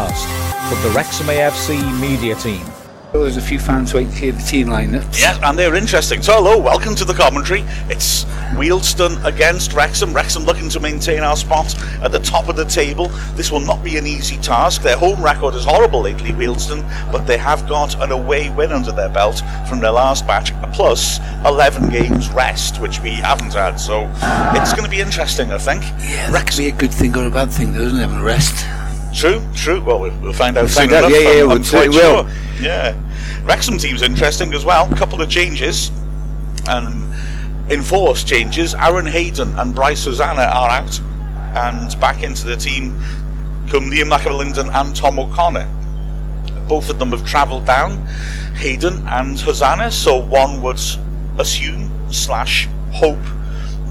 [0.00, 2.64] podcast from the Wrexham AFC media team.
[3.12, 5.20] Well, there's a few fans waiting to hear the team lineup.
[5.20, 6.22] Yeah, and they're interesting.
[6.22, 7.62] So, hello, welcome to the commentary.
[7.88, 8.24] It's
[8.54, 10.14] Wealdstone against Wrexham.
[10.14, 13.08] Wrexham looking to maintain our spot at the top of the table.
[13.34, 14.82] This will not be an easy task.
[14.82, 18.92] Their home record is horrible lately, Wealdstone, but they have got an away win under
[18.92, 23.74] their belt from their last match, plus 11 games rest, which we haven't had.
[23.74, 24.08] So,
[24.54, 25.82] it's going to be interesting, I think.
[25.98, 28.24] Yeah, that could be a good thing or a bad thing, doesn't it, having a
[28.24, 28.64] rest?
[29.14, 29.80] True, true.
[29.80, 31.12] Well, we'll find out We'll soon find out, enough.
[31.12, 32.28] yeah, yeah, I'm- we'll- I'm quite we will.
[32.60, 32.94] Yeah.
[33.44, 34.88] Wrexham team's interesting as well.
[34.92, 35.90] A couple of changes.
[36.68, 37.12] Um,
[37.68, 38.74] enforced changes.
[38.74, 41.00] Aaron Hayden and Bryce Hosannah are out.
[41.54, 43.00] And back into the team
[43.68, 45.68] come Liam McAlinden and Tom O'Connor.
[46.68, 48.06] Both of them have travelled down,
[48.56, 50.80] Hayden and Hosannah, so one would
[51.38, 53.18] assume slash hope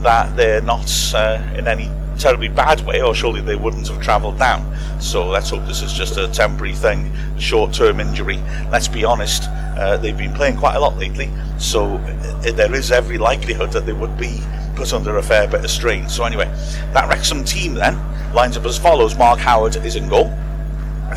[0.02, 1.90] that they're not uh, in any
[2.20, 4.62] terribly bad way, or surely they wouldn't have travelled down.
[5.02, 8.38] So let's hope this is just a temporary thing, short term injury.
[8.72, 12.92] Let's be honest, uh, they've been playing quite a lot lately, so uh, there is
[12.92, 14.42] every likelihood that they would be
[14.76, 16.08] put under a fair bit of strain.
[16.10, 16.46] So, anyway,
[16.94, 17.98] that Wrexham team then
[18.34, 20.32] lines up as follows Mark Howard is in goal.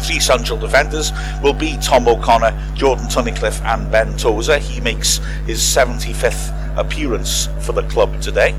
[0.01, 4.59] Three central defenders will be Tom O'Connor, Jordan Tunnicliffe, and Ben Tozer.
[4.59, 8.55] He makes his 75th appearance for the club today.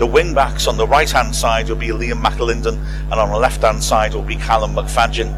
[0.00, 3.36] The wing backs on the right hand side will be Liam McAlinden, and on the
[3.36, 5.28] left hand side will be Callum McFadzean.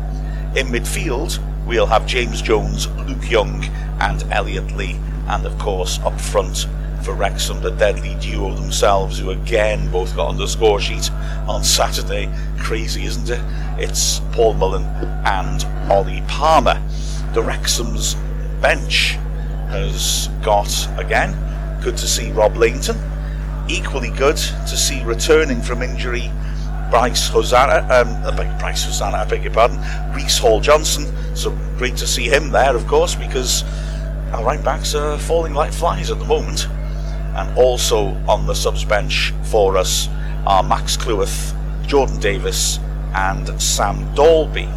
[0.56, 3.64] In midfield, we'll have James Jones, Luke Young,
[4.00, 6.68] and Elliot Lee, and of course, up front
[7.02, 11.10] for Wrexham, the deadly duo themselves, who again both got on the score sheet
[11.48, 12.33] on Saturday.
[12.56, 13.40] Crazy, isn't it?
[13.83, 14.84] It's Paul Mullin
[15.24, 16.80] and Ollie Palmer.
[17.34, 18.14] The Wrexham's
[18.60, 19.16] bench
[19.70, 21.33] has got, again,
[21.83, 22.96] good to see Rob Lainton.
[23.68, 26.30] Equally good to see returning from injury
[26.92, 29.78] Bryce Hosannah, um, beg- Bryce Hosannah, I beg your pardon,
[30.14, 31.10] Reece Hall Johnson.
[31.34, 33.64] So great to see him there, of course, because
[34.33, 36.68] our right backs are falling like flies at the moment.
[37.34, 40.06] And also on the subs bench for us
[40.46, 41.55] are Max Cleworth,
[41.86, 42.79] Jordan Davies,
[43.14, 44.68] and Sam Dalby.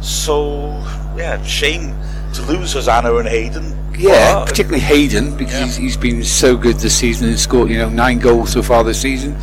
[0.00, 0.68] So,
[1.16, 1.96] yeah, shame
[2.34, 3.76] to lose Hosannah and Hayden.
[4.00, 5.66] Yeah, but- particularly Hayden because Yeah.
[5.66, 8.82] he's, he's been so good this season and scored you know nine goals so far
[8.84, 9.36] this season.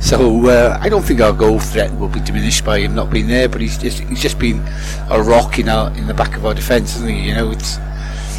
[0.00, 3.26] So uh, I don't think our goal threat will be diminished by him not being
[3.26, 3.48] there.
[3.48, 4.62] But he's just he's just been
[5.10, 7.28] a rock in our in the back of our defence, isn't he?
[7.28, 7.78] You know, it's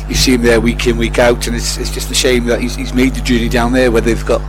[0.08, 2.62] you see him there week in week out, and it's it's just a shame that
[2.62, 4.42] he's, he's made the journey down there where they've got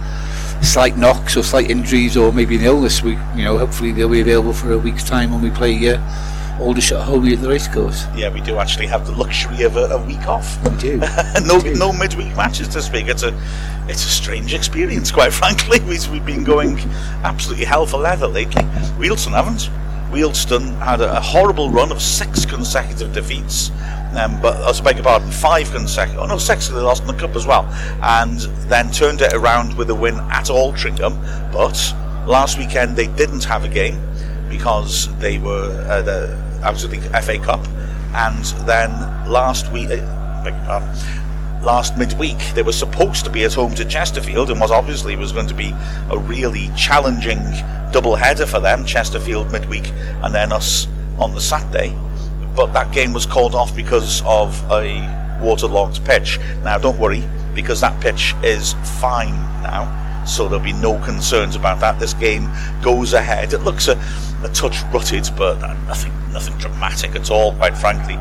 [0.63, 3.03] slight knocks or slight injuries or maybe an illness.
[3.03, 5.99] We you know hopefully they'll be available for a week's time when we play uh,
[6.59, 8.07] Aldershot home at the racecourse.
[8.17, 10.63] Yeah, we do actually have the luxury of a, a week off.
[10.65, 10.97] We do.
[11.45, 11.75] no, We do.
[11.75, 13.09] no midweek matches to speak.
[13.09, 13.39] It's a,
[13.89, 15.81] it's a strange experience, quite frankly.
[15.87, 16.79] We've, we've been going
[17.25, 18.63] absolutely hell for leather lately.
[18.99, 19.69] Wealdstone haven't.
[20.11, 23.71] Wealdstone had a, a horrible run of six consecutive defeats.
[24.17, 26.23] Um, but I beg your pardon, five consecutive.
[26.23, 26.69] Oh no, six.
[26.69, 27.65] They lost in the cup as well,
[28.03, 28.41] and
[28.71, 31.21] then turned it around with a win at Altrincham.
[31.53, 31.77] But
[32.27, 34.01] last weekend they didn't have a game
[34.49, 37.67] because they were uh, the out of the FA Cup,
[38.15, 38.91] and then
[39.29, 44.61] last week, uh, last midweek they were supposed to be at home to Chesterfield, and
[44.61, 45.73] was obviously was going to be
[46.11, 47.41] a really challenging
[47.93, 48.85] double header for them.
[48.85, 49.91] Chesterfield midweek,
[50.23, 50.87] and then us
[51.19, 51.97] on the Saturday.
[52.55, 56.39] But that game was called off because of a waterlogged pitch.
[56.63, 57.23] Now, don't worry,
[57.55, 61.99] because that pitch is fine now so there'll be no concerns about that.
[61.99, 62.51] This game
[62.83, 63.53] goes ahead.
[63.53, 63.93] It looks a,
[64.43, 68.17] a touch rutted, but nothing nothing dramatic at all, quite frankly.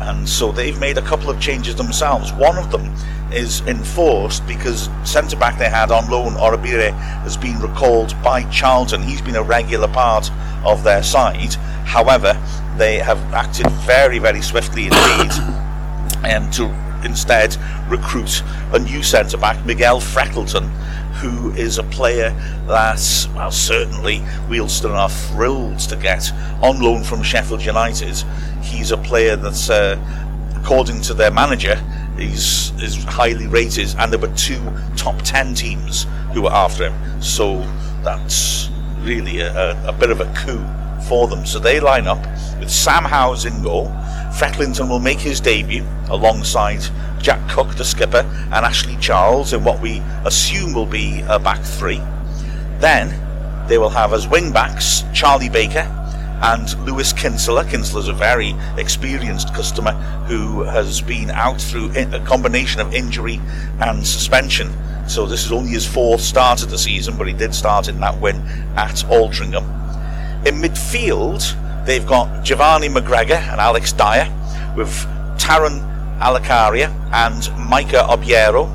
[0.00, 2.32] And so they've made a couple of changes themselves.
[2.32, 2.92] One of them
[3.32, 9.02] is enforced because centre back they had on loan, Orabire, has been recalled by Charlton.
[9.02, 10.30] He's been a regular part
[10.64, 11.54] of their side.
[11.84, 12.32] However,
[12.76, 15.30] they have acted very, very swiftly indeed
[16.24, 17.56] um, to instead
[17.88, 20.68] recruit a new centre back, Miguel Freckleton,
[21.20, 22.30] who is a player
[22.66, 24.18] that, well, certainly
[24.48, 28.16] Wealdstone are thrilled to get on loan from Sheffield United.
[28.62, 29.98] He's a player that's, uh,
[30.56, 31.76] according to their manager,
[32.16, 34.62] he's is highly rated, and there were two
[34.96, 37.22] top ten teams who were after him.
[37.22, 37.58] So
[38.02, 38.70] that's
[39.00, 40.64] really a, a, a bit of a coup
[41.08, 41.46] for them.
[41.46, 42.24] So they line up
[42.58, 43.86] with Sam Howes in goal.
[44.38, 46.80] Frecklington will make his debut alongside
[47.20, 51.62] Jack Cook, the skipper, and Ashley Charles in what we assume will be a back
[51.62, 52.00] three.
[52.78, 55.86] Then they will have as wing backs Charlie Barker
[56.42, 57.64] and Lewis Kinsella.
[57.64, 59.92] Kinsella's a very experienced customer
[60.26, 63.40] who has been out through a combination of injury
[63.80, 64.72] and suspension.
[65.08, 68.00] So this is only his fourth start of the season, but he did start in
[68.00, 68.36] that win
[68.76, 69.66] at Altrincham.
[70.46, 71.42] In midfield,
[71.84, 74.28] They've got Giovanni McGregor and Alex Dyer,
[74.76, 74.92] with
[75.38, 75.80] Tarryn
[76.20, 78.68] Allarakhia and Micah Obiero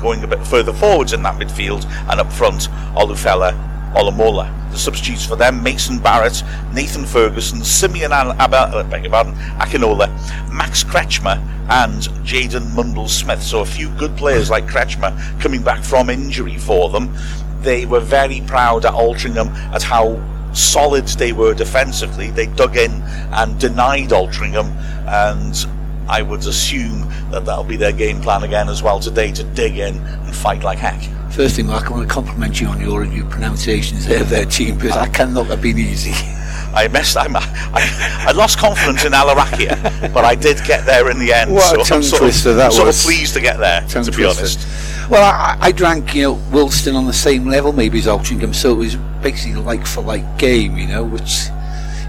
[0.00, 3.52] going a bit further forwards in that midfield, and up front, Olufela
[3.94, 4.50] Olomola.
[4.72, 6.42] The substitutes for them, Mason Barrett,
[6.72, 10.08] Nathan Ferguson, Simeon Abba, uh, beg your pardon, Akinola,
[10.52, 13.42] Max Kretzschmar, and Jaden Mundle Smith.
[13.42, 17.14] So a few good players like Kretzschmar coming back from injury for them.
[17.60, 20.20] They were very proud at Altrincham at how
[20.52, 22.30] solid they were defensively.
[22.30, 23.02] They dug in
[23.32, 24.74] and denied Altrincham,
[25.06, 29.44] and I would assume that that'll be their game plan again as well today to
[29.44, 31.02] dig in and fight like heck.
[31.32, 34.76] First thing, Mark, I want to compliment you on your new pronunciations of their team
[34.76, 36.12] because I cannot have been easy.
[36.74, 37.16] I missed.
[37.16, 41.52] I'm, I, I lost confidence in Allarakhia, but I did get there in the end.
[41.52, 43.00] What so a tongue I'm sort twister of, that sort was.
[43.00, 43.80] of pleased to get there.
[43.88, 44.40] Tongue to be twister.
[44.40, 48.54] honest, Well, I, I drank, you know, Wealdstone on the same level maybe as Altrincham,
[48.54, 51.46] so it was basically a like for like game, you know, which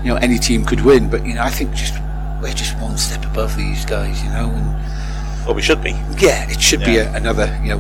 [0.04, 1.10] you know any team could win.
[1.10, 1.94] But you know, I think just
[2.42, 5.92] we're just one step above these guys, you know, and well, we should be.
[6.20, 7.80] yeah, it should be a, another, you know,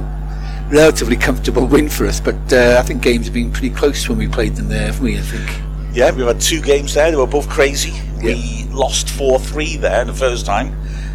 [0.71, 2.19] relatively comfortable win for us.
[2.19, 5.03] But uh, I think games have been pretty close when we played them there, haven't
[5.03, 5.17] we?
[5.17, 5.47] I think.
[5.93, 7.11] Yeah, we've had two games there.
[7.11, 8.01] They were both crazy.
[8.23, 10.73] We lost four three there the first time.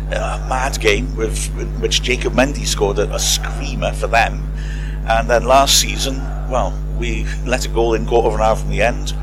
[0.09, 1.49] A mad game with
[1.81, 4.53] which Jacob Mendy scored a, a screamer for them,
[5.09, 6.19] and then last season,
[6.51, 9.15] well, we let a goal in quarter of an hour from the end,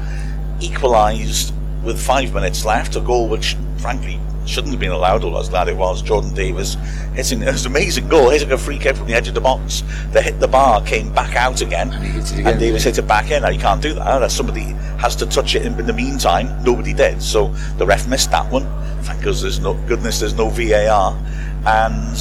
[0.59, 1.53] equalised
[1.83, 2.95] with five minutes left.
[2.95, 5.23] A goal which, frankly, shouldn't have been allowed.
[5.23, 6.01] Although I was glad it was.
[6.01, 6.75] Jordan Davies
[7.13, 9.41] hitting it was an amazing goal, hitting a free kick from the edge of the
[9.41, 9.83] box.
[10.11, 12.83] They hit the bar, came back out again, And he hit it again, and Davies
[12.83, 13.43] didn't hit it back in.
[13.43, 14.15] Now you can't do that.
[14.15, 16.63] Unless somebody has to touch it in, in the meantime.
[16.63, 17.47] Nobody did, so
[17.77, 18.65] the ref missed that one.
[19.03, 21.17] Thank goodness there's no goodness there's no VAR.
[21.65, 22.17] And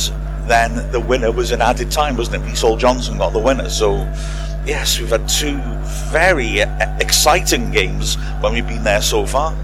[0.49, 2.59] then the winner was in added time, wasn't it?
[2.59, 3.69] Hall Johnson got the winner.
[3.71, 3.95] So
[4.67, 5.59] yes, we've had two
[6.11, 9.55] very uh, exciting games when we've been there so far.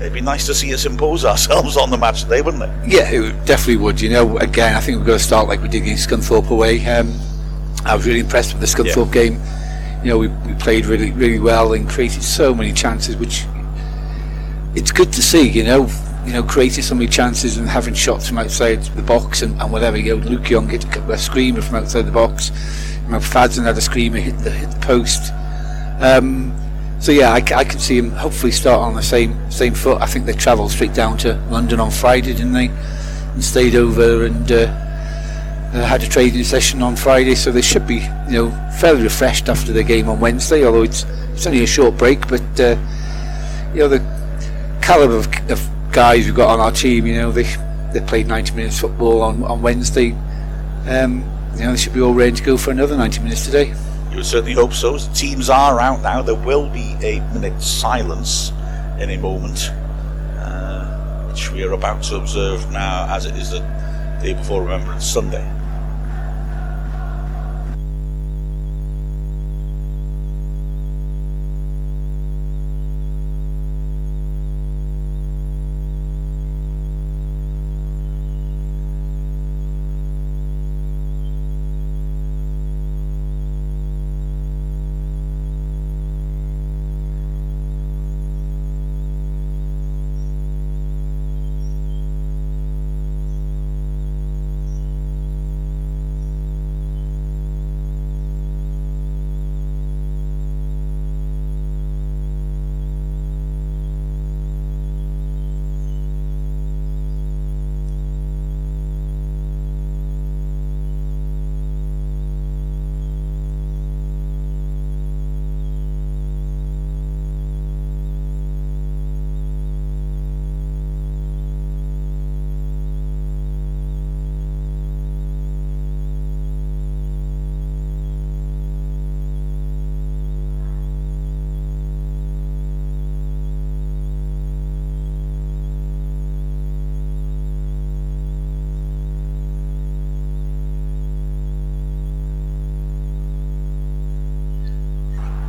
[0.00, 2.70] It'd be nice to see us impose ourselves on the match today, wouldn't it?
[2.86, 4.00] Yeah, it definitely would.
[4.00, 6.84] You know, again, I think we've got to start like we did against Scunthorpe away.
[6.86, 7.12] Um,
[7.84, 9.40] I was really impressed with the Scunthorpe game.
[10.04, 13.44] You know, we, we played really, really well and created so many chances, which
[14.76, 15.48] it's good to see.
[15.48, 15.88] You know,
[16.24, 19.72] you know, creating so many chances and having shots from outside the box and, and
[19.72, 19.96] whatever.
[19.96, 22.50] You know, Luke Young hit a, a screamer from outside the box.
[23.04, 25.32] You know, Fadson had a screamer hit the hit the post.
[26.00, 26.54] Um,
[27.00, 30.02] so yeah, I can see him hopefully start on the same same foot.
[30.02, 32.68] I think they travelled straight down to London on Friday, didn't they?
[32.68, 34.66] And stayed over and uh,
[35.74, 39.48] uh, had a training session on Friday, so they should be, you know, fairly refreshed
[39.48, 40.64] after the game on Wednesday.
[40.64, 41.04] Although it's
[41.34, 42.76] it's only a short break, but uh,
[43.72, 44.00] you know the
[44.82, 47.06] calibre of, of guys we've got on our team.
[47.06, 47.44] You know, they
[47.92, 50.16] they played 90 minutes football on on Wednesday.
[50.88, 51.22] Um,
[51.54, 53.72] you know, they should be all ready to go for another 90 minutes today.
[54.10, 54.96] You would certainly hope so.
[54.96, 56.22] The teams are out now.
[56.22, 58.50] There will be a minute's silence
[58.98, 59.70] in a moment,
[60.38, 63.60] uh, which we are about to observe now, as it is the
[64.22, 65.57] day before Remembrance Sunday.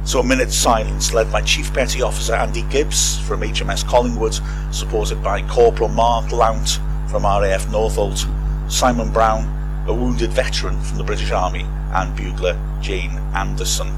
[0.10, 4.40] So a minute's silence led by Chief Petty Officer Andy Gibbs from HMS Collingwood,
[4.74, 6.80] supported by Corporal Mark Lount
[7.12, 8.26] from RAF Northolt,
[8.72, 9.46] Simon Brown,
[9.88, 11.62] a wounded veteran from the British Army,
[11.94, 13.90] and bugler Jane Anderson.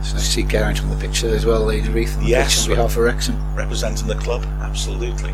[0.00, 2.62] It's nice to see Geraint on the picture as well, Lady Reith, on the Yes.
[2.62, 3.54] pitch on behalf of Wrexham.
[3.54, 5.32] representing the club, absolutely.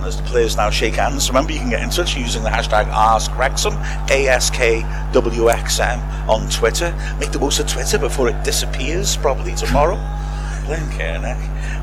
[0.00, 2.48] And as the players now shake hands, remember you can get in touch using the
[2.48, 3.76] hashtag AskWrexham,
[4.06, 5.18] ASKWXM
[6.26, 6.94] on Twitter.
[7.20, 9.96] Make the most of Twitter before it disappears, probably tomorrow.
[10.64, 11.26] Blinking.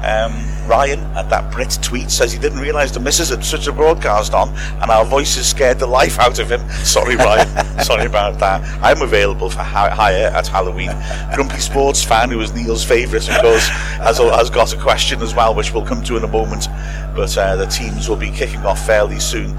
[0.01, 0.33] Um,
[0.67, 4.33] Ryan at that Brit tweet says he didn't realise the missus had such a broadcast
[4.33, 4.49] on,
[4.81, 6.67] and our voices scared the life out of him.
[6.83, 7.47] Sorry, Ryan.
[7.83, 8.61] Sorry about that.
[8.83, 10.91] I'm available for hire at Halloween.
[11.33, 15.33] Grumpy Sports fan, who is Neil's favourite, of course, has, has got a question as
[15.33, 16.67] well, which we'll come to in a moment.
[17.15, 19.57] But uh, the teams will be kicking off fairly soon.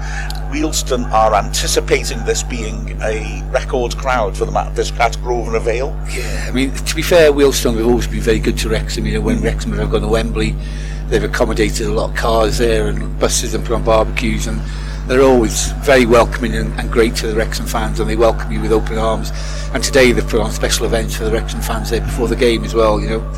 [0.49, 5.95] Wealdstone are anticipating this being a record crowd for them at this at Grosvenor Vale.
[6.09, 9.05] Yeah, I mean, to be fair, Wealdstone have always been very good to Wrexham.
[9.05, 10.55] You know, when Wrexham have gone to Wembley,
[11.07, 14.59] they've accommodated a lot of cars there and buses and put on barbecues, and
[15.07, 18.59] they're always very welcoming and, and great to the Wrexham fans, and they welcome you
[18.59, 19.31] with open arms.
[19.75, 22.63] And today they've put on special events for the Wrexham fans there before the game
[22.63, 22.99] as well.
[22.99, 23.33] You know,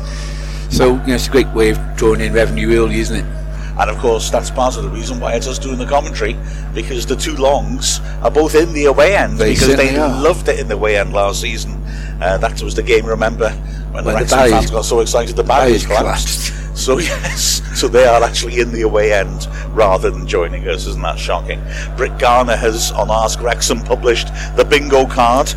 [0.70, 3.41] so you know it's a great way of drawing in revenue early, isn't it?
[3.78, 6.36] And of course, that's part of the reason why it's us doing the commentary,
[6.74, 10.22] because the two longs are both in the away end, They because they are.
[10.22, 11.82] loved it in the away end last season.
[12.20, 15.36] Uh, that was the game, remember, when, the When the Wrexham fans got so excited
[15.36, 16.50] the barriers collapsed.
[16.52, 16.78] collapsed.
[16.78, 20.86] So yes, so they are actually in the away end rather than joining us.
[20.86, 21.60] Isn't that shocking?
[21.96, 25.52] Britt Garner has on Ask Wrexham published the bingo card.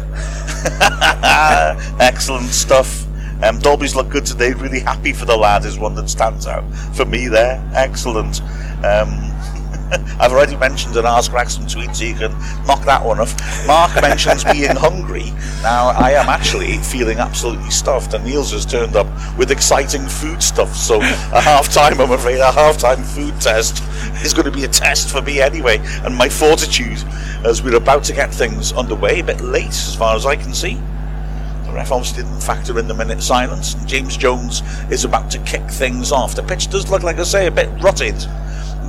[2.01, 3.04] Excellent stuff.
[3.43, 4.53] Um, Dalby's look good today.
[4.53, 6.63] Really happy for the lad is one that stands out
[6.95, 7.63] for me there.
[7.73, 8.41] Excellent.
[8.83, 9.31] Um,
[10.19, 12.31] I've already mentioned an Ask Wrexham tweet, so you can
[12.65, 13.35] knock that one off.
[13.67, 15.31] Mark mentions being hungry.
[15.61, 20.41] Now, I am actually feeling absolutely stuffed, and Niels has turned up with exciting food
[20.41, 20.75] stuff.
[20.75, 21.03] So, a
[21.41, 23.83] half time, I'm afraid, a half time food test
[24.23, 27.03] is going to be a test for me anyway, and my fortitude
[27.43, 30.53] as we're about to get things underway, a bit late as far as I can
[30.53, 30.79] see.
[31.75, 33.73] Ref obviously didn't factor in the minute silence.
[33.73, 36.33] and James Jones is about to kick things off.
[36.35, 38.15] The pitch does look, like I say, a bit rutted,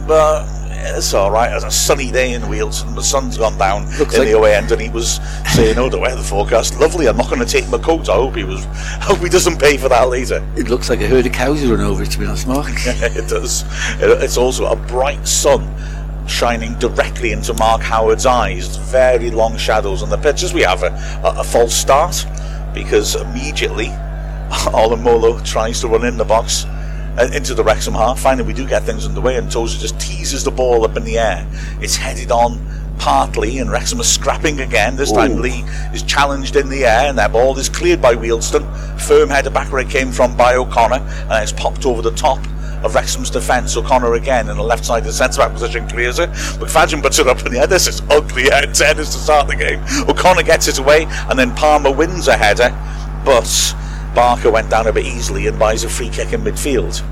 [0.07, 1.53] but it's all right.
[1.53, 2.95] It's a sunny day in Wealdstone.
[2.95, 5.19] The sun's gone down Looks in like- the away end, and he was
[5.53, 7.09] saying, "Oh, the weather forecast, lovely.
[7.09, 8.09] I'm not going to take my coat.
[8.09, 8.65] I hope he was.
[9.03, 11.81] Hope he doesn't pay for that later." It looks like a herd of cows run
[11.81, 12.69] over it, to be honest, Mark.
[12.87, 13.65] it does.
[14.01, 15.75] It's also a bright sun
[16.29, 18.77] shining directly into Mark Howard's eyes.
[18.77, 20.43] Very long shadows on the pitch.
[20.45, 20.89] As we have a,
[21.25, 22.25] a, a false start
[22.77, 23.87] because immediately
[24.71, 26.67] Olomola tries to run in the box
[27.19, 28.21] uh, into the Wrexham half.
[28.21, 31.19] Finally, we do get things underway, and Tozer just teases the ball up in the
[31.19, 31.49] air.
[31.81, 32.61] It's headed on
[32.99, 34.95] partly, and Wrexham is scrapping again.
[34.95, 35.65] This time, Lee
[35.95, 39.01] is challenged in the air, and that ball is cleared by Wealdstone.
[39.01, 40.97] Firm header back where it came from by O'Connor,
[41.31, 42.39] and it's popped over the top
[42.83, 43.77] of Wrexham's defence.
[43.77, 46.31] O'Connor again in the left side of the centre back position clears it.
[46.31, 47.67] McFadzean puts it up in the air.
[47.67, 49.83] This is ugly head tennis to start the game.
[50.09, 52.71] O'Connor gets it away, and then Palmer wins a header,
[53.25, 53.75] but
[54.15, 57.03] Barker went down a bit easily and buys a free kick in midfield.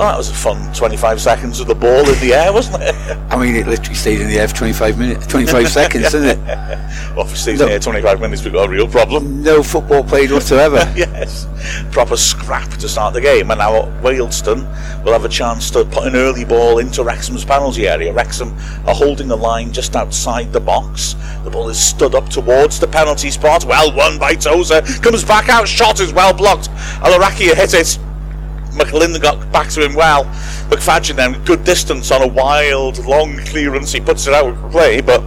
[0.00, 2.94] Well, that was a fun 25 seconds with the ball in the air, wasn't it?
[3.30, 6.46] I mean, it literally stayed in the air for 25 minutes, 25 seconds, didn't it?
[7.14, 7.66] well, if it stays No.
[7.66, 9.42] in the air 25 minutes, we've got a real problem.
[9.42, 10.76] No football played whatsoever.
[10.96, 11.46] yes,
[11.92, 13.50] proper scrap to start the game.
[13.50, 14.64] And now Wealdstone
[15.04, 18.10] will have a chance to put an early ball into Wrexham's penalty area.
[18.10, 18.54] Wrexham
[18.86, 21.14] are holding the line just outside the box.
[21.44, 23.66] The ball is stood up towards the penalty spot.
[23.66, 24.80] Well won by Tozer.
[25.02, 25.68] Comes back out.
[25.68, 26.70] Shot is well blocked.
[27.02, 27.98] Allarakhia hit it.
[28.72, 30.24] McAlinden got back to him well.
[30.70, 33.92] McFadzean then good distance on a wild long clearance.
[33.92, 35.20] He puts it out of play, but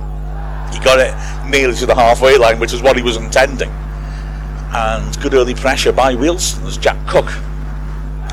[0.73, 1.13] he got it
[1.49, 3.71] nearly to the halfway line, which is what he was intending
[4.73, 7.27] and good early pressure by Wealdstone as Jack Cook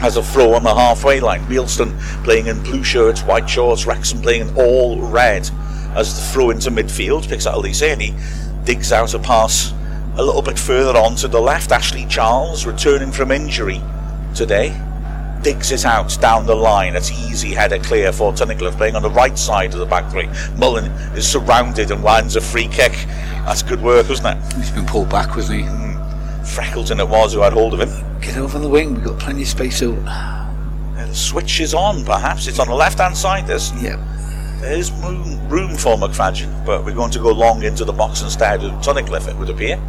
[0.00, 1.42] has a throw on the halfway line.
[1.42, 5.48] Wealdstone playing in blue shirts, white shorts, Wrexham playing in all red
[5.94, 8.14] as the throw into midfield picks out Elise and he
[8.64, 9.74] digs out a pass
[10.16, 11.72] a little bit further on to the left.
[11.72, 13.82] Ashley Charles returning from injury
[14.34, 14.70] today.
[15.42, 16.96] Digs it out down the line.
[16.96, 20.28] It's easy header clear for Tunnicliffe playing on the right side of the back three.
[20.56, 20.84] Mullin
[21.16, 22.92] is surrounded and lands a free kick.
[23.46, 24.52] That's good work, wasn't it?
[24.54, 25.64] He's been pulled back, wasn't he?
[25.66, 25.90] Hmm.
[26.42, 28.20] Freckleton it was who had hold of him.
[28.20, 30.00] Get over the wing, we've got plenty of space over.
[30.98, 32.46] And the switch is on, perhaps.
[32.46, 33.46] It's on the left hand side.
[33.46, 33.96] There's, Yeah.
[34.60, 38.62] there's room, room for McFadzean, but we're going to go long into the box instead
[38.62, 39.80] of Tunnicliffe, it would appear.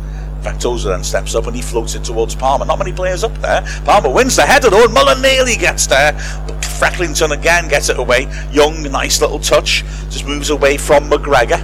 [0.45, 2.65] In Tozer then steps up and he floats it towards Palmer.
[2.65, 3.61] Not many players up there.
[3.85, 6.13] Palmer wins the header though, and Mullin nearly gets there.
[6.47, 8.27] But Frecklington again gets it away.
[8.51, 9.83] Young, nice little touch.
[10.09, 11.61] Just moves away from McGregor.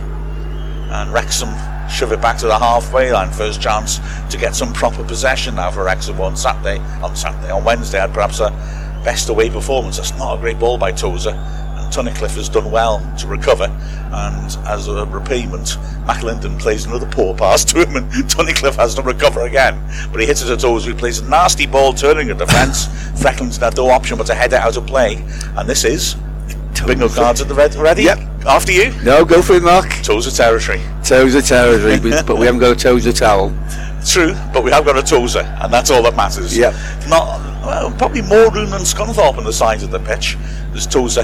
[0.91, 1.49] And Wrexham
[1.89, 3.31] shove it back to the halfway line.
[3.31, 6.79] First chance to get some proper possession now for Wrexham on Saturday.
[7.01, 8.51] On Saturday, on Wednesday, had perhaps a
[9.03, 9.97] best away performance.
[9.97, 11.33] That's not a great ball by Tozer.
[11.91, 13.65] Tunnicliffe has done well to recover.
[14.11, 19.01] And as a repayment, McAlinden plays another poor pass to him, and Tunnicliffe has to
[19.01, 19.81] recover again.
[20.11, 22.87] But he hits it at Tozer, He plays a nasty ball turning a defence.
[23.21, 25.23] Frecklin's had no option but to head it out of play.
[25.55, 26.15] And this is
[26.85, 28.03] bingo cards at the red ready.
[28.03, 28.19] Yep.
[28.45, 29.89] After you, No, go for it, Mark.
[30.03, 30.81] Toes of territory.
[31.03, 33.53] Toes of territory, but, but we haven't got a toes of towel.
[34.05, 36.57] True, but we have got a Tozer, and that's all that matters.
[36.57, 36.73] Yep.
[37.09, 40.37] Not well, probably more room than Scunthorpe on the sides of the pitch.
[40.71, 41.23] There's Tozer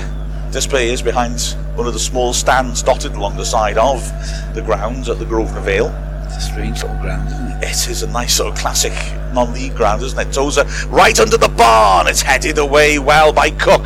[0.54, 1.42] display is behind
[1.76, 4.00] one of the small stands dotted along the side of
[4.54, 6.24] the grounds at the Grosvenor Vale.
[6.26, 7.64] It's a strange little ground, isn't it?
[7.64, 8.94] It is a nice sort of classic
[9.34, 10.32] non-league ground, isn't it?
[10.32, 12.08] Tozer right under the barn.
[12.08, 13.86] It's headed away well by Cook.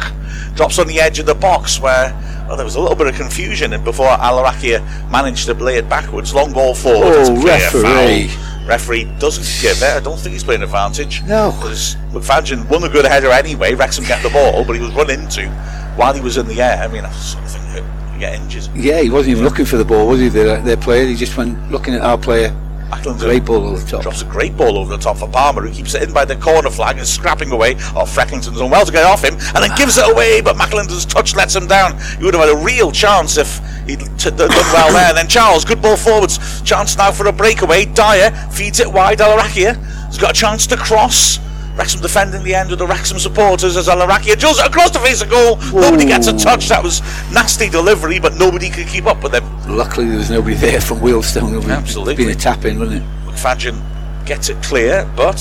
[0.55, 2.11] Drops on the edge of the box where
[2.47, 5.87] well, there was a little bit of confusion and before Allarakhia managed to play it
[5.87, 6.33] backwards.
[6.33, 7.13] Long ball forward.
[7.15, 8.29] Oh, referee.
[8.67, 9.95] Referee doesn't give it.
[9.95, 11.23] I don't think he's playing advantage.
[11.23, 11.55] No.
[11.57, 13.73] Because McFadzean won a good header anyway.
[13.73, 15.49] Wrexham get the ball, but he was run into
[15.97, 16.77] while he was in the air.
[16.81, 17.85] I mean, I sort of think
[18.19, 18.69] get injured.
[18.75, 20.29] Yeah, he wasn't even looking for the ball, was he?
[20.29, 22.55] Their, their player, he just went looking at our player.
[22.91, 24.01] Ackland Great ball over the top.
[24.01, 26.37] Drops a great ball over the top for Palmer, who keeps it in by the
[26.37, 27.75] corner flag and scrapping away.
[27.93, 31.05] Oh, Frecklington's done well to get off him, and then gives it away, but McAlinton's
[31.05, 31.99] touch lets him down.
[32.17, 35.09] He would have had a real chance if he'd t- done well there.
[35.09, 36.61] And then Charles, good ball forwards.
[36.61, 37.83] Chance now for a breakaway.
[37.85, 39.19] Dyer feeds it wide.
[39.19, 39.75] Allarakhia
[40.05, 41.39] has got a chance to cross.
[41.77, 45.21] Wrexham defending the end with the Wrexham supporters as Allarakhia drills it across the face
[45.21, 45.57] of goal.
[45.73, 46.69] Nobody gets a touch.
[46.69, 49.45] That was nasty delivery, but nobody could keep up with him.
[49.67, 51.63] Luckily, there was nobody there from Wealdstone.
[51.63, 52.15] It Absolutely.
[52.15, 53.07] been a tap in, wouldn't it?
[53.25, 53.79] McFadzean
[54.25, 55.35] gets it clear, but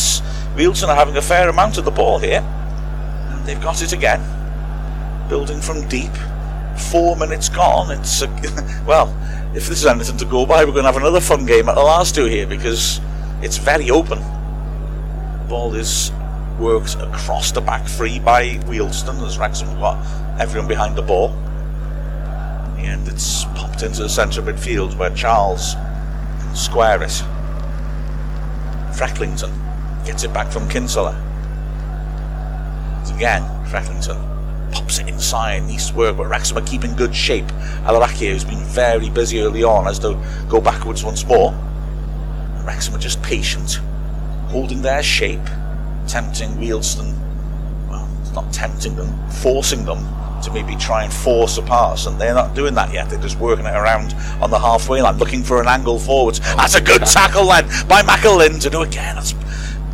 [0.56, 2.40] Wealdstone are having a fair amount of the ball here.
[2.40, 4.20] And they've got it again.
[5.30, 6.12] Building from deep.
[6.90, 7.90] Four minutes gone.
[7.98, 8.28] It's a,
[8.86, 9.08] well,
[9.54, 11.76] if this is anything to go by, we're going to have another fun game at
[11.76, 13.00] the last two here because
[13.40, 14.18] it's very open.
[15.48, 16.10] Ball is
[16.58, 19.98] worked across the back free by Wealdstone as Wrexham got
[20.40, 21.30] everyone behind the ball.
[21.30, 27.22] In the end, it's popped into the centre midfield where Charles can square it.
[28.96, 29.52] Frecklington
[30.06, 31.22] gets it back from Kinsella.
[33.14, 34.16] Again, Frecklington
[34.72, 37.46] pops it inside, to work, but Wrexham are keeping good shape.
[37.84, 41.52] Allarakhia, who's been very busy early on, has to go backwards once more.
[42.64, 43.74] Wrexham are just patient,
[44.48, 45.46] holding their shape,
[46.06, 47.16] tempting Wealdstone.
[47.88, 50.06] Well, it's not tempting them, forcing them
[50.42, 53.08] to maybe try and force a pass, and they're not doing that yet.
[53.08, 56.40] They're just working it around on the halfway line, looking for an angle forwards.
[56.40, 59.16] That's a good tackle then by McAlin to do again.
[59.16, 59.34] That's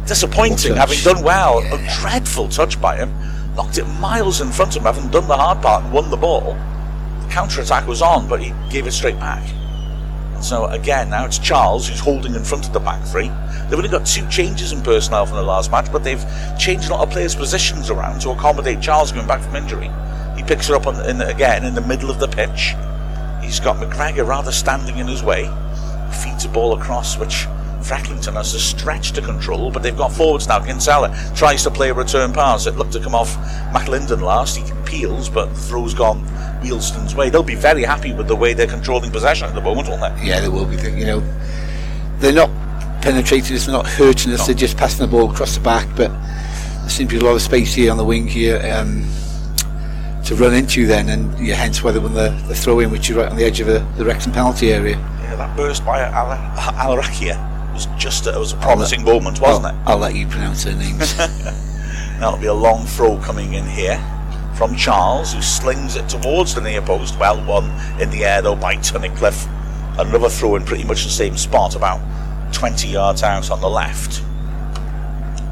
[0.07, 1.59] disappointing, having done well.
[1.59, 3.15] A dreadful touch by him.
[3.55, 6.17] Knocked it miles in front of him, having done the hard part and won the
[6.17, 6.55] ball.
[7.21, 9.43] The counter attack was on, but he gave it straight back.
[10.43, 13.29] So again, now it's Charles who's holding in front of the back three.
[13.29, 16.25] They've only got two changes in personnel from the last match, but they've
[16.59, 19.91] changed a lot of players' positions around to accommodate Charles going back from injury.
[20.37, 22.75] He picks her up on, in, again in the middle of the pitch.
[23.43, 25.45] He's got McGregor rather standing in his way.
[26.23, 27.47] Feeds a ball across, which
[27.83, 30.59] Frecklington has a stretch to control, but they've got forwards now.
[30.65, 32.67] Kinsella tries to play a return pass.
[32.67, 33.35] It looked to come off
[33.73, 34.57] McAlinden last.
[34.57, 36.25] He peels, but the throw's gone
[36.63, 37.31] Wealdstone's way.
[37.31, 40.27] They'll be very happy with the way they're controlling possession at the moment, won't they?
[40.27, 40.77] Yeah, they will be.
[40.77, 41.21] You know,
[42.19, 42.51] they're not
[43.03, 44.41] penetrating us, they're not hurting us.
[44.41, 44.47] No.
[44.47, 45.89] They're just passing the ball across the back.
[45.97, 49.09] But there seems to be a lot of space here on the wing here um,
[50.25, 50.87] to run into.
[50.87, 53.37] Then, and yeah, hence why they won the, the throw in, which is right on
[53.37, 54.97] the edge of the, the Wrexham penalty area.
[54.97, 56.37] Yeah, that burst by Al-
[56.75, 59.89] Allarakhia was just a, it was a promising moment, wasn't I'll, it?
[59.89, 61.17] I'll let you pronounce their names.
[62.19, 63.99] That'll be a long throw coming in here
[64.63, 67.19] from Charles, who slings it towards the near post.
[67.19, 67.65] Well won
[68.01, 69.49] in the air though by Tunnicliffe.
[69.99, 72.01] Another throw in pretty much the same spot, about
[72.53, 74.23] 20 yards out on the left.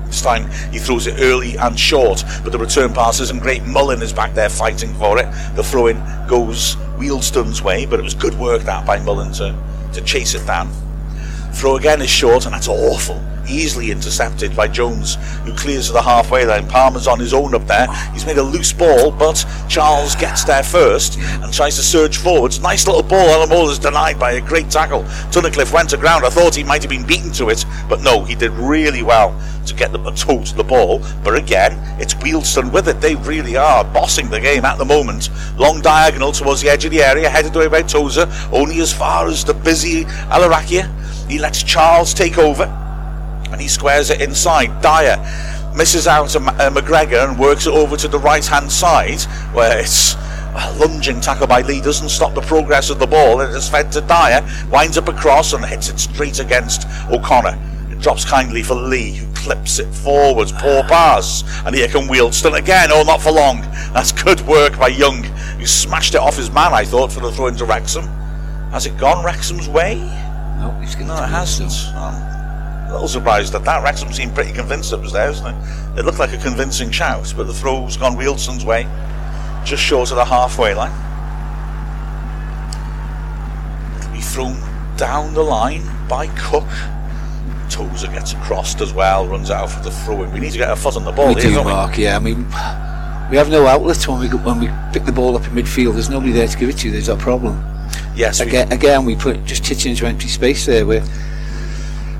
[0.07, 3.65] This time he throws it early and short, but the return pass isn't great.
[3.65, 5.27] Mullin is back there fighting for it.
[5.57, 9.61] The throw in goes Wealdstone's way, but it was good work that by Mullin to,
[9.93, 10.71] to chase it down.
[11.55, 13.21] Throw again is short, and that's awful.
[13.49, 16.67] Easily intercepted by Jones, who clears to the halfway line.
[16.69, 17.87] Palmer's on his own up there.
[18.13, 22.61] He's made a loose ball, but Charles gets there first and tries to surge forwards.
[22.61, 23.29] Nice little ball.
[23.31, 25.03] Alan is denied by a great tackle.
[25.31, 26.25] Tunnicliffe went to ground.
[26.25, 29.39] I thought he might have been beaten to it, but no, he did really well
[29.67, 31.01] to get the toe to the ball.
[31.23, 33.01] But again, it's Wealdstone with it.
[33.01, 35.29] They really are bossing the game at the moment.
[35.59, 39.27] Long diagonal towards the edge of the area, headed away by Tozer, only as far
[39.27, 40.89] as the busy Allarakhia.
[41.29, 42.67] He lets Charles take over
[43.53, 44.81] and he squares it inside.
[44.83, 45.17] Dyer
[45.75, 49.23] misses out to uh, McGregor and works it over to the right hand side
[49.55, 53.41] where it's a lunging tackle by Lee doesn't stop the progress of the ball.
[53.41, 57.59] It is fed to Dyer, winds up across and hits it straight against O'Connor.
[57.91, 60.53] It drops kindly for Lee, who clips it forwards.
[60.53, 61.45] Poor pass.
[61.65, 62.91] And here can Wealdstone again.
[62.93, 63.61] Oh, not for long.
[63.93, 67.31] That's good work by Young, who smashed it off his man, I thought, for the
[67.31, 68.07] throw into Wrexham.
[68.73, 69.97] Has it gone Wrexham's way?
[70.59, 71.73] no, he's getting No, it hasn't.
[72.91, 73.85] A little surprised at that.
[73.85, 75.99] Wrexham seemed pretty convinced it was there, isn't it?
[76.01, 78.83] It looked like a convincing shout, but the throw's gone Wealdstone's way,
[79.65, 80.91] just short of the halfway line.
[84.01, 84.57] It'll be thrown
[84.97, 86.67] down the line by Cook.
[87.71, 90.33] Tozer gets crossed as well, runs out for the throw in.
[90.33, 91.73] We need to get a foot on the ball we here, do, don't we?
[91.73, 91.97] Mark.
[91.97, 92.39] Yeah, I mean,
[93.31, 95.93] we have no outlets when we when we pick the ball up in midfield.
[95.93, 96.91] There's nobody there to give it to.
[96.91, 97.65] There's a problem.
[98.17, 100.85] Yes, we- Again, again, we put just hitching into empty space there.
[100.85, 101.05] We're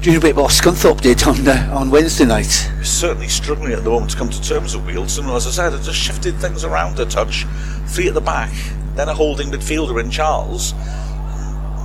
[0.01, 2.71] doing a bit more Scunthorpe did on uh, on Wednesday night.
[2.83, 5.35] Certainly struggling at the moment to come to terms with Wealdstone.
[5.37, 7.45] As I said, it just shifted things around a touch.
[7.87, 8.51] Three at the back,
[8.95, 10.73] then a holding midfielder in Charles.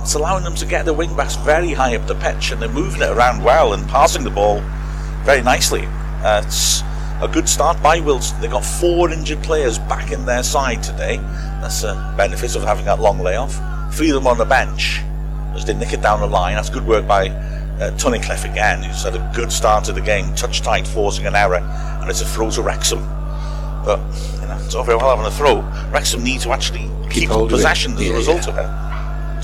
[0.00, 2.68] It's allowing them to get the wing backs very high up the pitch and they're
[2.70, 4.60] moving it around well and passing the ball
[5.24, 5.84] very nicely.
[6.22, 6.80] Uh, it's
[7.20, 8.40] a good start by Wealdstone.
[8.40, 11.18] They've got four injured players back in their side today.
[11.60, 13.60] That's a benefit of having that long layoff.
[13.92, 15.00] Three of them on the bench
[15.54, 16.54] as they nick it down the line.
[16.54, 17.28] That's good work by
[17.80, 20.34] uh, Tunnicliffe again, who's had a good start to the game.
[20.34, 21.56] Touch tight, forcing an error,
[22.00, 23.00] and it's a throw to Wrexham.
[23.84, 24.00] But
[24.40, 25.60] you know, it's all very well having a throw.
[25.90, 27.48] Wrexham need to actually keep, it.
[27.48, 28.52] possession as Yeah, a result yeah.
[28.52, 28.86] of it.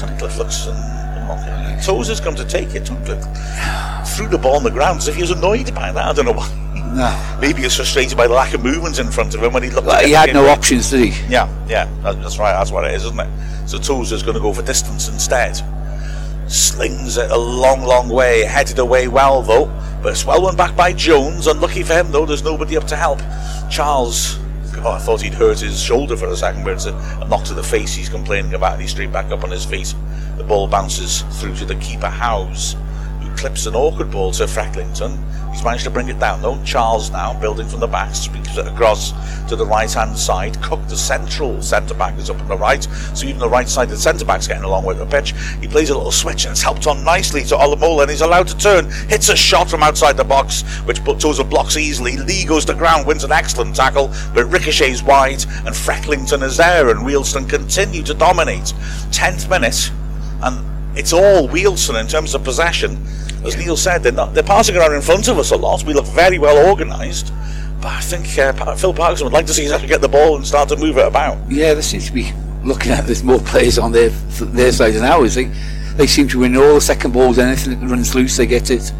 [0.02, 1.80] Tunnicliffe looks and, and okay.
[1.84, 2.84] Tozer's come to take it.
[2.84, 6.04] Tunnicliffe threw the ball on the ground as if he was annoyed by that.
[6.08, 6.48] I don't know why.
[6.94, 9.62] No, Maybe he was frustrated by the lack of movement in front of him when
[9.62, 9.86] he looked.
[9.86, 11.30] Well, he had no options, did he?
[11.32, 12.52] Yeah, yeah, that's right.
[12.52, 13.68] That's what it is, isn't it?
[13.68, 15.56] So Tozer's going to go for distance instead.
[16.52, 19.72] Slings it a long, long way, headed away well though.
[20.02, 21.46] But it's well won back by Jones.
[21.46, 23.20] Unlucky for him though, there's nobody up to help.
[23.70, 24.36] Charles,
[24.76, 27.44] oh, I thought he'd hurt his shoulder for a second, but it's a, a knock
[27.44, 29.94] to the face he's complaining about, and he's straight back up on his feet.
[30.36, 32.76] The ball bounces through to the keeper, Howes,
[33.22, 35.24] who clips an awkward ball to Frecklington.
[35.52, 36.58] He's managed to bring it down though.
[36.64, 39.12] Charles now building from the back, speaks it across
[39.48, 40.60] to the right hand side.
[40.62, 42.82] Cook, the central centre back, is up on the right,
[43.14, 45.34] so even the right side of the centre back's getting along with the pitch.
[45.60, 48.48] He plays a little switch and it's helped on nicely to Olomola and he's allowed
[48.48, 48.90] to turn.
[49.08, 52.16] Hits a shot from outside the box, which Tozer blocks easily.
[52.16, 56.88] Lee goes to ground, wins an excellent tackle, but ricochets wide and Frecklington is there
[56.88, 58.72] and Wealdstone continue to dominate.
[59.12, 59.90] Tenth minute,
[60.42, 63.04] and it's all Wealdstone in terms of possession.
[63.44, 65.82] As Neil said, they're, not, they're passing around in front of us a lot.
[65.84, 67.32] We look very well organised.
[67.80, 70.36] But I think uh, Phil Parkinson would like to see us actually get the ball
[70.36, 71.38] and start to move it about.
[71.50, 75.02] Yeah, there seems to be looking at there's more players on their their side than
[75.02, 75.34] ours.
[75.34, 75.50] They
[75.96, 77.40] they seem to win all the second balls.
[77.40, 78.92] Anything that runs loose, they get it.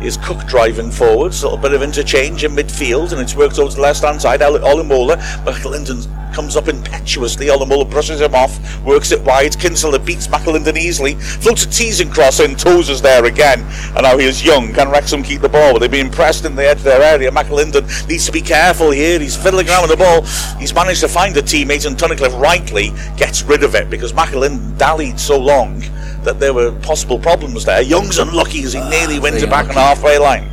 [0.00, 3.68] Is Cook driving forwards, a little bit of interchange in midfield, and it's worked over
[3.68, 4.42] to the left hand side.
[4.42, 7.46] Oli- Olomola, McAlinden comes up impetuously.
[7.46, 9.58] Olomola brushes him off, works it wide.
[9.58, 12.54] Kinsella beats McAlinden easily, floats a teasing cross in.
[12.54, 14.72] Tozer's there again, and now he is young.
[14.72, 15.72] Can Wrexham keep the ball?
[15.72, 17.32] But they're being pressed in the edge of their area.
[17.32, 19.18] McAlinden needs to be careful here.
[19.18, 20.22] He's fiddling around with the ball.
[20.60, 24.78] He's managed to find a teammate, and Tunnicliffe rightly gets rid of it because McAlinden
[24.78, 25.82] dallied so long
[26.22, 27.80] that there were possible problems there.
[27.80, 29.87] Young's unlucky as he nearly ah, wins it back on the unlucky.
[29.88, 30.46] Halfway line.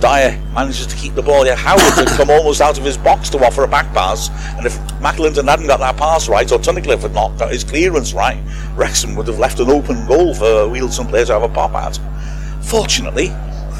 [0.00, 1.46] Dyer manages to keep the ball.
[1.46, 4.66] Yeah, Howard had come almost out of his box to offer a back pass, and
[4.66, 8.42] if McAlinden hadn't got that pass right, or Tunnicliffe had not got his clearance right,
[8.74, 11.96] Wrexham would have left an open goal for Wealdstone players to have a pop at.
[12.64, 13.26] Fortunately,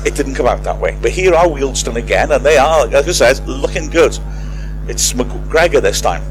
[0.07, 0.97] it didn't come out that way.
[1.03, 4.17] But here are Wealdstone again, and they are, like I said, looking good.
[4.87, 6.23] It's McGregor this time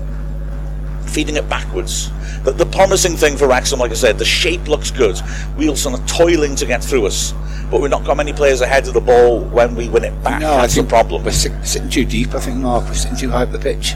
[1.14, 2.10] feeding it backwards.
[2.44, 5.16] The, the promising thing for Wrexham, like I said, the shape looks good.
[5.58, 7.34] Wealdstone are toiling to get through us,
[7.70, 10.42] but we've not got many players ahead of the ball when we win it back.
[10.42, 11.24] No, I That's the problem.
[11.24, 12.34] We're sit- sitting too deep.
[12.34, 13.94] I think Mark, we're sitting too high up the pitch.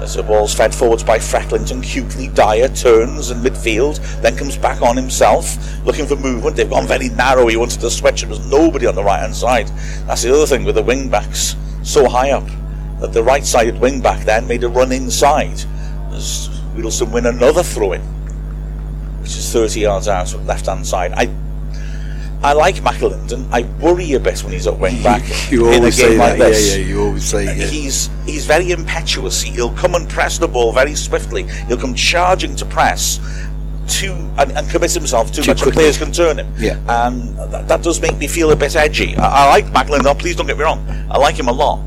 [0.00, 4.82] As the ball's fed forwards by Frecklington, cutely Dyer turns in midfield, then comes back
[4.82, 6.54] on himself, looking for movement.
[6.54, 7.46] They've gone very narrow.
[7.46, 8.20] He wanted to switch.
[8.20, 9.68] There was nobody on the right hand side.
[10.06, 12.46] That's the other thing with the wing backs so high up
[13.00, 15.64] that the right sided wing back then made a run inside.
[16.12, 18.00] As Wealdstone win another throw in,
[19.20, 21.12] which is 30 yards out from the left hand side.
[21.12, 21.28] I
[22.42, 23.48] I like McAlinden.
[23.50, 26.18] I worry a bit when he's at wing back you in a always game say
[26.18, 26.48] like that.
[26.50, 26.86] this Yeah, yeah.
[26.88, 27.44] You always say.
[27.44, 27.66] Yeah.
[27.66, 29.42] he's he's very impetuous.
[29.42, 31.44] He'll come and press the ball very swiftly.
[31.66, 33.18] He'll come charging to press
[33.88, 35.72] too and, and commit himself too, Too much, quickly.
[35.80, 36.52] players can turn him.
[36.58, 36.78] Yeah.
[37.06, 39.16] and that, that does make me feel a bit edgy.
[39.16, 40.02] I, I like.
[40.02, 40.86] No, please don't get me wrong.
[41.10, 41.80] I like him a lot,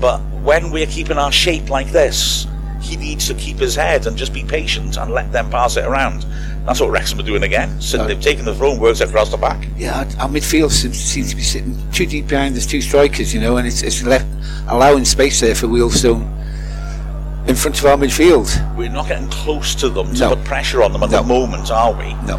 [0.00, 2.46] but when we're keeping our shape like this,
[2.80, 5.84] he needs to keep his head and just be patient and let them pass it
[5.84, 6.24] around.
[6.66, 7.80] That's what Wrexham are doing again.
[7.80, 9.68] So they've taken the throw and works across the back.
[9.76, 13.40] Yeah, our midfield seems, seems to be sitting too deep behind us two strikers, you
[13.40, 14.26] know, and it's, it's left
[14.68, 16.32] allowing space there for Wealdstone
[17.48, 18.48] in front of our midfield.
[18.76, 20.34] We're not getting close to them to No.
[20.34, 21.22] put pressure on them at No.
[21.22, 22.14] the moment, are we?
[22.26, 22.36] No,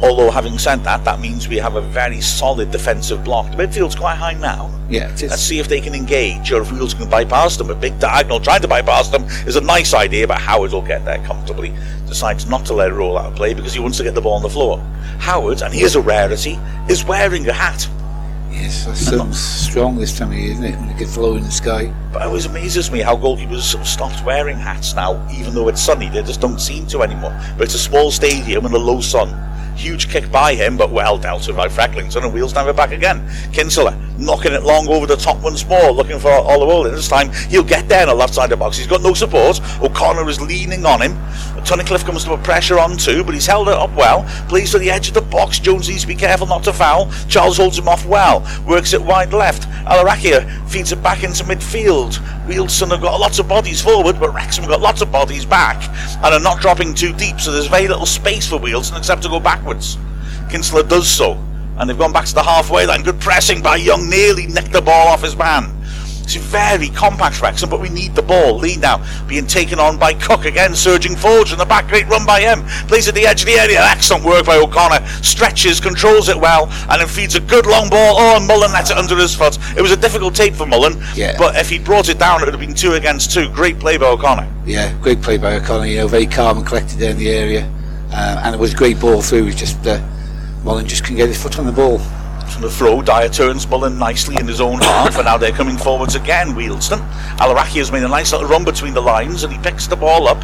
[0.00, 3.50] Although, having said that, that means we have a very solid defensive block.
[3.50, 4.70] The midfield's quite high now.
[4.88, 5.30] yeah, it is.
[5.30, 7.70] Let's see if they can engage or if Wheels can bypass them.
[7.70, 11.04] A big diagonal trying to bypass them is a nice idea, but Howard will get
[11.04, 11.74] there comfortably.
[12.06, 14.20] Decides not to let it roll out of play because he wants to get the
[14.20, 14.78] ball on the floor.
[15.18, 16.58] Howard, and here's a rarity,
[16.88, 17.88] is wearing a hat.
[18.60, 20.76] Yes, that sounds strong this time of year, isn't it?
[20.78, 21.92] When it gets low in the sky.
[22.12, 25.68] But it always amazes me how goalkeepers sort of stopped wearing hats now, even though
[25.68, 26.08] it's sunny.
[26.08, 27.38] They just don't seem to anymore.
[27.56, 29.34] But it's a small stadium and a low sun.
[29.76, 33.28] Huge kick by him, but well dealt with by Frecklington, and wheels never back again.
[33.52, 36.90] Kinsella knocking it long over the top once more, looking for Oliver.
[36.90, 38.76] This time he'll get there on the left side of the box.
[38.76, 39.60] He's got no support.
[39.80, 41.12] O'Connor is leaning on him.
[41.64, 44.24] Tunnicliffe comes to put pressure on too, but he's held it up well.
[44.48, 45.58] Plays to the edge of the box.
[45.58, 47.10] Jones needs to be careful not to foul.
[47.28, 48.40] Charles holds him off well.
[48.66, 49.68] Works it wide left.
[49.86, 52.14] Allarakhia feeds it back into midfield.
[52.46, 55.82] Wealdstone have got lots of bodies forward, but Wrexham got lots of bodies back
[56.24, 59.28] and are not dropping too deep, so there's very little space for Wealdstone except to
[59.28, 59.98] go backwards.
[60.50, 61.32] Kinsella does so,
[61.76, 63.02] and they've gone back to the halfway line.
[63.02, 65.74] Good pressing by Young, nearly nicked the ball off his man.
[66.28, 68.58] It's very compact Wrexham, but we need the ball.
[68.58, 71.88] Lead now being taken on by Cook again, surging forward in the back.
[71.88, 72.64] Great run by him.
[72.86, 73.80] Plays at the edge of the area.
[73.82, 75.06] Excellent work by O'Connor.
[75.22, 78.16] Stretches, controls it well, and then feeds a good long ball.
[78.18, 79.56] Oh, and Mullin lets it under his foot.
[79.74, 81.34] It was a difficult tape for Mullin, Yeah.
[81.38, 83.48] but if he brought it down, it would have been two against two.
[83.48, 84.46] Great play by O'Connor.
[84.66, 85.86] Yeah, great play by O'Connor.
[85.86, 87.72] You know, very calm and collected there in the area,
[88.12, 89.44] uh, and it was a great ball through.
[89.44, 89.98] It was just uh,
[90.62, 92.02] Mullin just couldn't get his foot on the ball.
[92.52, 95.76] From the throw, Dyer turns Mullin nicely in his own half, and now they're coming
[95.76, 96.48] forwards again.
[96.48, 97.06] Wealdstone.
[97.36, 100.26] Alaraki has made a nice little run between the lines, and he picks the ball
[100.26, 100.42] up,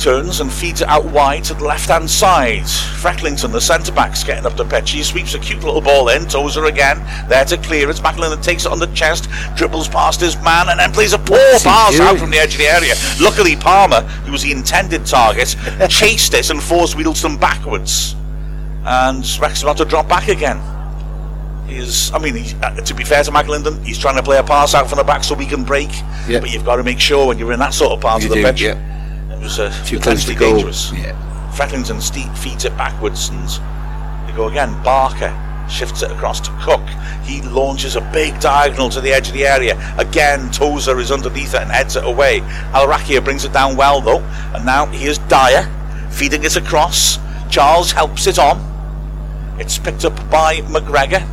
[0.00, 2.66] turns and feeds it out wide to the left hand side.
[2.66, 4.90] Frecklington, the centre back's getting up the pitch.
[4.90, 6.26] He sweeps a cute little ball in.
[6.26, 8.02] Tozer again, there to clear it.
[8.02, 11.38] Macklin takes it on the chest, dribbles past his man, and then plays a poor
[11.38, 12.94] What's pass out from the edge of the area.
[13.20, 15.54] Luckily, Palmer, who was the intended target,
[15.88, 18.16] chased it and forced Wealdstone backwards.
[18.86, 20.60] And Wrexham had to drop back again
[21.68, 24.42] is, I mean, he's, uh, to be fair to McAlinden, he's trying to play a
[24.44, 25.90] pass out from the back so we can break.
[26.40, 28.34] But you've got to make sure when you're in that sort of part You of
[28.34, 29.34] the do, pitch, yeah.
[29.34, 30.92] it was uh, potentially dangerous.
[30.92, 31.50] Yeah.
[31.52, 33.48] Frecklington steep feeds it backwards and
[34.28, 34.80] they go again.
[34.82, 35.32] Barker
[35.70, 36.82] shifts it across to Cook.
[37.24, 39.76] He launches a big diagonal to the edge of the area.
[39.96, 42.40] Again, Tozer is underneath it and heads it away.
[42.72, 44.20] Allarakhia brings it down well though,
[44.54, 45.70] and now here's Dyer
[46.10, 47.18] feeding it across.
[47.50, 48.58] Charles helps it on.
[49.58, 51.24] It's picked up by McGregor.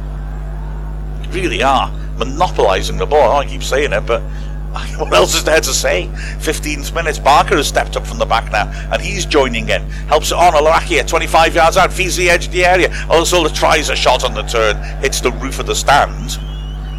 [1.32, 3.38] Really are monopolising the ball.
[3.38, 4.22] I keep saying it, but
[4.98, 6.10] what else is there to say?
[6.40, 7.20] 15th minutes.
[7.20, 9.82] Barker has stepped up from the back now, and he's joining in.
[10.08, 10.54] Helps it on.
[10.54, 12.90] Alakia, 25 yards out, feeds the edge of the area.
[13.10, 16.32] Also, tries a shot on the turn, hits the roof of the stand.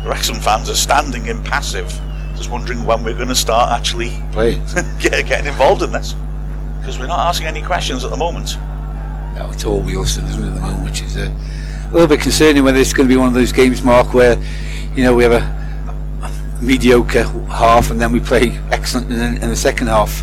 [0.03, 1.89] The Wrexham fans are standing impassive,
[2.37, 4.11] just wondering when we're going to start actually
[5.01, 6.15] getting involved in this.
[6.81, 8.57] Because we're not asking any questions at the moment.
[9.37, 11.33] No, it's all Wealdstone, isn't it, at the moment, which is uh,
[11.93, 14.39] a little bit concerning whether it's going to be one of those games, Mark, where,
[14.97, 19.49] you know, we have a mediocre half and then we play excellent in, the- in
[19.51, 20.23] the second half.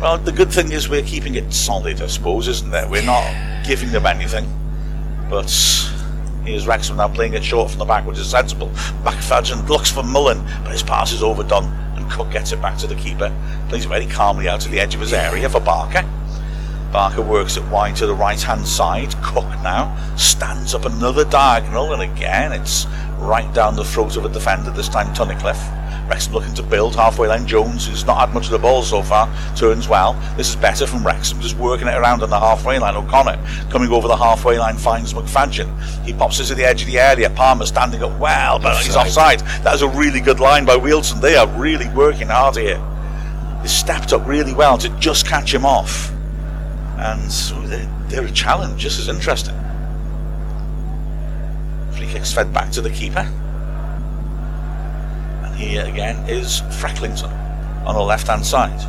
[0.00, 2.86] Well, the good thing is we're keeping it solid, I suppose, isn't there?
[2.88, 3.24] We're not
[3.66, 4.44] giving them anything.
[5.30, 5.50] But
[6.44, 8.68] here's Wrexham now playing it short from the back, which is sensible.
[9.04, 11.64] McFadzean looks for Mullin, but his pass is overdone,
[11.96, 13.34] and Cook gets it back to the keeper.
[13.70, 16.04] Plays it very calmly out to the edge of his area for Barker.
[16.94, 19.20] Barker works it wide to the right hand side.
[19.20, 22.86] Cook now stands up another diagonal, and again it's
[23.18, 26.08] right down the throat of a defender, this time Tunnicliffe.
[26.08, 27.48] Wrexham looking to build halfway line.
[27.48, 30.12] Jones, who's not had much of the ball so far, turns well.
[30.36, 32.94] This is better from Wrexham, just working it around on the halfway line.
[32.94, 35.76] O'Connor coming over the halfway line finds McFadzean.
[36.04, 37.28] He pops it to the edge of the area.
[37.28, 39.40] Palmer standing up well, but he's Offside.
[39.64, 41.20] That was a really good line by Wealdstone.
[41.20, 42.80] They are really working hard here.
[43.62, 46.13] They stepped up really well to just catch him off.
[47.04, 49.54] And so they're, they're a challenge, just as interesting.
[51.94, 53.28] Free kicks fed back to the keeper.
[55.44, 57.30] And here again is Frecklington
[57.84, 58.80] on the left hand side.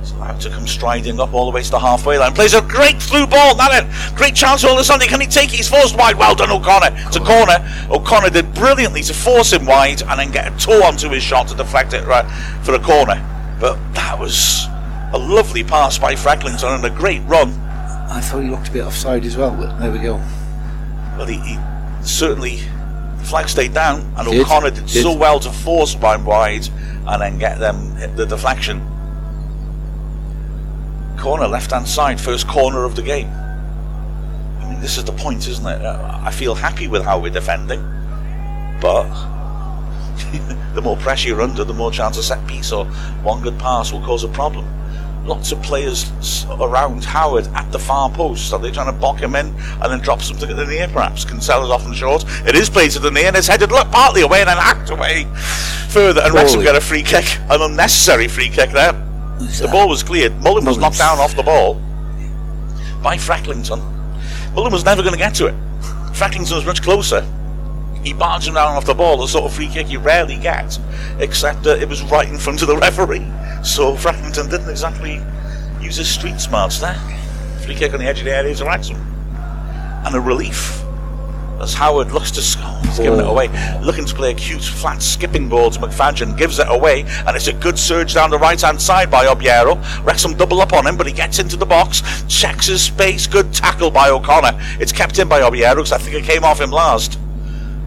[0.00, 2.34] He's allowed to come striding up all the way to the halfway line.
[2.34, 3.56] Plays a great through ball.
[3.56, 5.06] Now then, great chance all Sunday.
[5.06, 5.56] Can he take it?
[5.56, 6.18] He's forced wide.
[6.18, 6.94] Well done, O'Connor.
[7.06, 7.66] It's a corner.
[7.90, 11.48] O'Connor did brilliantly to force him wide and then get a toe onto his shot
[11.48, 12.30] to deflect it right
[12.62, 13.26] for a corner.
[13.58, 14.66] But that was
[15.12, 17.50] a lovely pass by Frecklington and a great run.
[18.10, 20.16] I thought he looked a bit offside as well, but there we go.
[21.16, 21.58] Well, he, he
[22.02, 25.02] certainly the flag stayed down, and Did, O'Connor did, did.
[25.02, 26.68] so well to force one wide
[27.06, 28.80] and then get them the deflection.
[31.18, 33.28] Corner left hand side, first corner of the game.
[33.28, 35.80] I mean, this is the point, isn't it?
[35.84, 37.80] I feel happy with how we're defending,
[38.80, 39.04] but
[40.74, 42.86] the more pressure you're under, the more chance a set piece or
[43.22, 44.66] one good pass will cause a problem.
[45.24, 46.10] Lots of players
[46.60, 48.52] around Howard at the far post.
[48.52, 51.24] Are they trying to block him in and then drop something at the near, perhaps?
[51.24, 52.24] Kinsella's often short.
[52.44, 55.26] It is played to the near and it's headed partly away and then hacked away
[55.88, 56.22] further.
[56.22, 58.92] And Wrexham get a free kick, an unnecessary free kick there.
[59.38, 59.72] Who's The that?
[59.72, 60.34] ball was cleared.
[60.40, 61.74] Mullin was knocked down off the ball
[63.00, 63.80] by Fracklington.
[64.54, 65.54] Mullin was never going to get to it.
[66.14, 67.24] Fracklington was much closer.
[68.02, 70.78] He barged him down off the ball, the sort of free kick you rarely get,
[71.18, 73.26] except that it was right in front of the referee.
[73.62, 75.20] So Frecklington didn't exactly
[75.80, 76.96] use his street smarts there.
[77.64, 78.96] Free kick on the edge of the area to Wrexham.
[80.04, 80.82] And a relief
[81.60, 82.76] as Howard looks to score.
[82.82, 83.30] He's giving it Oh.
[83.30, 83.48] away.
[83.82, 86.36] Looking to play a cute flat skipping ball to McFadzean.
[86.36, 87.04] Gives it away.
[87.24, 89.78] And it's a good surge down the right hand side by Obiero.
[90.04, 92.02] Wrexham double up on him, but he gets into the box.
[92.26, 93.28] Checks his space.
[93.28, 94.58] Good tackle by O'Connor.
[94.80, 97.16] It's kept in by Obiero because I think it came off him last.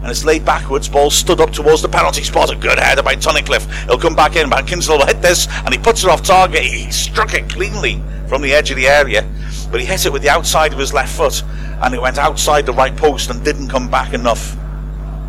[0.06, 0.88] And it's laid backwards.
[0.88, 2.52] Ball stood up towards the penalty spot.
[2.52, 3.66] A good header by Tunnicliffe.
[3.86, 4.48] He'll come back in.
[4.48, 5.48] But Kinsella will hit this.
[5.64, 6.62] And he puts it off target.
[6.62, 9.28] He struck it cleanly from the edge of the area.
[9.68, 11.42] But he hit it with the outside of his left foot.
[11.82, 14.56] And it went outside the right post and didn't come back enough.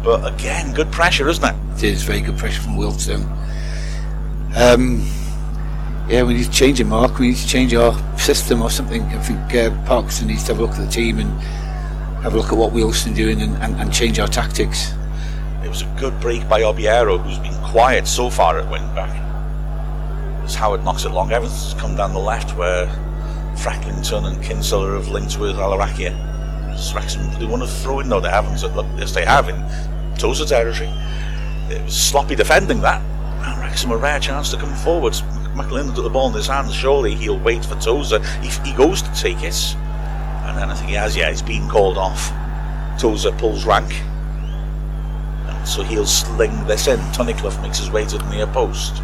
[0.04, 1.56] But again, good pressure, isn't it?
[1.78, 3.16] It is very good pressure from Wiltshire.
[4.56, 5.10] Um,
[6.08, 7.18] yeah, we need to change it, Mark.
[7.18, 9.02] We need to change our system or something.
[9.02, 11.32] I think uh, Parkinson needs to have a look at the team and
[12.28, 14.92] have a look at what Wealdstone doing and, and, and change our tactics.
[15.64, 19.16] It was a good break by Obiero, who's been quiet so far at wing back.
[20.44, 22.88] As Howard knocks it long, Evans has come down the left where
[23.56, 26.12] Frecklington and Kinsella have linked with Allarakhia.
[26.94, 28.62] Wrexham, they want to throw in though, they haven't.
[29.00, 29.64] Yes, they have in
[30.18, 30.90] Tozer territory.
[31.70, 33.02] It was sloppy defending that.
[33.48, 35.24] And Wrexham a rare chance to come forwards.
[35.56, 36.74] McLean got the ball in his hands.
[36.76, 38.20] Surely he'll wait for Tozer.
[38.42, 39.78] He, he goes to take it.
[40.48, 42.32] And then I think he has, yeah, he's been called off.
[43.00, 43.94] Tozer pulls rank.
[45.46, 47.00] And so he'll sling this in.
[47.12, 49.02] Tunnicliffe makes his way to the near post.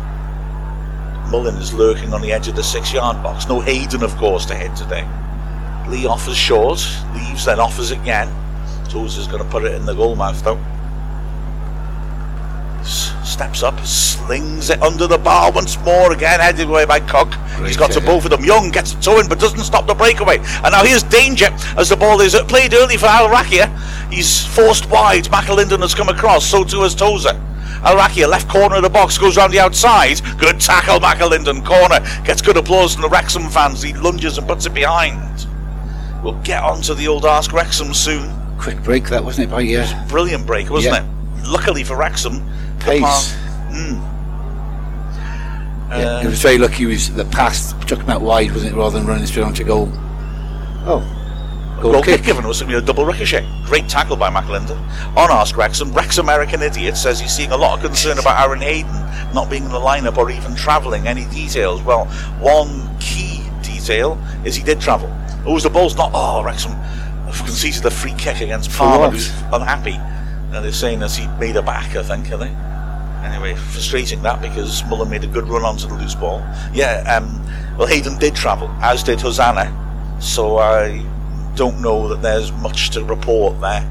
[1.30, 3.48] Mullin is lurking on the edge of the six yard box.
[3.48, 5.08] No Hayden, of course, to hit today.
[5.90, 6.80] Lee offers short,
[7.14, 8.30] leaves, then offers again.
[8.90, 10.60] Tozer's going to put it in the goal mouth, though.
[12.86, 17.30] Steps up, slings it under the bar once more again, headed away by Cook.
[17.56, 18.44] Great He's got to both of them.
[18.44, 20.38] Young gets a toe in, but doesn't stop the breakaway.
[20.38, 23.70] And now here's danger as the ball is played early for Allarakhia.
[24.12, 25.26] He's forced wide.
[25.26, 27.40] McAlinden has come across, so too has Tozer.
[27.84, 30.22] Allarakhia, left corner of the box, goes round the outside.
[30.38, 31.66] Good tackle, McAlinden.
[31.66, 33.82] Corner gets good applause from the Wrexham fans.
[33.82, 35.48] He lunges and puts it behind.
[36.24, 38.32] We'll get on to the old Ask Wrexham soon.
[38.58, 39.52] Quick break, that wasn't it?
[39.52, 41.04] By uh, yeah, Brilliant break, wasn't Yeah.
[41.04, 41.48] it?
[41.48, 42.42] Luckily for Wrexham,
[42.84, 43.02] pace.
[43.02, 43.40] pa-
[45.92, 46.18] yeah.
[46.18, 46.76] Uh, it was very lucky.
[46.78, 48.78] He was the pass took him out wide, wasn't it?
[48.78, 49.90] Rather than running straight onto goal.
[50.86, 51.02] Oh,
[51.82, 52.18] goal, Goal kick.
[52.18, 52.26] kick.
[52.26, 53.48] given was going to be a double ricochet.
[53.66, 54.78] Great tackle by McAlinden.
[55.16, 58.62] On Ask Wrexham, Rex American Idiot says he's seeing a lot of concern about Aaron
[58.62, 58.92] Hayden
[59.34, 61.08] not being in the lineup or even travelling.
[61.08, 61.82] Any details?
[61.84, 62.06] Well,
[62.40, 65.10] one key detail is he did travel.
[65.46, 66.12] Oh, the ball's not.
[66.14, 66.74] Oh, Wrexham
[67.46, 69.94] conceded a free kick against Palmer, who's unhappy.
[70.56, 72.56] And they're saying that he made a back, I think, are they?
[73.24, 76.40] Anyway, frustrating that because Mullin made a good run onto the loose ball.
[76.74, 79.72] Yeah, um, well, Hayden did travel, as did Hosannah.
[80.22, 81.04] So I
[81.56, 83.82] don't know that there's much to report there.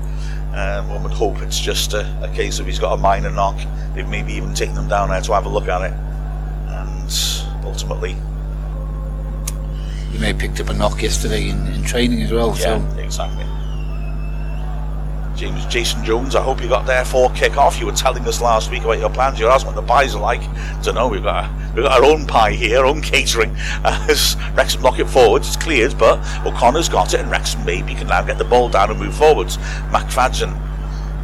[0.54, 3.58] Um, one would hope it's just a, a case of he's got a minor knock.
[3.94, 5.92] They've maybe even taken him down there to have a look at it.
[6.68, 8.16] And ultimately,
[10.12, 12.54] He may have picked up a knock yesterday in, in training as well.
[12.58, 13.44] yeah, So exactly.
[15.42, 17.80] James Jason Jones, I hope you got there for kick off.
[17.80, 19.40] You were telling us last week about your plans.
[19.40, 20.40] You asked what the pies are like.
[20.84, 21.08] Don't know.
[21.08, 23.50] We've got we've got our own pie here, our own catering.
[23.82, 27.92] Uh, as Wrexham knock it forwards, it's cleared, but O'Connor's got it, and Wrexham maybe
[27.92, 29.56] can now get the ball down and move forwards.
[29.90, 30.56] McFadzean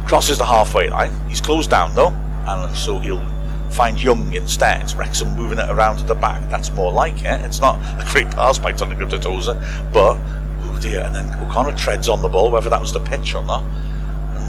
[0.05, 1.13] crosses the halfway line.
[1.29, 2.11] He's closed down though,
[2.45, 3.25] and so he'll
[3.69, 4.93] find Young instead.
[4.95, 6.49] Wrexham moving it around to the back.
[6.49, 7.39] That's more like it.
[7.45, 9.53] It's not a great pass by Tunnicliffe to Tozer,
[9.93, 11.05] but oh dear.
[11.05, 13.63] And then O'Connor treads on the ball, whether that was the pitch or not.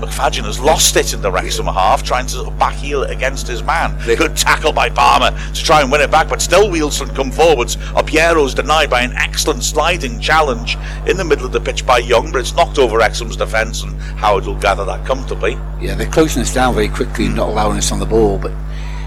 [0.01, 3.63] McFadzean has lost it in the Wrexham half, trying to back heel it against his
[3.63, 3.99] man.
[4.05, 7.77] Good tackle by Palmer to try and win it back, but still Wealdstone come forwards.
[7.95, 12.33] Obiero's denied by an excellent sliding challenge in the middle of the pitch by Young,
[12.33, 15.53] but it's knocked over Wrexham's defence, and Howard will gather that comfortably.
[15.81, 18.39] yeah, they're closing us down very quickly, and not allowing us on the ball.
[18.39, 18.53] But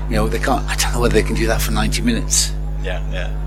[0.09, 0.63] you know they can't.
[0.69, 2.51] I don't know whether they can do that for 90 minutes.
[2.81, 3.39] Yeah, yeah.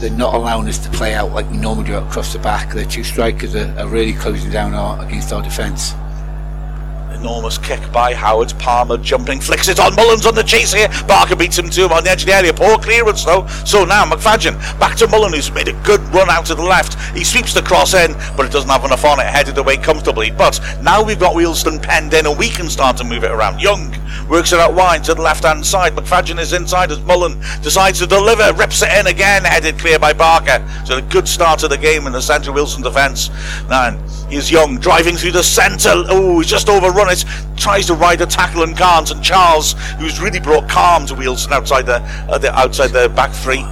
[0.00, 2.72] They're not allowing us to play out like we normally do across the back.
[2.72, 5.92] Their two strikers are, are really closing down our, against our defence.
[7.14, 8.52] Enormous kick by Howard.
[8.58, 9.94] Palmer jumping, flicks it on.
[9.94, 10.88] Mullin's on the chase here.
[11.06, 12.52] Barker beats him to him on the edge of the area.
[12.52, 13.46] Poor clearance though.
[13.64, 16.98] So now McFadzean back to Mullin, who's made a good run out to the left.
[17.16, 19.26] He sweeps the cross in, but it doesn't have enough on it.
[19.26, 20.30] Headed away comfortably.
[20.30, 23.60] But now we've got Wealdstone penned in, and we can start to move it around.
[23.60, 23.94] Young
[24.28, 25.94] works it out wide to the left hand side.
[25.94, 28.52] McFadzean is inside as Mullin decides to deliver.
[28.54, 29.44] Rips it in again.
[29.44, 30.66] Headed clear by Barker.
[30.84, 33.30] So a good start to the game in the centre Wealdstone defence.
[33.68, 33.96] Now
[34.28, 35.92] here's Young driving through the centre.
[36.08, 37.24] Oh, he's just overrun it.
[37.56, 39.10] Tries to ride a tackle and can't.
[39.10, 43.32] And Charles, who's really brought calm to Wealdstone outside the, uh, the outside the back
[43.32, 43.64] three,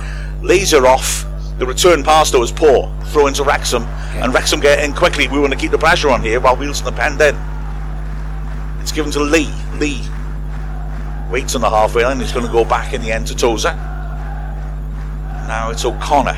[0.42, 1.26] lays her off.
[1.58, 2.94] The return pass though is poor.
[3.06, 3.82] Throw into Wrexham,
[4.14, 5.28] and Wrexham get in quickly.
[5.28, 7.36] We want to keep the pressure on here while Wealdstone are penned in.
[8.80, 9.52] It's given to Lee.
[9.74, 10.00] Lee
[11.30, 12.18] waits on the halfway line.
[12.20, 13.72] He's going to go back in the end to Tozer.
[15.46, 16.36] Now it's O'Connor.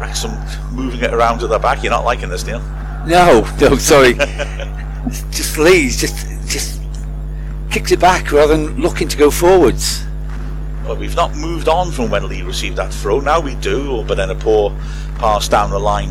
[0.00, 0.32] Wrexham
[0.74, 1.82] moving it around to the back.
[1.82, 2.60] You're not liking this, Neil?
[3.06, 4.14] No, no, sorry.
[5.30, 6.80] just Lee's just just
[7.70, 10.04] kicks it back rather than looking to go forwards.
[10.84, 13.20] Well, we've not moved on from when Lee received that throw.
[13.20, 14.70] Now we do, but then a poor
[15.18, 16.10] pass down the line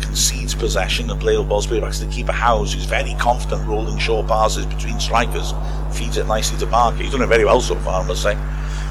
[0.00, 3.98] concedes possession and play the ball's back to the keeper Howes, who's very confident rolling
[3.98, 5.52] short passes between strikers,
[5.92, 6.98] feeds it nicely to Barker.
[6.98, 8.36] He's done it very well so far, I must say.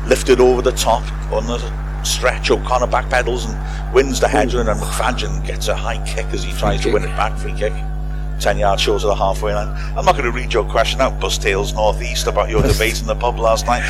[0.07, 1.57] Lifted over the top on the
[2.03, 2.51] stretch.
[2.51, 6.51] O'Connor backpedals and wins the header, and then McFadzean gets a high kick as he
[6.53, 7.37] tries to win it back.
[7.37, 7.73] Free kick.
[8.39, 9.69] 10 yard short of the halfway line.
[9.97, 13.07] I'm not going to read your question out, Bus Tales Northeast, about your debate in
[13.07, 13.83] the pub last night.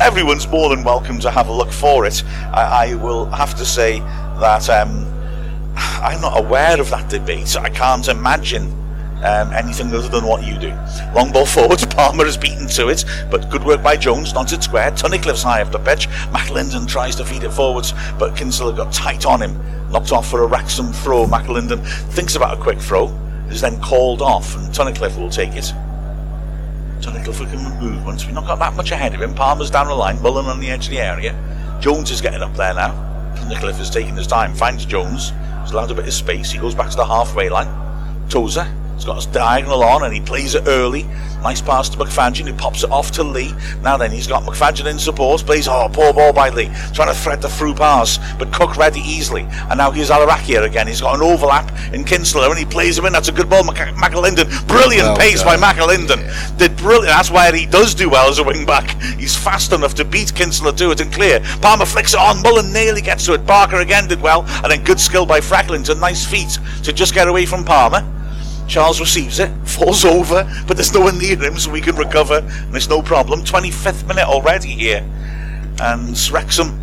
[0.00, 2.22] Everyone's more than welcome to have a look for it.
[2.52, 4.00] I, I will have to say
[4.40, 5.06] that um,
[5.76, 7.56] I'm not aware of that debate.
[7.56, 8.72] I can't imagine
[9.24, 10.70] um, anything other than what you do.
[11.14, 14.62] Long ball forwards, Palmer is beaten to it, but good work by Jones, not it
[14.62, 14.90] square.
[14.90, 16.08] Tunnicliffe's high up the pitch.
[16.30, 19.58] McAlinden tries to feed it forwards, but Kinsella got tight on him.
[19.90, 21.24] Knocked off for a Wrexham throw.
[21.26, 23.08] McAlinden thinks about a quick throw,
[23.50, 25.72] is then called off, and Tunnicliffe will take it.
[27.00, 28.24] Tunnicliffe looking move once.
[28.24, 29.34] We've not got that much ahead of him.
[29.34, 31.34] Palmer's down the line, Mullin on the edge of the area.
[31.80, 32.92] Jones is getting up there now.
[33.36, 35.32] Tunnicliffe is taking his time, finds Jones.
[35.62, 36.50] He's allowed a bit of space.
[36.50, 37.68] He goes back to the halfway line.
[38.28, 38.66] Tozer
[39.04, 41.02] He's got his diagonal on and he plays it early.
[41.42, 43.52] Nice pass to McFadzean who pops it off to Lee.
[43.82, 45.42] Now then, he's got McFadzean in support.
[45.42, 46.70] Plays, oh, poor ball by Lee.
[46.94, 49.42] Trying to thread the through pass, but Cook ready easily.
[49.68, 50.86] And now here's Allarakhia again.
[50.86, 53.12] He's got an overlap in Kinsella and he plays him in.
[53.12, 53.62] That's a good ball.
[53.62, 54.66] Mac- McAlinden.
[54.66, 55.60] Brilliant well pace done.
[55.60, 56.22] by McAlinden.
[56.22, 56.56] Yeah.
[56.56, 57.08] Did brilliant.
[57.08, 58.98] That's where he does do well as a wing back.
[59.18, 61.40] He's fast enough to beat Kinsella to it and clear.
[61.60, 62.40] Palmer flicks it on.
[62.40, 63.44] Mullin nearly gets to it.
[63.44, 64.46] Barker again did well.
[64.62, 66.00] And then good skill by Frecklington.
[66.00, 68.02] Nice feet to just get away from Palmer.
[68.66, 72.38] Charles receives it, falls over, but there's no one near him, so we can recover,
[72.38, 73.42] and it's no problem.
[73.42, 75.08] 25th minute already here,
[75.80, 76.80] and Wrexham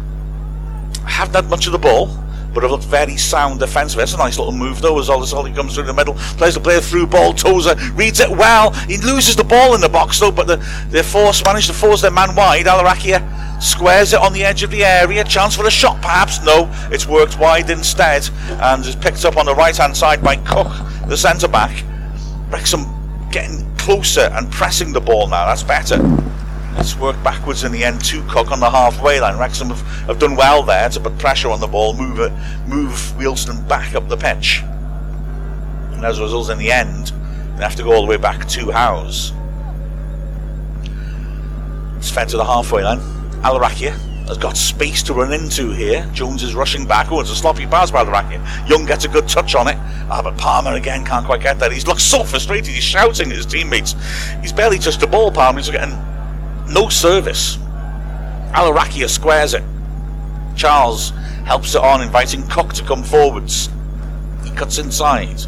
[1.06, 2.08] haven't had much of the ball,
[2.54, 4.02] but have looked very sound defensively.
[4.02, 6.82] That's a nice little move, though, as Ollie comes through the middle, plays the player
[6.82, 7.34] through ball.
[7.34, 8.72] Tozer reads it well.
[8.72, 10.58] He loses the ball in the box, though, but the,
[10.90, 12.66] the force managed to force their man wide.
[12.66, 13.22] Allarakhia
[13.62, 15.24] squares it on the edge of the area.
[15.24, 16.44] Chance for a shot, perhaps?
[16.44, 20.36] No, it's worked wide instead, and is picked up on the right hand side by
[20.38, 20.72] Cook
[21.08, 21.84] the centre back.
[22.50, 22.86] Wrexham
[23.32, 25.46] getting closer and pressing the ball now.
[25.46, 25.98] That's better.
[26.78, 28.04] It's worked backwards in the end.
[28.04, 29.38] Two Cook on the halfway line.
[29.38, 32.32] Wrexham have, have done well there to put pressure on the ball, move it,
[32.68, 34.62] move Wealdstone back up the pitch.
[35.92, 37.12] And as a result, in the end,
[37.58, 39.34] they have to go all the way back to Howes.
[41.98, 43.00] It's fed to the halfway line.
[43.44, 43.92] Allarakhia
[44.28, 46.10] has got space to run into here.
[46.14, 47.12] Jones is rushing back.
[47.12, 48.42] Oh, it's a sloppy pass by racket.
[48.68, 49.78] Young gets a good touch on it.
[50.10, 51.72] Ah, but Palmer again can't quite get that.
[51.72, 52.74] He's looks so frustrated.
[52.74, 53.94] He's shouting at his teammates.
[54.42, 55.60] He's barely touched the ball, Palmer.
[55.60, 55.96] He's getting
[56.74, 57.58] no service.
[58.54, 59.64] Allarakhia squares it.
[60.56, 61.12] Charles
[61.46, 63.70] helps it on, inviting Cook to come forwards.
[64.44, 65.42] He cuts inside.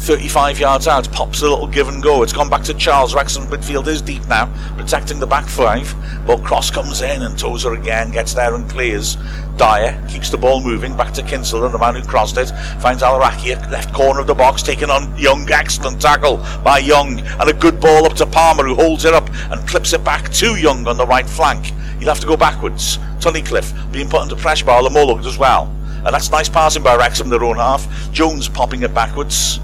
[0.00, 2.22] 35 yards out, pops a little give and go.
[2.22, 3.14] It's gone back to Charles.
[3.14, 5.94] Wrexham midfield is deep now, protecting the back five.
[6.26, 9.18] But cross comes in and Tozer again gets there and clears.
[9.58, 12.50] Dyer keeps the ball moving back to Kinsella, the man who crossed it.
[12.80, 15.46] Finds Allarakhia at left corner of the box, taking on Young.
[15.50, 17.20] Excellent tackle by Young.
[17.20, 20.32] And a good ball up to Palmer, who holds it up and clips it back
[20.32, 21.66] to Young on the right flank.
[21.98, 22.96] He'll have to go backwards.
[23.20, 25.66] Tunnicliffe being put under pressure by Olomola as well.
[26.06, 27.86] And that's nice passing by Wrexham, in their own half.
[28.12, 29.60] Jones popping it backwards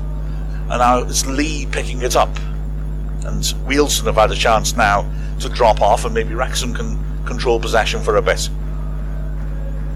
[0.68, 2.34] and now it's Lee picking it up.
[3.24, 5.10] And Wealdstone have had a chance now
[5.40, 8.48] to drop off, and maybe Wrexham can control possession for a bit.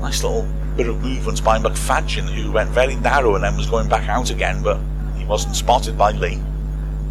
[0.01, 3.89] Nice little bit of movements by McFadzean, who went very narrow and then was going
[3.89, 4.79] back out again, but
[5.17, 6.41] he wasn't spotted by Lee.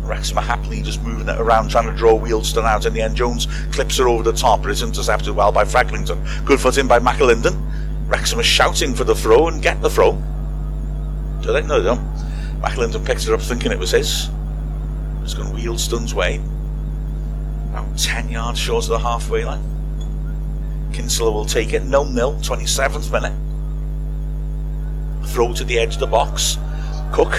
[0.02, 2.86] Wrexham are happily just moving it around, trying to draw Wealdstone out.
[2.86, 6.46] In the end, Jones clips her over the top, but it's intercepted well by Frecklington.
[6.46, 7.62] Good foot in by McAlinden.
[8.08, 10.14] Wrexham is shouting for the throw and get the throw.
[11.42, 11.62] Do they?
[11.62, 12.29] No, they don't.
[12.62, 14.30] McAlinden picked it up thinking it was his.
[15.24, 16.42] It's gone Wealdstone's way.
[17.70, 19.64] About 10 yards short of the halfway line.
[20.94, 21.84] Kinsella will take it.
[21.84, 23.34] 0 0, 27th minute.
[25.30, 26.58] Throw to the edge of the box.
[27.14, 27.32] Cook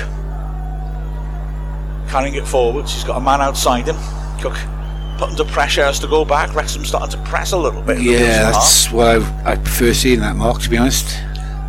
[2.09, 2.93] carrying it forwards.
[2.95, 3.97] He's got a man outside him.
[4.41, 4.57] Cook
[5.19, 6.55] put under pressure has to go back.
[6.55, 8.01] Wrexham starting to press a little bit.
[8.01, 11.21] Yeah, that's what I, I prefer seeing that mark, to be honest.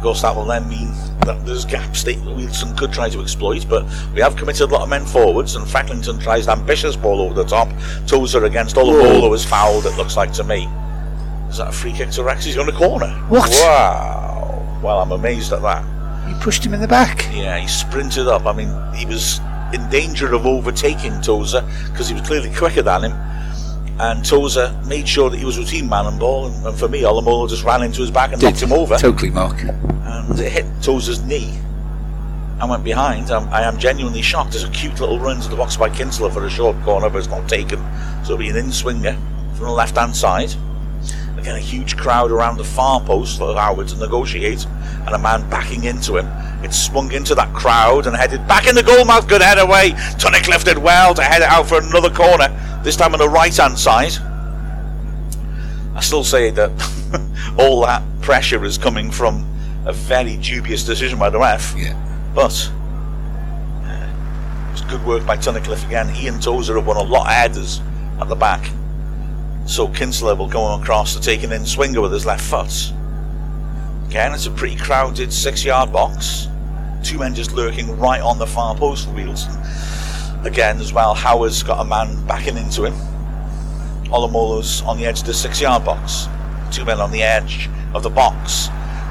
[0.01, 0.91] Of course, that will then mean
[1.27, 3.85] that there's gaps that Wealdstone could try to exploit, but
[4.15, 7.35] we have committed a lot of men forwards, and Frecklington tries an ambitious ball over
[7.35, 7.69] the top.
[8.07, 10.67] Tozer against Olomola was fouled, it looks like to me.
[11.49, 12.43] Is that a free kick to Rex?
[12.43, 13.09] He's on the corner.
[13.29, 13.51] What?
[13.51, 14.79] Wow.
[14.81, 15.85] Well, I'm amazed at that.
[16.27, 17.27] He pushed him in the back.
[17.31, 18.47] Yeah, he sprinted up.
[18.47, 19.39] I mean, he was
[19.71, 23.11] in danger of overtaking Tozer because he was clearly quicker than him.
[24.01, 27.03] And Tozer made sure that he was routine man and ball, and, and for me,
[27.03, 28.97] Olomola just ran into his back and knocked him over.
[28.97, 29.61] Totally, Mark.
[29.61, 31.59] and it hit Tozer's knee
[32.59, 33.29] and went behind.
[33.29, 34.53] I'm, I am genuinely shocked.
[34.53, 37.19] There's a cute little run to the box by Kinsella for a short corner, but
[37.19, 37.77] it's not taken.
[38.23, 39.13] So it'll be an in swinger
[39.53, 40.51] from the left hand side.
[41.41, 44.63] Again, a huge crowd around the far post for Howard to negotiate,
[45.07, 46.27] and a man backing into him.
[46.63, 49.27] It swung into that crowd and headed back in the goalmouth.
[49.27, 49.89] Good head away.
[50.19, 52.49] Tunick lifted well to head it out for another corner,
[52.83, 54.11] this time on the right hand side.
[55.95, 56.69] I still say that
[57.59, 59.43] all that pressure is coming from
[59.87, 61.73] a very dubious decision by the ref.
[61.75, 61.97] Yeah.
[62.35, 62.71] But
[63.83, 66.15] uh, it was good work by Tunnicliffe again.
[66.15, 67.81] Ian Tozer have won a lot of headers
[68.19, 68.69] at the back.
[69.65, 72.91] So Kinsella will go across to take an in swinger with his left foot.
[74.07, 76.47] Again, it's a pretty crowded six yard box.
[77.03, 80.45] Two men just lurking right on the far post for Wealdstone.
[80.45, 82.93] Again, as well, Howard's got a man backing into him.
[84.11, 86.27] Olomola's on the edge of the six yard box.
[86.71, 88.67] Two men on the edge of the box.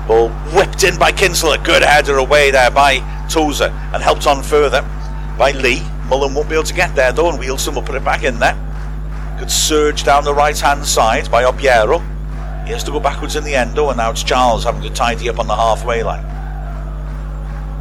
[0.07, 1.57] Ball whipped in by Kinsella.
[1.59, 2.99] Good header away there by
[3.31, 4.83] Tozer and helped on further
[5.39, 5.83] by Lee.
[6.09, 8.39] Mullin won't be able to get there though, and Wealdstone will put it back in
[8.39, 8.57] there.
[9.41, 11.99] Good surge down the right hand side by Obiero.
[12.67, 15.29] He has to go backwards in the endo, and now it's Charles having to tidy
[15.31, 16.25] up on the halfway line.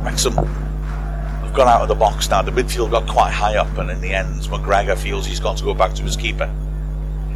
[0.04, 2.42] Wrexham have gone out of the box now.
[2.42, 5.64] The midfield got quite high up, and in the end, McGregor feels he's got to
[5.66, 6.48] go back to his keeper.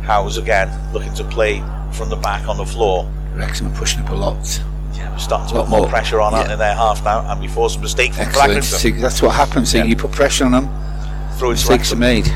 [0.03, 1.59] Howes again looking to play
[1.91, 3.11] from the back on the floor.
[3.35, 4.61] Wrexham are pushing up a lot.
[4.93, 5.89] Yeah, we're starting to put more more.
[5.89, 6.53] pressure on Yeah.
[6.53, 8.63] in their half now, and we force a mistake from Excellent.
[8.63, 9.71] See, that's what happens.
[9.71, 9.83] See, Yeah.
[9.83, 10.69] you put pressure on them,
[11.37, 12.33] Throw mistakes are made.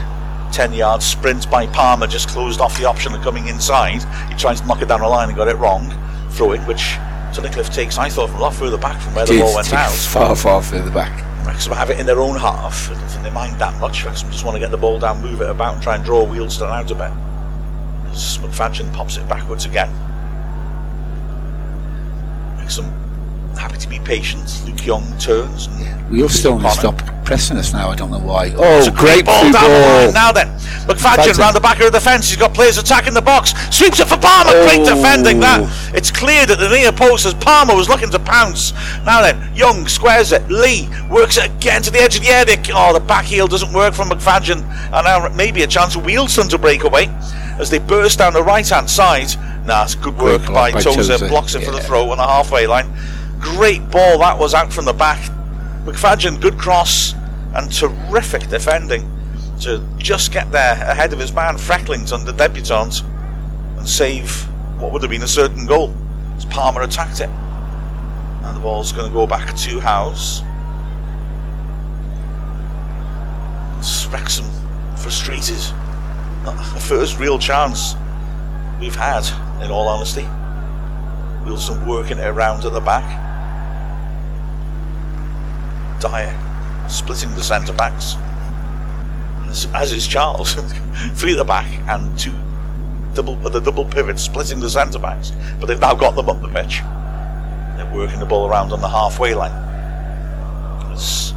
[0.51, 4.03] 10 yard sprint by Palmer just closed off the option of coming inside.
[4.29, 5.93] He tries to knock it down the line and got it wrong.
[6.31, 6.97] Throw it, which
[7.33, 9.91] Tunnicliffe takes, I thought, from a lot further back from where the ball went out.
[9.91, 11.23] Far, far further back.
[11.45, 12.89] Wrexham have it in their own half.
[12.89, 14.03] I don't think they mind that much.
[14.03, 16.25] Wrexham just want to get the ball down, move it about, and try and draw
[16.25, 17.11] Wealdstone out a bit.
[18.11, 19.89] As McFadzean pops it backwards again.
[22.57, 23.06] Wrexham
[23.57, 24.61] happy to be patient.
[24.65, 25.67] Luke Young turns.
[26.09, 26.69] We all still Connor.
[26.69, 27.89] stop pressing us now.
[27.89, 28.45] I don't know why.
[28.45, 30.11] It's Oh, oh a great ball through down the.
[30.13, 30.47] Now then,
[30.87, 31.37] McFadzean.
[31.37, 32.29] round the back of the defence.
[32.29, 33.51] He's got players attacking the box.
[33.75, 34.51] Sweeps it for Palmer.
[34.63, 34.95] Great Oh.
[34.95, 35.67] defending that.
[35.93, 38.71] It's cleared at the near post as Palmer was looking to pounce.
[39.05, 40.47] Now then, Young squares it.
[40.49, 42.57] Lee works it again to the edge of the area.
[42.73, 44.63] Oh, the back heel doesn't work from McFadzean.
[44.93, 47.09] And now maybe a chance for Wealdstone to break away
[47.59, 49.27] as they burst down the right hand side.
[49.65, 51.17] Nah, it's good work by, by Tozer.
[51.17, 51.27] Tozer.
[51.27, 52.87] Blocks it for the throw on the halfway line.
[53.39, 55.31] Great ball that was out from the back.
[55.85, 57.13] McFadzean, good cross
[57.55, 59.09] and terrific defending
[59.61, 63.01] to just get there ahead of his man Frecklington, the debutant,
[63.77, 64.43] and save
[64.79, 65.93] what would have been a certain goal
[66.35, 67.29] as Palmer attacked it.
[67.29, 70.43] And the ball's going to go back to Howes.
[74.11, 74.45] Wrexham
[74.95, 75.59] frustrated.
[76.43, 77.95] Not the first real chance
[78.79, 79.25] we've had,
[79.63, 80.27] in all honesty.
[81.43, 83.26] Wealdstone working it around at the back.
[85.99, 86.33] Dyer
[86.89, 88.15] splitting the centre backs.
[89.73, 90.53] As, is Charles.
[91.13, 92.33] Three at the back and two
[93.13, 95.31] double the double pivots splitting the centre backs.
[95.59, 96.81] But they've now got them up the pitch.
[97.75, 99.51] They're working the ball around on the halfway line.
[100.91, 101.33] As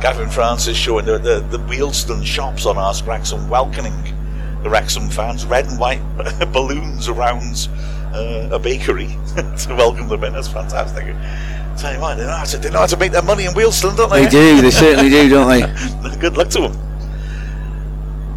[0.00, 3.94] Gavin Francis showing the, the, the shops on Ask Wrexham welcoming
[4.62, 6.00] the Wrexham fans, red and white
[6.52, 7.68] balloons around
[8.14, 10.32] uh, a bakery to welcome them in.
[10.32, 11.06] That's fantastic.
[11.78, 13.52] Tell you what, they know how to, they know how to make their money in
[13.52, 14.24] Wealdstone, don't they?
[14.24, 14.60] They do.
[14.60, 16.16] They certainly do, don't they?
[16.20, 16.72] Good luck to them.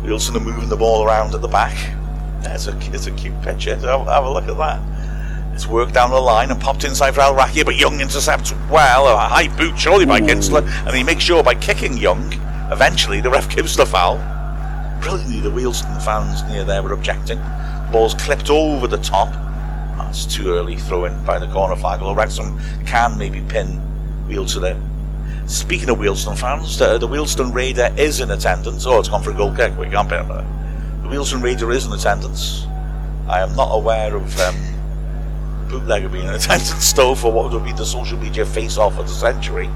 [0.03, 1.75] Wealdstone are moving the ball around at the back.
[2.43, 3.75] There's a, it's a cute picture.
[3.75, 5.53] Have, have a look at that.
[5.53, 9.07] It's worked down the line and popped inside for Allarakhia, but Young intercepts well.
[9.07, 12.33] A high boot, surely by Kinsella, and he makes sure by kicking Young.
[12.71, 14.17] Eventually, the ref gives the foul.
[15.01, 17.39] Brilliantly, the Wealdstone fans near there were objecting.
[17.91, 19.31] Ball's clipped over the top.
[19.97, 22.01] That's too early throw in by the corner flag.
[22.01, 23.81] Although Wrexham can maybe pin
[24.27, 25.47] Wealdstone in.
[25.47, 28.85] Speaking of Wealdstone fans, the, the Wealdstone Raider is in attendance.
[28.85, 29.77] Oh, it's gone for a goal kick.
[29.77, 30.27] We can't pin it.
[30.27, 32.65] The Wealdstone Raider is in attendance.
[33.27, 34.55] I am not aware of um,
[35.69, 39.13] bootlegger being in attendance though for what would be the social media face-off of the
[39.13, 39.69] century.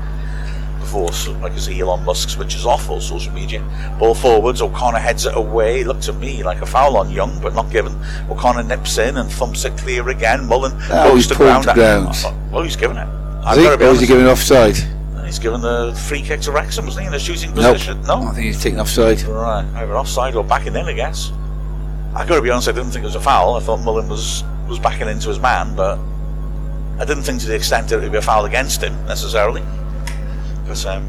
[0.88, 3.62] Before, so, like I say, Elon Musk switches off all social media.
[4.00, 5.84] Ball forwards, O'Connor heads it away.
[5.84, 7.94] Looked to me like a foul on Young, but not given.
[8.30, 10.46] O'Connor nips in and thumps it clear again.
[10.48, 11.66] Mullin Oh, goes he's to ground.
[11.66, 12.16] to ground.
[12.54, 13.06] Oh, he's given it.
[13.50, 14.78] Is he, gotta be or is he giving offside?
[15.14, 17.74] Uh, he's given the free kick to Wrexham, wasn't he, in a shooting Nope.
[17.74, 18.02] position?
[18.04, 18.22] No?
[18.24, 19.22] I think he's taken offside.
[19.24, 21.34] Right, either offside or backing in, I guess.
[22.16, 23.56] I got to be honest, I didn't think it was a foul.
[23.56, 26.00] I thought Mullin was, was backing into his man, but
[26.98, 29.62] I didn't think to the extent that it would be a foul against him necessarily.
[30.68, 31.08] But um,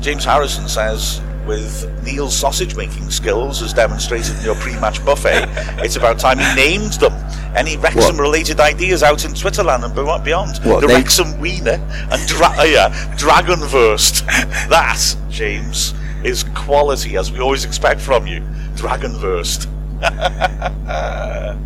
[0.00, 5.44] James Harrison says with Neil's sausage making skills as demonstrated in your pre-match buffet,
[5.84, 7.12] it's about time he named them.
[7.54, 10.58] Any Wrexham-related ideas out in Twitterland and beyond?
[10.64, 14.26] What, the they- Wrexham Wiener and dra- uh, yeah, Dragonverst.
[14.68, 18.40] that, James, is quality as we always expect from you.
[18.74, 19.72] Dragonverst.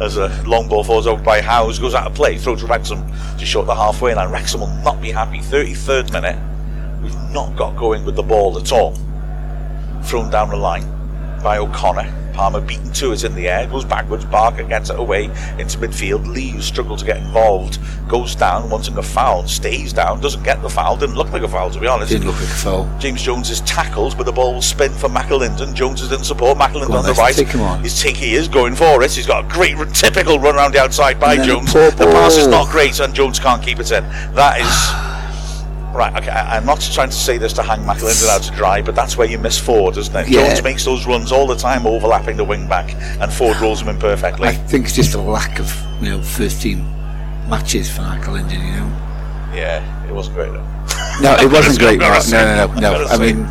[0.00, 3.04] As a long ball falls over by Howes, goes out of play, throw to Wrexham
[3.38, 4.30] to short the halfway line.
[4.30, 5.38] Wrexham will not be happy.
[5.38, 6.38] 33rd minute,
[7.02, 8.94] we've not got going with the ball at all.
[10.04, 10.84] Thrown down the line
[11.42, 12.21] by O'Connor.
[12.32, 14.24] Palmer beaten to it in the air, goes backwards.
[14.24, 15.24] Barker gets it away
[15.58, 16.26] into midfield.
[16.26, 17.78] Lee, who struggled to get involved,
[18.08, 20.96] goes down, wanting a foul, stays down, doesn't get the foul.
[20.96, 22.10] Didn't look like a foul, to be honest.
[22.10, 22.98] Didn't look like a foul.
[22.98, 25.74] James Jones is tackled, but the ball will spin for McAlinden.
[25.74, 26.58] Jones is in support.
[26.58, 27.34] McAlinden on, on the right.
[27.34, 27.82] take him on.
[27.82, 29.12] He's taking, he is going for it.
[29.12, 31.72] He's got a great, typical run around the outside by And then a Jones.
[31.72, 34.04] The pass is not great, and Jones can't keep it in.
[34.34, 35.08] That is.
[35.92, 38.80] Right, okay, I- I'm not trying to say this to hang McAlinden out to dry,
[38.80, 40.28] but that's where you miss Ford, isn't it?
[40.28, 40.46] Yeah.
[40.48, 43.88] Jones makes those runs all the time, overlapping the wing back, and Ford rolls him
[43.88, 44.48] in perfectly.
[44.48, 45.70] I think it's just a lack of
[46.00, 46.78] you know first team
[47.48, 48.60] matches for Linden.
[48.64, 48.92] You know.
[49.54, 50.66] yeah, it wasn't great though.
[51.20, 52.00] No, it wasn't great.
[52.22, 52.42] Say.
[52.42, 53.06] No, no, no, no.
[53.08, 53.46] I mean,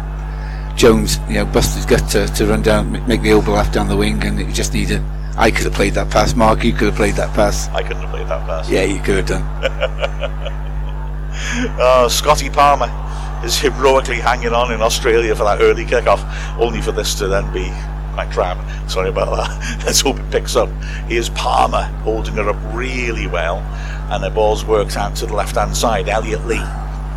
[0.75, 3.95] Jones, you know, busted his gut to, to run down, make the overlap down the
[3.95, 5.03] wing, and he just needed.
[5.37, 6.63] I could have played that pass, Mark.
[6.63, 7.69] You could have played that pass.
[7.69, 8.67] I couldn't have played that pass.
[8.69, 10.67] Yeah, you could have done.
[11.79, 12.89] Oh, Scotty Palmer
[13.43, 16.23] is heroically hanging on in Australia for that early kickoff,
[16.59, 17.71] only for this to then be
[18.31, 18.89] crap.
[18.89, 19.83] Sorry about that.
[19.85, 20.69] Let's hope it picks up.
[21.07, 23.57] Here's Palmer holding her up really well,
[24.11, 26.07] and the ball's worked out to the left hand side.
[26.09, 26.63] Elliot Lee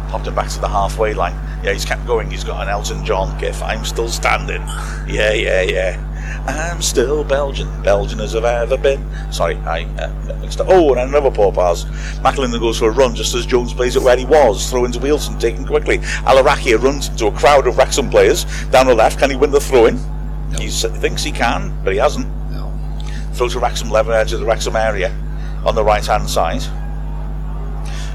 [0.09, 1.35] popped it back to the halfway line.
[1.63, 2.31] Yeah, he's kept going.
[2.31, 3.63] He's got an Elton John gif.
[3.63, 4.63] I'm still standing.
[5.07, 6.11] Yeah, yeah, yeah.
[6.47, 9.03] I'm still Belgian, Belgian as I've ever been.
[9.33, 10.67] Sorry, I uh, mixed up.
[10.69, 11.85] Oh, and another poor pass.
[12.21, 14.69] McAlinden goes for a run just as Jones plays it where he was.
[14.69, 15.99] Throw into Wealdstone, taken quickly.
[15.99, 19.19] Allarakhia runs into a crowd of Wrexham players down the left.
[19.19, 19.99] Can he win the throw in?
[20.59, 22.27] He thinks he can, but he hasn't.
[22.51, 22.73] No.
[23.33, 25.11] Throw to Wrexham, left edge of the Wrexham area
[25.65, 26.63] on the right hand side.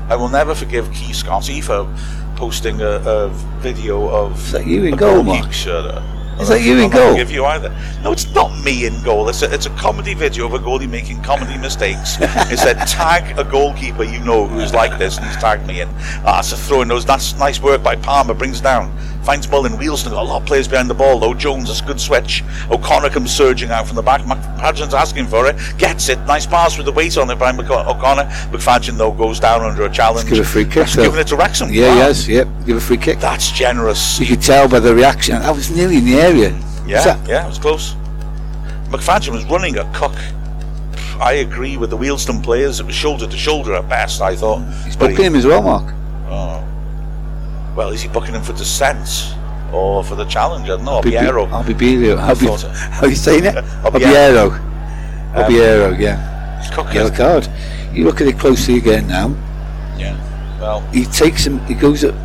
[0.10, 1.88] I will never forgive Key Scotty for
[2.36, 3.30] posting a, a
[3.60, 4.38] video of.
[4.39, 5.53] Is that you in a goal, Mark?
[5.53, 6.03] Shut.
[6.39, 7.12] Is that you in goal?
[7.12, 7.70] Forgive you either.
[8.01, 9.28] No, it's not me in goal.
[9.28, 12.16] It's a, it's a comedy video of a goalie making comedy mistakes.
[12.20, 15.89] it said tag a goalkeeper you know who's like this, and he's tagged me in.
[16.26, 17.05] Ah, it's a throw in those.
[17.05, 18.34] That's nice work by Palmer.
[18.34, 19.74] Brings down, finds Mullin.
[19.74, 21.34] Wealdstone got a lot of players behind the ball though.
[21.34, 22.43] Jones, that's a good switch.
[22.72, 24.22] O'Connor comes surging out from the back.
[24.22, 25.55] McFadzean's asking for it.
[25.78, 26.20] Gets it.
[26.22, 28.24] Nice pass with the weight on it by Mc- O'Connor.
[28.51, 30.30] McFadzean though goes down under a challenge.
[30.30, 31.03] give a free kick, That's though.
[31.03, 31.70] giving it to Wrexham.
[31.72, 31.95] Yeah, Wow.
[32.07, 32.47] yes, yep.
[32.65, 33.20] Give a free kick.
[33.20, 34.20] That's generous.
[34.20, 35.36] You could tell by the reaction.
[35.36, 36.49] I was nearly in the area.
[36.88, 37.93] Yeah, yeah, it was close.
[38.89, 40.15] McFadzean was running a cock.
[41.22, 42.80] I agree with the Wealdstone players.
[42.80, 44.61] It was shoulder to shoulder at best, I thought.
[44.86, 45.93] He's booking him as well, Mark.
[46.30, 46.63] Oh.
[47.80, 49.08] Well, is he booking him for descent
[49.72, 50.66] or for the challenge?
[50.66, 51.02] I don't know.
[51.02, 51.46] Be- Piero.
[51.46, 52.18] Albiero.
[52.20, 52.68] Albi- thought so.
[52.68, 53.56] How are you saying it?
[53.86, 54.50] Albiero.
[54.50, 55.34] Albiero.
[55.34, 56.60] Albiero, um, yeah.
[56.62, 56.96] He's cooking.
[56.96, 57.48] Yellow card.
[57.94, 59.30] You look at it closely again now.
[59.98, 60.18] Yeah.
[60.60, 61.60] Well, He takes him.
[61.68, 62.16] He goes up.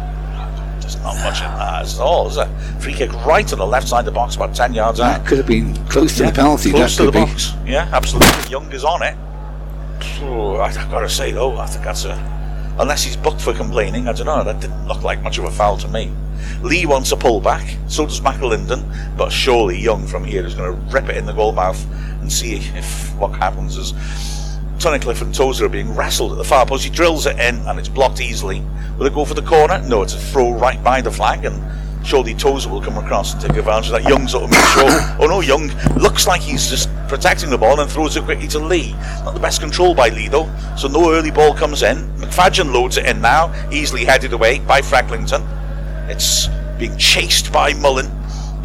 [0.81, 2.49] there's not much in that at all, is there?
[2.81, 5.19] Free kick right on the left side of the box, about 10 yards out.
[5.21, 6.71] That could have been close to Yeah, the penalty.
[6.73, 7.25] Close that to the be.
[7.27, 7.53] box.
[7.65, 8.51] Yeah, absolutely.
[8.51, 9.17] Young is on it.
[10.21, 12.35] I've got to say though, I think that's a.
[12.79, 14.43] Unless he's booked for complaining, I don't know.
[14.43, 16.13] That didn't look like much of a foul to me.
[16.61, 20.81] Lee wants a pullback, so does McAlinden, but surely Young from here is going to
[20.93, 21.83] rip it in the goal mouth
[22.21, 23.93] and see if what happens is
[24.79, 26.85] Tunnicliffe and Tozer are being wrestled at the far post.
[26.85, 28.63] He drills it in and it's blocked easily.
[28.99, 29.81] Will it go for the corner?
[29.87, 31.63] No, it's a throw right by the flag and
[32.05, 34.09] surely Tozer will come across and take advantage of that.
[34.09, 34.85] Young sort of sure.
[35.21, 38.59] oh no, Young looks like he's just protecting the ball and throws it quickly to
[38.59, 38.93] Lee.
[39.25, 41.97] Not the best control by Lee though, so no early ball comes in.
[42.19, 45.43] McFadzean loads it in now, easily headed away by Frecklington.
[46.09, 46.49] It's
[46.79, 48.11] being chased by Mullin.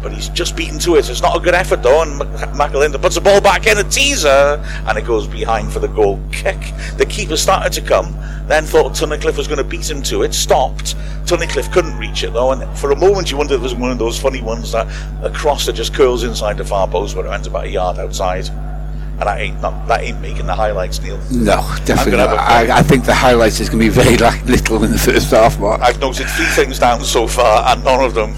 [0.02, 1.08] But he's just beaten to it.
[1.10, 4.62] It's not a good effort though, and McAlinden puts the ball back in a teaser,
[4.86, 6.58] and it goes behind for the goal kick.
[6.96, 10.32] The keeper started to come, then thought Tunnicliffe was going to beat him to it,
[10.32, 10.96] stopped.
[11.26, 13.90] Tunnicliffe couldn't reach it though, and for a moment you wondered if it was one
[13.90, 14.86] of those funny ones that
[15.22, 17.98] a cross that just curls inside the far post, but it went about a yard
[17.98, 18.48] outside.
[18.48, 21.20] And that ain't not, that ain't making the highlights, Neil.
[21.30, 22.30] No, definitely not.
[22.38, 25.30] I, I think the highlights is going to be very like, little in the first
[25.30, 25.82] half, Mark.
[25.82, 28.34] I've noted three things down so far, and none of them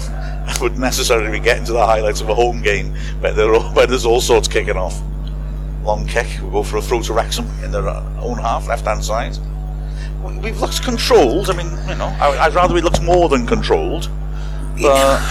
[0.59, 4.05] would necessarily be getting to the highlights of a home game where, are, where there's
[4.05, 5.01] all sorts kicking off.
[5.83, 9.03] Long kick, we'll go for a throw to Wrexham in their own half, left hand
[9.03, 9.37] side.
[10.23, 11.49] We- We've looked controlled.
[11.49, 14.09] I mean, you know, I, I'd rather we looked more than controlled,
[14.81, 15.21] but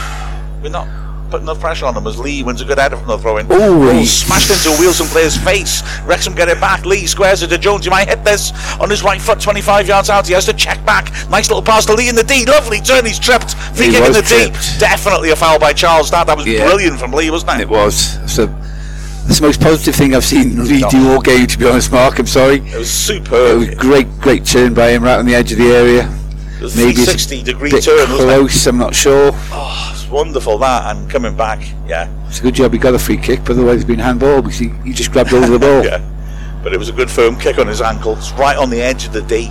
[0.62, 0.86] we're not
[1.32, 3.50] put enough pressure on him as Lee wins a good header from the throw in.
[3.50, 5.82] Ooh, he- smashed into a Wealdstone player's face.
[6.04, 6.84] Wrexham get it back.
[6.84, 7.84] Lee squares it to Jones.
[7.84, 10.26] He might hit this on his right foot, 25 yards out.
[10.26, 11.10] He has to check back.
[11.30, 12.44] Nice little pass to Lee in the D.
[12.44, 13.06] Lovely turn.
[13.06, 13.54] He's tripped.
[13.74, 14.50] Free He kick in the D.
[14.78, 16.10] Definitely a foul by Charles.
[16.10, 16.64] That that was Yeah.
[16.66, 17.60] brilliant from Lee, wasn't it?
[17.62, 18.18] It was.
[18.26, 18.46] So
[19.26, 21.46] that's the most positive thing I've seen Lee do all game.
[21.46, 22.56] To be honest, Mark, I'm sorry.
[22.56, 23.76] It was It was superb.
[23.78, 26.10] great, great turn by him right on the edge of the area.
[26.62, 28.06] It Maybe it's 360 degree bit turn, it?
[28.06, 28.66] close.
[28.66, 29.32] I'm not sure.
[29.34, 31.60] Oh, it's wonderful that and coming back.
[31.86, 32.08] Yeah.
[32.28, 34.58] It's a good job he got a free kick, but otherwise it's been handball because
[34.58, 35.84] he, he just grabbed of the ball.
[35.84, 36.08] Yeah.
[36.62, 38.16] But it was a good firm kick on his ankle.
[38.16, 39.48] It's right on the edge of the D.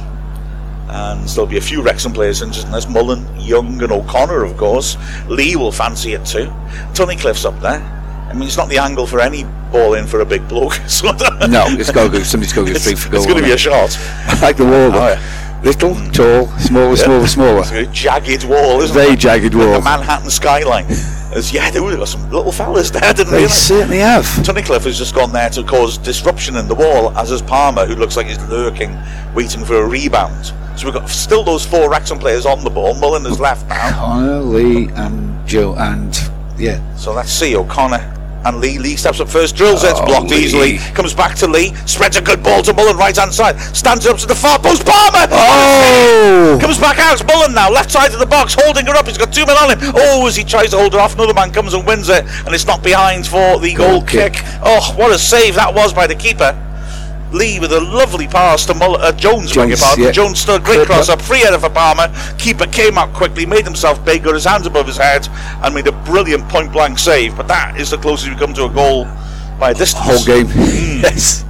[0.88, 2.88] And there'll be a few Wrexham players injured in this.
[2.88, 4.96] Mullin, Young, and O'Connor, of course.
[5.28, 6.46] Lee will fancy it too.
[6.94, 7.82] Tunnicliffe's up there.
[8.30, 9.44] I mean, it's not the angle for any
[9.74, 10.74] ball in for a big bloke.
[10.88, 12.24] So No, it's got to go.
[12.24, 13.18] Somebody's got to go straight for goal.
[13.20, 13.98] it's going to be a shot.
[14.42, 14.74] like the wall.
[14.74, 15.16] Oh, though.
[15.64, 17.60] Little, tall, smaller, smaller, smaller.
[17.60, 19.20] It's a jagged wall, isn't Very it?
[19.20, 19.78] jagged Like wall.
[19.78, 20.86] the Manhattan skyline.
[21.34, 23.54] As, yeah, there were some little fellas there, didn't They realise.
[23.68, 24.26] certainly have.
[24.44, 27.96] Tunnicliffe has just gone there to cause disruption in the wall, as has Palmer, who
[27.96, 28.98] looks like he's lurking,
[29.36, 30.48] waiting for a rebound.
[30.78, 32.96] So we've got still those four Wrexham players on the ball.
[32.96, 33.92] Mullin is left now.
[33.92, 36.18] Connor, Lee, and Joe, and
[36.58, 38.00] yeah, So let's see O'Connor
[38.46, 38.78] and Lee.
[38.80, 40.44] Lee steps up first, drills it, it's Oh, blocked Lee.
[40.44, 40.78] easily.
[40.94, 43.60] Comes back to Lee, spreads a good ball to Mullin, right hand side.
[43.76, 44.86] Stands up to the far post.
[44.86, 45.28] Palmer!
[45.32, 46.58] Oh!
[46.62, 49.08] Comes back out, it's Mullin now, left side of the box, holding her up.
[49.08, 49.92] He's got two men on him.
[49.96, 52.54] Oh, as he tries to hold her off, another man comes and wins it, and
[52.54, 54.34] it's not behind for the goal, Goal kick.
[54.34, 54.44] kick.
[54.64, 56.58] Oh, what a save that was by the keeper.
[57.32, 60.04] Lee with a lovely pass to Mull- uh, Jones, Jones, pardon.
[60.06, 60.12] yeah.
[60.12, 61.20] Jones stood, great cross up.
[61.20, 62.14] up, free header for Palmer.
[62.38, 65.28] Keeper came out quickly, made himself big, got his hands above his head,
[65.64, 67.38] and made a brilliant point blank save.
[67.38, 69.06] But that is the closest we've come to a goal
[69.60, 70.04] by distance.
[70.06, 70.48] Whole game.
[71.02, 71.46] yes.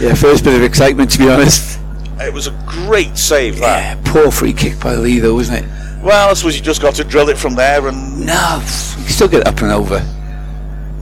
[0.00, 1.78] Yeah, first bit of excitement to be honest.
[2.18, 3.96] It was a great save, that.
[4.04, 5.70] Yeah, poor free kick by Lee though, wasn't it?
[6.02, 9.08] Well, I suppose you just got to drill it from there and No, you can
[9.12, 10.04] still get it up and over.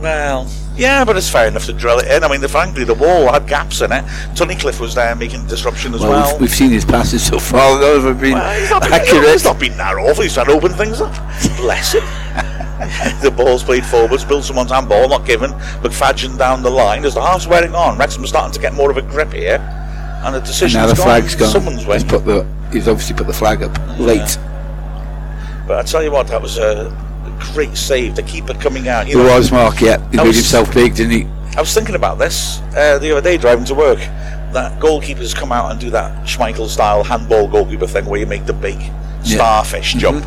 [0.01, 2.25] Well, yeah, but it's fair enough to drill it in.
[2.25, 4.05] I mean, the, frankly, the wall had gaps in it.
[4.35, 6.33] Tunnicliffe was there making disruption as Well, well.
[6.33, 7.79] We've, we've seen his passes so far.
[7.79, 9.29] Those have been Well, he's not been, accurate.
[9.29, 10.23] He's not been that awful.
[10.23, 11.13] He's trying to open things up.
[11.57, 12.05] Bless him.
[13.23, 15.51] the ball's played forwards, Bill someone's handball, not given.
[15.83, 17.05] McFadzean down the line.
[17.05, 19.59] As the half's wearing on, Wrexham's starting to get more of a grip here.
[20.25, 21.49] And the And decision's now the flag's gone.
[21.49, 21.85] Someone's.
[21.85, 22.47] He's put the.
[22.73, 24.39] He's obviously put the flag up late.
[25.67, 26.91] But I tell you what, that was a
[27.39, 28.17] great save.
[28.17, 29.09] The keeper coming out.
[29.09, 29.81] You know, was Mark.
[29.81, 31.27] Yeah, he made himself big, didn't he?
[31.57, 33.99] I was thinking about this uh, the other day driving to work.
[34.53, 38.47] That goalkeepers come out and do that Schmeichel style handball goalkeeper thing where you make
[38.47, 38.79] the big
[39.25, 39.37] Yeah.
[39.37, 40.25] starfish jump.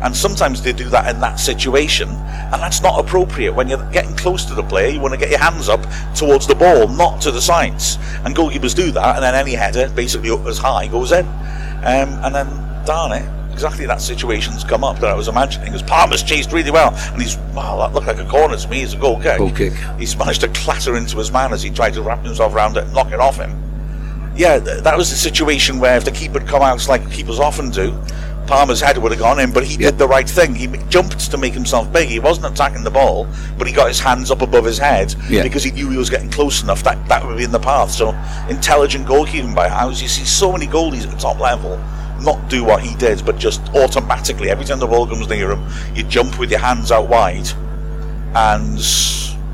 [0.00, 3.52] And sometimes they do that in that situation, and that's not appropriate.
[3.52, 5.84] When you're getting close to the player, you want to get your hands up
[6.14, 7.98] towards the ball, not to the sides.
[8.24, 11.26] And goalkeepers do that, and then any header, basically up as high, goes in.
[11.26, 12.46] Um, and then,
[12.86, 13.24] darn it,
[13.58, 15.66] exactly that situation's come up that I was imagining.
[15.66, 18.82] Because Palmer's chased really well, and he's, wow, that looked like a corner to me.
[18.82, 19.38] It's a goal kick.
[19.38, 19.72] Goal kick.
[19.98, 22.84] He's managed to clatter into his man as he tried to wrap himself around it
[22.84, 23.60] and knock it off him.
[24.36, 27.40] Yeah, th- that was the situation where if the keeper had come out like keepers
[27.40, 27.98] often do,
[28.46, 29.90] Palmer's head would have gone in, but he Yeah.
[29.90, 30.54] did the right thing.
[30.54, 32.08] He jumped to make himself big.
[32.08, 33.26] He wasn't attacking the ball,
[33.58, 35.42] but he got his hands up above his head Yeah.
[35.42, 36.82] because he knew he was getting close enough.
[36.84, 37.90] That that would be in the path.
[37.90, 38.14] So
[38.48, 40.00] intelligent goalkeeping by Howes.
[40.00, 41.78] You see so many goalies at the top level
[42.20, 45.64] not do what he did, but just automatically every time the ball comes near him,
[45.94, 47.48] you jump with your hands out wide,
[48.34, 48.78] and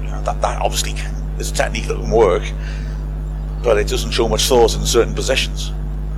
[0.03, 0.93] you know, that that obviously
[1.39, 2.43] is a technique that can work
[3.65, 5.73] but it doesn't show much thought in certain positions.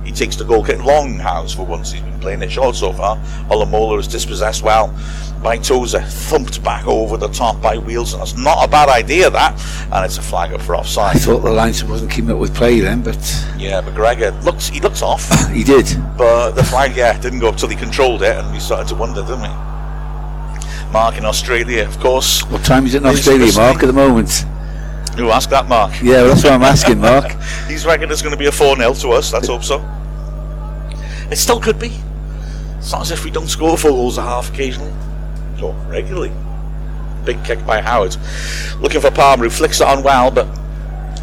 [0.07, 1.91] He takes the goal kick long Howes for once.
[1.91, 3.17] He's been playing it short so far.
[3.49, 4.87] Olomola is dispossessed well
[5.43, 8.19] by Tozer, thumped back over the top by Wealdstone.
[8.19, 9.53] That's not a bad idea, that.
[9.91, 11.17] And it's a flag up for offside.
[11.17, 13.17] I thought the linesman wasn't keeping up with play then, but
[13.57, 15.87] Yeah, McGregor looks he looks off, he did.
[16.17, 18.95] but the flag, yeah, didn't go up till he controlled it, and we started to
[18.95, 19.49] wonder, didn't we?
[20.93, 22.43] Mark in Australia, of course.
[22.45, 23.51] What time is it in Australia.
[23.57, 24.45] Mark, at the moment?
[25.17, 25.93] Who asked that, Mark?
[26.01, 27.31] Yeah, well, that's what I'm asking, Mark.
[27.67, 29.33] He's reckoned it's going to be a 4 0 to us.
[29.33, 29.83] Let's hope so.
[31.31, 31.91] It still could be.
[32.77, 34.93] It's not as if we don't score four goals a half occasionally.
[35.61, 36.31] Or regularly.
[37.25, 38.15] Big kick by Howard.
[38.79, 40.47] Looking for Palmer, who flicks it on well, but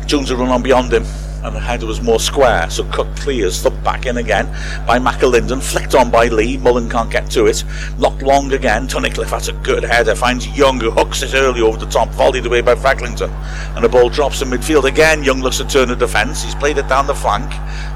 [0.06, 1.04] Jones will run on beyond him.
[1.44, 4.46] And the header was more square, so Cook clears, thumped back in again
[4.86, 6.56] by McAlinden, flicked on by Lee.
[6.56, 7.62] Mullin can't get to it.
[7.98, 8.88] Locked long again.
[8.88, 12.46] Tunnicliffe has a good header, finds Young, who hooks it early over the top, volleyed
[12.46, 13.30] away by Frecklington.
[13.76, 15.22] And the ball drops in midfield again.
[15.22, 16.42] Young looks to turn the defence.
[16.42, 17.50] He's played it down the flank.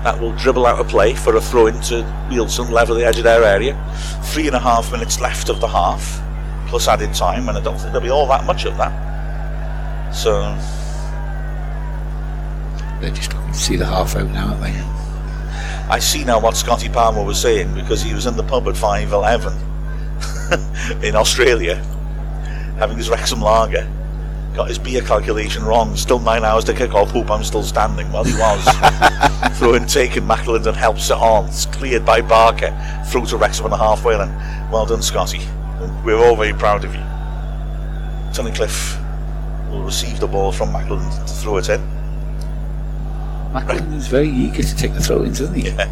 [0.04, 3.24] That will dribble out of play for a throw into Nielsen, level the edge of
[3.24, 3.74] their area.
[4.24, 6.20] Three and a half minutes left of the half,
[6.68, 10.14] plus added time, and I don't think there'll be all that much of that.
[10.14, 10.54] So,
[13.00, 14.72] They're just looking to see the half out now, aren't they?
[15.90, 18.76] I see now what Scotty Palmer was saying because he was in the pub at
[18.76, 19.52] 5 11
[21.02, 21.76] in Australia.
[22.78, 23.88] having his Wrexham lager,
[24.54, 25.96] got his beer calculation wrong.
[25.96, 27.10] Still nine hours to kick off.
[27.10, 28.10] Hope I'm still standing.
[28.12, 28.64] Well, he was.
[29.58, 30.26] Throw in taken.
[30.26, 31.46] Macklin helps it on.
[31.46, 32.76] It's cleared by Barker.
[33.10, 34.34] Through to Wrexham on the halfway line.
[34.70, 35.40] Well done, Scotty.
[36.04, 37.00] We're all very proud of you.
[38.32, 38.98] Tunnicliffe
[39.70, 41.97] will receive the ball from Macklin to throw it in.
[43.52, 45.70] Macklin is very eager to take the throw ins, isn't he?
[45.70, 45.88] Yeah.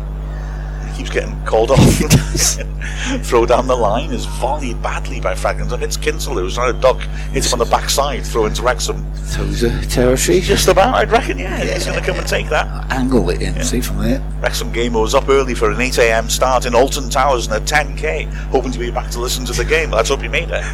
[0.90, 1.80] He keeps getting called off.
[3.22, 5.82] throw down the line is volleyed badly by Frecklington.
[5.82, 7.00] It's Kinsella who's trying to duck.
[7.32, 9.04] Hits him on the backside, throw into Wrexham.
[9.14, 10.40] Throws a territory.
[10.40, 11.62] Just about, I'd reckon, yeah.
[11.62, 11.74] yeah.
[11.74, 12.92] He's going to come and take that.
[12.92, 13.62] Angle it in, yeah.
[13.62, 14.20] see from there.
[14.40, 18.32] Wrexham game was up early for an 8am start in Alton Towers and a 10k,
[18.50, 19.90] hoping to be back to listen to the game.
[19.90, 20.64] Let's hope you made it.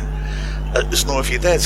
[0.75, 1.63] Let us know if you did.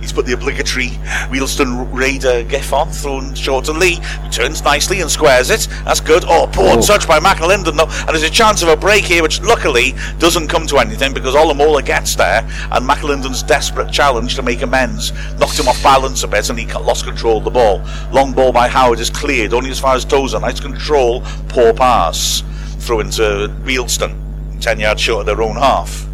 [0.00, 0.88] He's put the obligatory
[1.28, 5.68] Wealdstone Raider gif on, thrown short to Lee, who turns nicely and squares it.
[5.84, 6.24] That's good.
[6.26, 6.80] Oh, poor oh.
[6.80, 7.88] touch by McAlinden, though.
[8.06, 11.34] And there's a chance of a break here, which luckily doesn't come to anything because
[11.34, 12.40] Olomola gets there,
[12.72, 16.66] and McAlinden's desperate challenge to make amends knocked him off balance a bit, and he
[16.72, 17.82] lost control of the ball.
[18.10, 20.40] Long ball by Howard is cleared, only as far as Tozer.
[20.40, 22.42] Nice control, poor pass.
[22.78, 24.16] Throw into Wealdstone,
[24.60, 26.06] 10 yards short of their own half.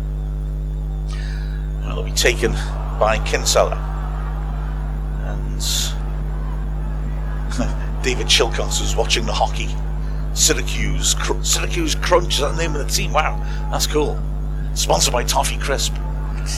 [1.83, 2.53] Well, it'll be taken
[2.99, 3.77] by Kinsella.
[5.25, 5.61] And
[8.05, 9.69] David Chilcott is watching the hockey.
[10.35, 13.13] Syracuse, Cr- Syracuse Crunch, is that the name of the team?
[13.13, 13.41] Wow,
[13.71, 14.21] that's cool.
[14.75, 15.95] Sponsored by Toffee Crisp.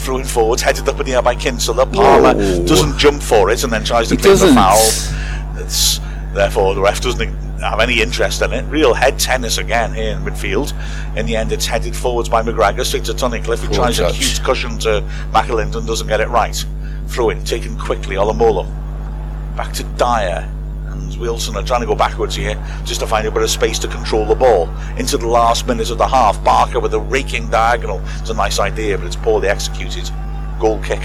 [0.03, 1.87] Throwing forwards, headed up in the air by Kinsella.
[1.87, 2.67] Palmer Whoa.
[2.67, 4.77] doesn't jump for it and then tries to he pick the foul.
[5.63, 5.99] It's,
[6.35, 7.21] therefore, the ref doesn't
[7.61, 8.65] have any interest in it.
[8.67, 10.73] Real head tennis again here in midfield.
[11.17, 13.67] In the end, it's headed forwards by McGregor, straight to Tunnicliffe.
[13.67, 14.15] He tries touch.
[14.15, 15.03] a cute cushion to
[15.33, 16.65] McAlinden, doesn't get it right.
[17.09, 18.67] Throw in, taken quickly, Olomola.
[19.57, 20.49] Back to Dyer.
[20.87, 22.55] And Wealdstone are trying to go backwards here
[22.85, 24.69] just to find a bit of space to control the ball.
[24.97, 28.01] Into the last minute of the half, Barker with a raking diagonal.
[28.21, 30.11] It's a nice idea, but it's poorly executed.
[30.61, 31.03] Goal kick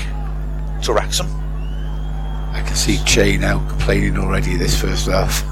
[0.84, 1.28] to Wrexham.
[2.54, 5.44] I can see Che now complaining already this first half.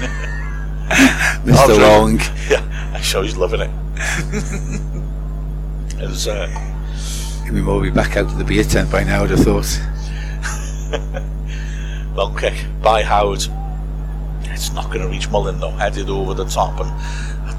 [1.44, 1.78] Mr.
[1.78, 2.18] Long.
[2.50, 2.62] Yeah,
[2.94, 3.70] I'm sure he's loving it.
[6.02, 6.48] it was, uh,
[7.52, 9.80] we will be back out to the beer tent by now, I'd have thought.
[12.16, 13.46] Long kick by Howard.
[14.42, 16.90] It's not going to reach Mullin though, headed over the top, and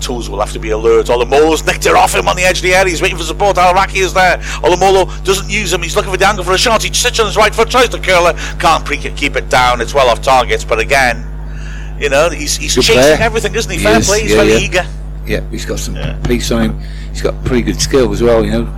[0.01, 1.05] Toes will have to be alert.
[1.05, 2.89] Olomola's nicked it off him on the edge of the area.
[2.89, 3.55] He's waiting for support.
[3.55, 4.37] Allarakhia is there.
[4.63, 5.83] Olomola doesn't use him.
[5.83, 6.83] He's looking for the angle for a shot.
[6.83, 8.35] He sits on his right foot, tries to curl it.
[8.59, 9.79] Can't pre- keep it down.
[9.79, 11.23] It's well off targets, but again,
[12.01, 13.17] you know, he's, he's chasing player.
[13.19, 13.77] everything, isn't he?
[13.77, 14.21] he Fair is, play.
[14.21, 14.59] He's yeah, very yeah.
[14.59, 14.85] eager.
[15.25, 16.19] Yeah, he's got some yeah.
[16.23, 16.79] pace on him.
[17.11, 18.77] He's got pretty good skill as well, you know.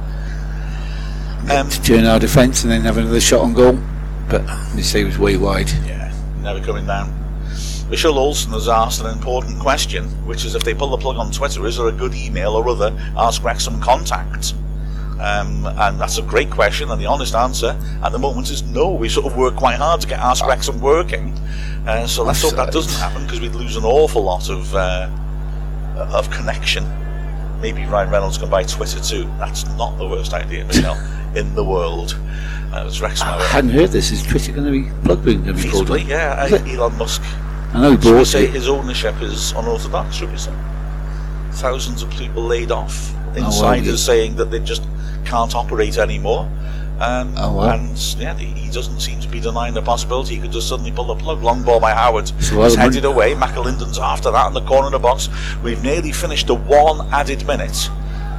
[1.49, 3.79] Um, to turn our defence and then have another shot on goal.
[4.29, 4.45] But
[4.75, 5.69] they say he was way wide.
[5.85, 7.19] Yeah, never coming down.
[7.89, 11.31] Michelle Olsen has asked an important question, which is if they pull the plug on
[11.31, 14.53] Twitter, is there a good email or other Ask Wrexham contact?
[15.23, 18.91] Um, and that's a great question, and the honest answer at the moment is no.
[18.91, 21.31] We sort of work quite hard to get Ask Wrexham working,
[21.87, 25.09] uh, so let's hope that doesn't happen because we'd lose an awful lot of uh,
[26.11, 26.83] of connection.
[27.61, 29.23] Maybe Ryan Reynolds can buy Twitter too.
[29.39, 30.99] That's not the worst idea, Michelle,
[31.37, 32.19] in the world.
[32.73, 33.29] Uh, Wrexham.
[33.29, 34.11] I hadn't heard this.
[34.11, 36.01] Is Twitter going to be plug going to be called?
[36.01, 37.21] Yeah, uh, Elon Musk.
[37.73, 40.53] I know he bought say his ownership is unorthodox, should we say?
[41.51, 43.11] Thousands of people laid off.
[43.37, 43.95] Insiders oh, well, yeah.
[43.95, 44.83] saying that they just
[45.23, 46.49] can't operate anymore.
[46.99, 47.71] Um, oh, well.
[47.71, 51.05] And yeah, he doesn't seem to be denying the possibility he could just suddenly pull
[51.05, 51.41] the plug.
[51.41, 52.27] Long ball by Howard.
[52.41, 53.33] So He's headed away.
[53.33, 55.29] McAlinden's after that in the corner of the box.
[55.63, 57.89] We've nearly finished the one added minute.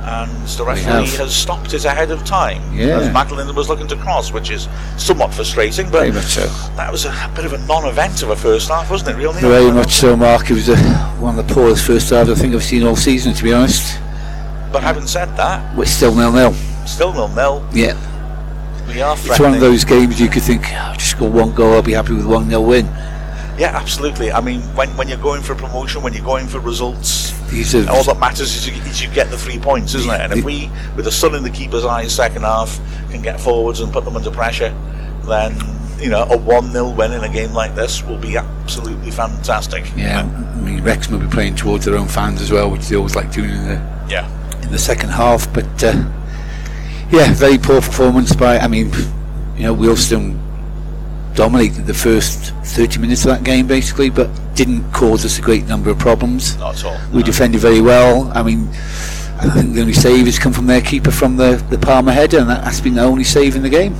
[0.07, 2.63] And the referee has stopped it ahead of time.
[2.75, 2.99] Yeah.
[2.99, 4.69] As McAlinden was looking to cross, which is
[4.99, 5.91] somewhat frustrating.
[5.91, 6.47] But so.
[6.77, 9.41] that was a bit of a non event of a first half, wasn't it, really?
[9.41, 10.51] Very much so, Mark.
[10.51, 10.77] It was a,
[11.19, 13.99] one of the poorest first halves I think I've seen all season, to be honest.
[14.71, 16.55] But having said that, we're still nil nil.
[16.87, 17.67] Still nil nil.
[17.73, 17.99] Yeah.
[18.89, 21.75] We are It's one of those games you could think, oh, just score one goal,
[21.75, 22.87] I'll be happy with one nil win.
[23.57, 24.31] Yeah, absolutely.
[24.33, 28.03] I mean, when, when you're going for promotion, when you're going for results, are, all
[28.05, 30.21] that matters is you, is you, get the three points, isn't it?
[30.21, 32.81] And if we, with the sun in the keeper's eyes, second half,
[33.15, 34.71] can get forwards and put them under pressure,
[35.27, 35.57] then
[36.01, 39.85] you know a one 0 win in a game like this will be absolutely fantastic.
[39.97, 42.97] Yeah, I mean Wrexham will be playing towards their own fans as well, which they
[42.97, 44.29] always like doing in the yeah
[44.63, 45.53] in the second half.
[45.55, 46.05] But uh,
[47.15, 48.59] yeah, very poor performance by.
[48.59, 48.87] I mean,
[49.57, 50.41] you know, Wealdstone
[51.35, 55.65] dominated the first 30 minutes of that game basically, but didn't cause us a great
[55.65, 56.57] number of problems.
[56.57, 56.99] Not at all.
[57.13, 57.27] We no.
[57.27, 58.31] defended very well.
[58.35, 58.69] I mean,
[59.39, 62.39] I think the only save has come from their keeper from the, the Palmer header,
[62.39, 63.95] and that has been the only save in the game.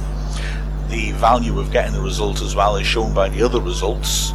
[0.89, 4.33] The value of getting the result as well is shown by the other results.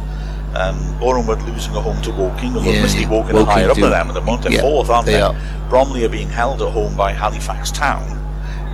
[0.54, 3.10] Um, Boreham Wood losing at home to Woking, and yeah, Misty yeah.
[3.10, 4.42] Woking, Woking higher up than them at the moment.
[4.42, 5.12] They're yeah, fourth, aren't they?
[5.12, 5.68] they?
[5.68, 8.20] Bromley are being held at home by Halifax Town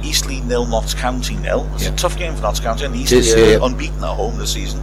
[0.02, 1.68] Eastleigh nil, Notts County nil.
[1.74, 1.90] It's Yeah.
[1.90, 3.56] a tough game for Notts County, and is, Eastleigh yeah.
[3.56, 4.82] are unbeaten at home this season.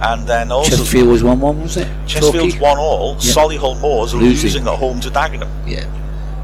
[0.00, 1.88] And then also Chesterfield was 1 1, was it?
[2.06, 3.16] Chesterfield's one all.
[3.20, 3.32] Yeah.
[3.32, 4.42] Solihull Moors are Losing.
[4.44, 5.48] losing at home to Dagenham.
[5.66, 5.84] Yeah.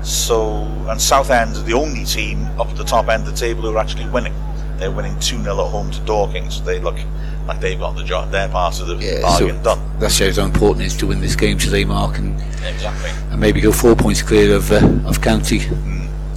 [0.02, 3.62] So, and Southend are the only team up at the top end of the table
[3.62, 4.34] who are actually winning.
[4.78, 6.96] They're winning 2 0 at home to Dorking, so they look
[7.46, 9.80] like they've got the job, their part of the Yeah, bargain so done.
[10.00, 13.10] that shows how important it is to win this game today, Mark, and, Exactly.
[13.30, 15.62] and maybe go four points clear of uh, of County.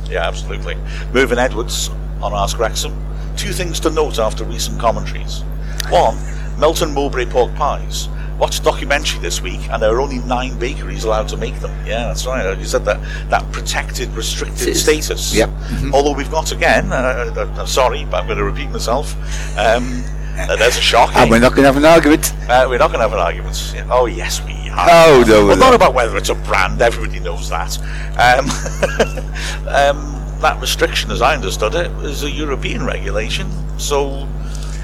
[0.09, 0.75] Yeah, absolutely.
[1.13, 1.89] Moving Edwards
[2.21, 2.93] on Ask Wrexham.
[3.37, 5.41] Two things to note after recent commentaries.
[5.89, 6.17] One,
[6.59, 8.07] Melton Mowbray pork pies.
[8.37, 11.71] Watched documentary this week, and there are only nine bakeries allowed to make them.
[11.85, 12.57] Yeah, that's right.
[12.57, 12.99] You said that
[13.29, 14.83] that protected, restricted It is.
[14.83, 15.33] status.
[15.33, 15.49] Yep.
[15.49, 15.93] Mhm.
[15.93, 19.15] Although we've got again, uh, uh, uh, sorry, but I'm going to repeat myself.
[19.57, 20.03] Um,
[20.37, 21.15] uh, there's a shock.
[21.15, 22.33] And we're not going to have an argument.
[22.49, 23.71] Uh, we're not going to have an argument.
[23.73, 23.87] Yeah.
[23.89, 24.87] Oh, yes, we are.
[24.89, 25.71] Oh, no, Well, not.
[25.71, 26.81] not about whether it's a brand.
[26.81, 27.77] Everybody knows that.
[28.17, 28.45] Um,
[29.67, 33.49] um, that restriction, as I understood it, is a European regulation.
[33.79, 34.27] So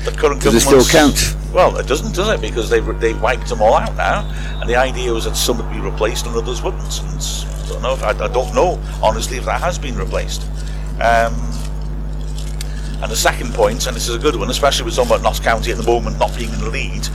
[0.03, 1.35] the current Does it still count?
[1.53, 2.41] Well, it doesn't, does it?
[2.41, 4.21] Because they've they wiped them all out now,
[4.61, 7.01] and the idea was that some would be replaced and others wouldn't.
[7.01, 7.93] And I don't know.
[7.93, 10.43] If, I, I don't know honestly if that has been replaced.
[11.01, 11.35] Um,
[13.01, 15.39] and the second point, and this is a good one, especially with talking about Notts
[15.39, 17.07] County at the moment not being in the lead,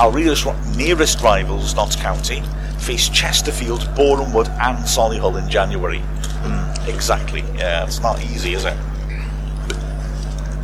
[0.00, 2.42] our nearest, rivals, Notts County,
[2.78, 5.98] face Chesterfield, Boreham Wood, and Solihull in January.
[5.98, 7.40] Mm, exactly.
[7.56, 8.76] Yeah, it's not easy, is it?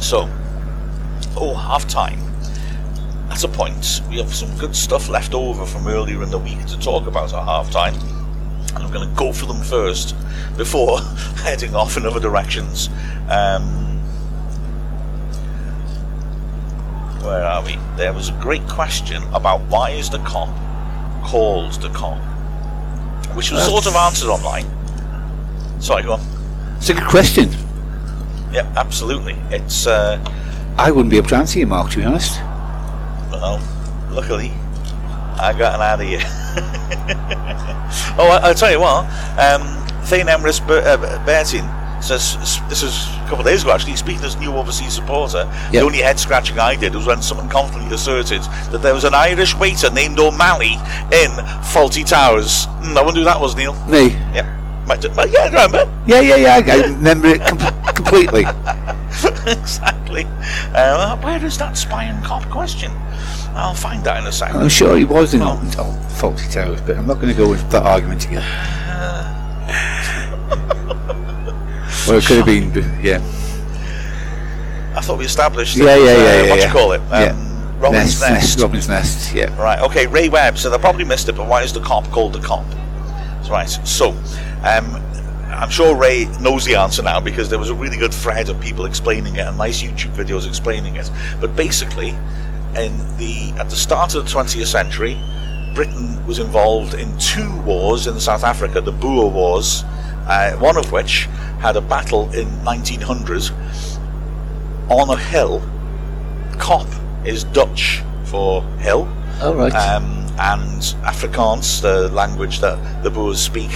[0.01, 0.31] So,
[1.37, 2.21] oh, half time.
[3.29, 4.01] That's a point.
[4.09, 7.33] We have some good stuff left over from earlier in the week to talk about
[7.33, 7.95] at half time.
[7.95, 10.15] And I'm going to go for them first
[10.57, 11.01] before
[11.43, 12.89] heading off in other directions.
[13.29, 13.94] Um,
[17.25, 17.79] where are we?
[17.97, 20.53] There was a great question about why is the Kop
[21.25, 22.21] called the Kop,
[23.35, 24.67] which was sort of answered online.
[25.81, 26.21] Sorry, go on.
[26.77, 27.49] It's a good question.
[28.53, 29.37] Yeah, absolutely.
[29.51, 30.23] It's uh,
[30.77, 32.39] I wouldn't be able to answer you, Mark, to be honest.
[33.31, 33.61] well,
[34.11, 34.53] luckily,
[35.41, 36.21] I got an idea.
[38.19, 39.05] oh, I, I'll tell you what.
[39.39, 39.63] Um,
[40.05, 41.65] Thane Emrys uh, Bertin
[42.05, 42.37] says
[42.69, 43.97] this is a couple of days ago actually.
[43.97, 47.95] Speaking as new overseas supporter, the only head scratching I did was when someone confidently
[47.95, 50.75] asserted that there was an Irish waiter named O'Malley
[51.13, 51.31] in
[51.73, 52.67] Fawlty Towers.
[52.83, 53.75] Mm, I wonder who that was, Neil.
[53.87, 54.09] Me?
[54.35, 54.51] Yeah.
[54.87, 55.03] But
[55.33, 55.91] yeah, remember?
[56.07, 56.75] Yeah, yeah, yeah.
[56.75, 58.45] I, remember it com- completely.
[59.47, 60.27] exactly.
[60.75, 62.93] Uh, where is that Spion Kop question?
[63.57, 64.61] I'll find that in a second.
[64.61, 65.59] I'm sure he was in Oh.
[65.79, 68.45] oh, Fawlty Towers, but I'm not going to go with that argument again.
[72.09, 73.19] well, it could have been, yeah.
[74.97, 75.77] I thought we established.
[75.77, 76.67] Yeah, yeah, yeah, uh, yeah, What do yeah.
[76.67, 77.01] you call it?
[77.01, 77.81] Um, Yeah.
[77.81, 78.61] Robin's Nest.
[78.61, 79.55] Robin's Nest, yeah.
[79.61, 79.81] Right.
[79.81, 80.07] Okay.
[80.07, 82.65] Ray Webb said I probably missed it, but why is the Kop called the Kop?
[83.51, 83.69] Right.
[83.69, 84.11] So,
[84.63, 85.03] um,
[85.53, 88.59] I'm sure Ray knows the answer now because there was a really good thread of
[88.61, 91.11] people explaining it and nice YouTube videos explaining it.
[91.41, 92.11] But basically,
[92.77, 95.21] in the at the start of the 20th century,
[95.75, 99.85] Britain was involved in two wars in South Africa, the Boer Wars,
[100.27, 101.27] uh, one of which
[101.61, 103.51] had a battle in 1900s
[104.91, 105.61] on a hill.
[106.53, 106.87] Kop
[107.27, 109.09] is Dutch for hill.
[109.41, 109.75] All right.
[109.75, 113.71] Um, and Afrikaans, the language that the Boers speak,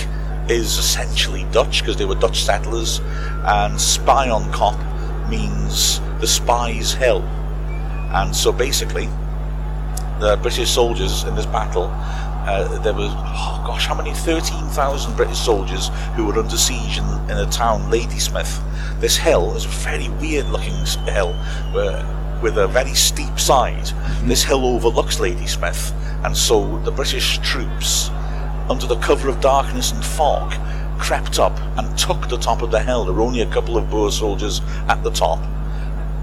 [0.48, 3.00] is essentially Dutch because they were Dutch settlers.
[3.44, 4.78] And Spion Kop
[5.28, 7.22] means the spy's hill.
[8.12, 9.08] And so basically,
[10.20, 11.88] the British soldiers in this battle,
[12.48, 14.14] uh, there was, oh gosh, how many?
[14.14, 18.60] 13,000 British soldiers who were under siege in, in a town, Ladysmith.
[19.00, 20.74] This hill is a very weird looking
[21.04, 21.34] hill
[21.72, 22.02] where,
[22.42, 23.86] with a very steep side.
[24.22, 25.92] This hill overlooks Ladysmith,
[26.24, 28.08] and so the British troops,
[28.70, 30.54] under the cover of darkness and fog,
[30.98, 33.04] crept up and took the top of the hill.
[33.04, 35.38] There were only a couple of Boer soldiers at the top.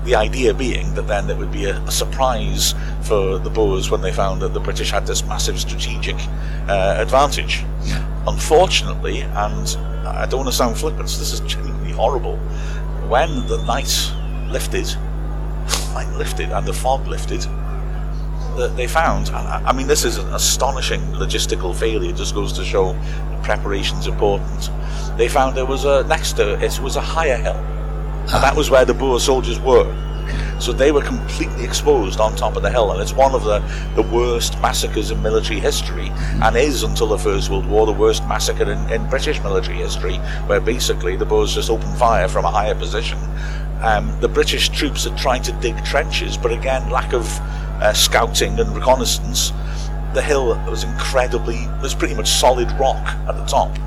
[0.05, 4.01] The idea being that then there would be a, a surprise for the Boers when
[4.01, 6.15] they found that the British had this massive strategic
[6.67, 7.63] uh, advantage.
[8.27, 12.37] Unfortunately, and I don't want to sound flippant, this is genuinely horrible.
[13.07, 14.11] When the night
[14.51, 14.85] lifted,
[15.93, 17.41] night lifted, and the fog lifted,
[18.57, 22.11] that they found, I mean, this is an astonishing logistical failure.
[22.11, 22.95] It just goes to show
[23.43, 24.69] preparation's important.
[25.17, 27.61] They found there was a next to it was a higher hill,
[28.33, 29.93] and that was where the Boer soldiers were.
[30.59, 33.59] So they were completely exposed on top of the hill, and it's one of the,
[33.95, 36.07] the worst massacres in military history,
[36.41, 40.17] and is until the First World War the worst massacre in, in British military history,
[40.47, 43.19] where basically the Boers just opened fire from a higher position.
[43.81, 47.27] Um, the British troops had tried to dig trenches, but again, lack of
[47.81, 49.51] uh, scouting and reconnaissance.
[50.13, 53.77] The hill was incredibly, was pretty much solid rock at the top.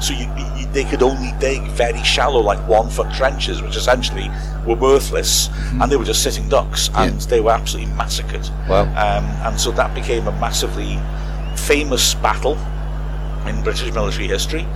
[0.00, 0.26] So you,
[0.56, 4.30] you, they could only dig very shallow, like one foot trenches, which essentially
[4.66, 5.48] were worthless,
[5.80, 7.26] and they were just sitting ducks, and Yeah.
[7.28, 8.48] they were absolutely massacred.
[8.68, 8.82] Wow.
[8.82, 10.98] Um, and so that became a massively
[11.56, 12.58] famous battle
[13.46, 14.66] in British military history.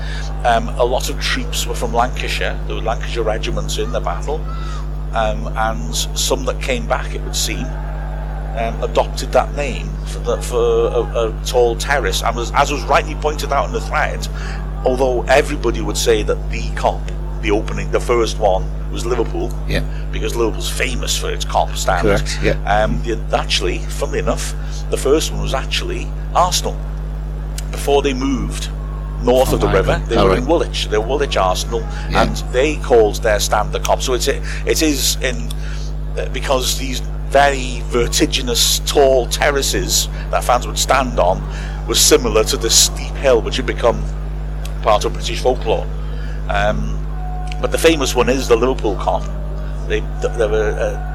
[0.44, 2.58] Um, a lot of troops were from Lancashire.
[2.66, 4.36] There were Lancashire regiments in the battle,
[5.12, 10.40] um, and some that came back, it would seem, um, adopted that name for, the,
[10.42, 12.22] for a, a tall terrace.
[12.22, 14.26] And was, as was rightly pointed out in the thread,
[14.84, 17.00] although everybody would say that the Kop,
[17.42, 19.80] the opening, the first one, was Liverpool, Yeah.
[20.10, 22.02] because Liverpool's famous for its Kop stand.
[22.02, 22.52] Correct, yeah.
[22.64, 24.54] Um, the, actually, funnily enough,
[24.90, 26.76] the first one was actually Arsenal.
[27.70, 28.68] Before they moved
[29.22, 30.06] north Oh, of the river, God.
[30.06, 30.38] they All were right.
[30.38, 30.88] in Woolwich.
[30.88, 32.22] They were Woolwich Arsenal, Yeah.
[32.22, 34.02] and they called their stand the Kop.
[34.02, 35.36] So it's it is in
[36.18, 41.40] uh, because these very vertiginous, tall terraces that fans would stand on
[41.86, 44.02] was similar to this steep hill, which had become
[44.82, 45.86] part of British folklore.
[46.48, 46.96] Um,
[47.60, 49.24] but the famous one is the Liverpool Kop.
[49.88, 50.00] They
[50.36, 50.70] there were.
[50.78, 51.10] Uh,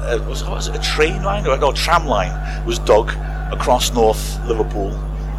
[0.00, 2.32] uh, was, was it a train line or no tram line
[2.64, 3.10] was dug
[3.52, 4.90] across North Liverpool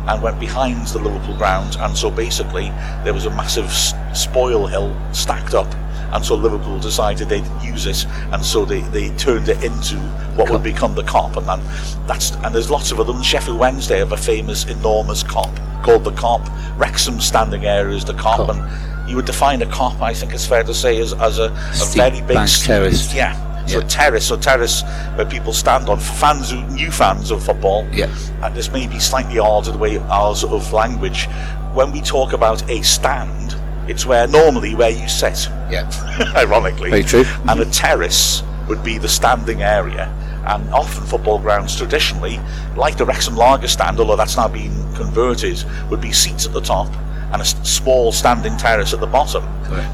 [0.08, 2.70] and went behind the Liverpool ground and so basically
[3.04, 3.72] there was a massive
[4.16, 5.68] spoil hill stacked up
[6.14, 9.96] and so Liverpool decided they'd use it and so they, they turned it into
[10.36, 14.00] what would become the Kop and then that's and there's lots of them Sheffield Wednesday
[14.00, 15.54] have a famous enormous Kop
[15.84, 16.42] called the Kop
[16.78, 18.50] Wrexham standing area is the Kop, Kop.
[18.50, 21.46] and you would define a Kop I think it's fair to say as, as a,
[21.46, 23.14] a very big terrace.
[23.14, 23.88] yeah so Yeah.
[23.88, 24.82] terrace, so terrace
[25.16, 26.00] where people stand on.
[26.00, 28.10] For fans who new fans of football, Yeah.
[28.42, 31.28] and this may be slightly odd to the way ours of language.
[31.74, 33.51] When we talk about a stand,
[33.88, 35.90] it's where normally where you sit, Yeah.
[36.36, 36.90] ironically.
[36.90, 37.24] Very true.
[37.48, 40.06] And a terrace would be the standing area.
[40.46, 42.40] And often football grounds traditionally,
[42.76, 46.62] like the Wrexham Lager stand, although that's now been converted, would be seats at the
[46.62, 46.88] top
[47.32, 49.44] and a small standing terrace at the bottom.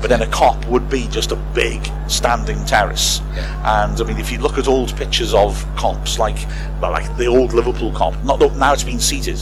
[0.01, 3.21] But then a Kop would be just a big standing terrace.
[3.35, 3.85] Yeah.
[3.87, 6.37] And I mean, if you look at old pictures of Kops, like
[6.81, 9.37] well, like the old Liverpool Kop, not now it's been seated,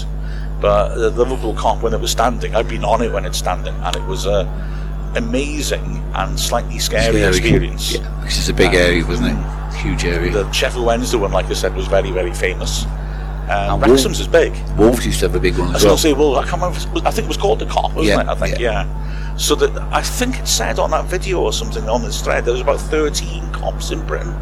[0.66, 3.76] but the Liverpool Kop when it was standing, I've been on it when it's standing,
[3.84, 4.48] and it was a
[5.16, 7.38] amazing and slightly scary, Scary.
[7.38, 7.94] experience.
[7.94, 8.24] Yeah.
[8.24, 9.76] Which is a big area, wasn't it?
[9.76, 10.32] Huge area.
[10.32, 12.86] The Sheffield Wednesday one, like I said, was very, very famous.
[13.48, 14.54] Um, And Wrexham's is big.
[14.76, 15.90] Wolves used to have a big one I as was well.
[15.92, 16.78] going to say, well, I can't remember.
[16.78, 18.28] if it was- I think it was called the Kop, wasn't Yeah, it?
[18.28, 18.72] I think, yeah.
[18.88, 19.36] yeah.
[19.38, 22.54] So that I think it said on that video or something on this thread there
[22.54, 24.34] was about 13 Kops in Britain.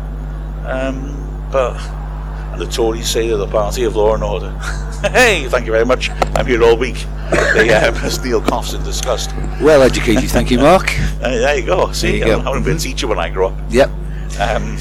[0.66, 0.96] Um,
[1.52, 1.76] but
[2.54, 4.52] and the Tories say they're the party of law and order.
[5.12, 6.10] hey, thank you very much.
[6.36, 7.06] I'm here all week.
[7.56, 9.32] They, um, as Neil coughs in disgust.
[9.62, 10.92] Well educated, thank you, Mark.
[11.24, 11.90] Uh, there you go.
[11.94, 12.52] See, There you I'm go.
[12.52, 13.58] going to be a teacher when I grow up.
[13.70, 13.90] Yep.
[14.40, 14.78] Um,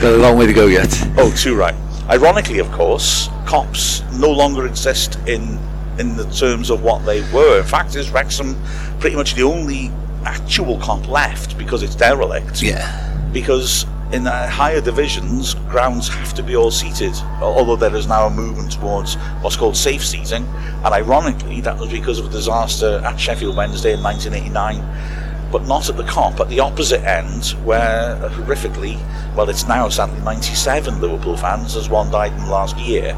[0.00, 0.86] Got a long way to go yet.
[1.16, 1.74] Oh, too right.
[2.10, 5.58] Ironically, of course, Kops no longer exist in
[5.98, 7.58] in the terms of what they were.
[7.58, 8.54] In fact, is Wrexham
[9.00, 9.90] pretty much the only
[10.26, 12.60] actual Kop left because it's derelict.
[12.62, 13.08] Yeah.
[13.32, 17.14] Because in the higher divisions, grounds have to be all seated.
[17.40, 20.44] Although there is now a movement towards what's called safe seating,
[20.84, 25.90] and ironically, that was because of a disaster at Sheffield Wednesday in 1989 but not
[25.90, 28.98] at the Kop, at the opposite end, where uh, horrifically,
[29.36, 33.14] well, it's now sadly 97 Liverpool fans, as one died in the last year,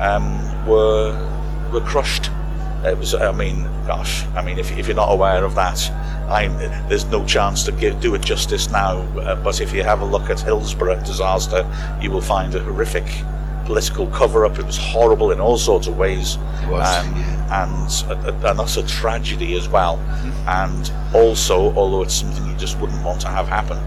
[0.00, 1.14] um, were
[1.72, 2.28] were crushed.
[2.86, 5.90] It was, I mean, gosh, I mean, if, if you're not aware of that,
[6.30, 6.56] I'm,
[6.88, 8.98] there's no chance to give, do it justice now.
[9.18, 11.68] Uh, but if you have a look at Hillsborough disaster,
[12.00, 13.04] you will find a horrific
[13.64, 14.58] political cover-up.
[14.58, 17.14] It was horrible in all sorts of ways was, um,
[17.50, 19.98] and a, a, an utter tragedy as well.
[20.46, 23.78] And also, although it's something you just wouldn't want to have happen,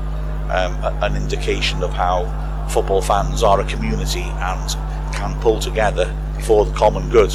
[0.52, 2.26] um, a, an indication of how
[2.70, 4.70] football fans are a community and
[5.14, 7.32] can pull together for the common good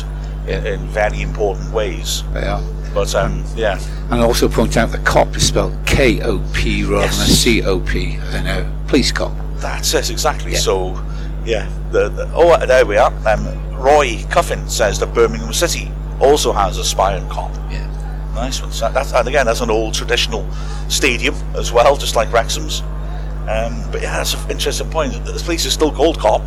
[0.47, 2.23] in, in very important ways.
[2.33, 2.63] They are.
[2.93, 3.81] But um, yeah,
[4.11, 7.19] And also point out the Kop is spelled K O P rather Yes.
[7.19, 8.17] than C O P.
[8.17, 8.71] Know.
[8.87, 9.33] Police cop.
[9.57, 10.53] That's it, exactly.
[10.53, 10.59] Yeah.
[10.59, 11.05] So,
[11.45, 11.69] yeah.
[11.91, 13.13] The, the, oh, there we are.
[13.27, 13.47] Um,
[13.77, 15.91] Roy Cuffin says that Birmingham City
[16.21, 17.53] also has a Spion Kop.
[17.73, 17.87] Yeah.
[18.35, 18.71] Nice one.
[18.71, 20.49] So that's, and again, that's an old traditional
[20.89, 22.83] stadium as well, just like Wrexham's.
[23.49, 25.13] Um, but yeah, that's an interesting point.
[25.25, 26.47] This place is still called Kop,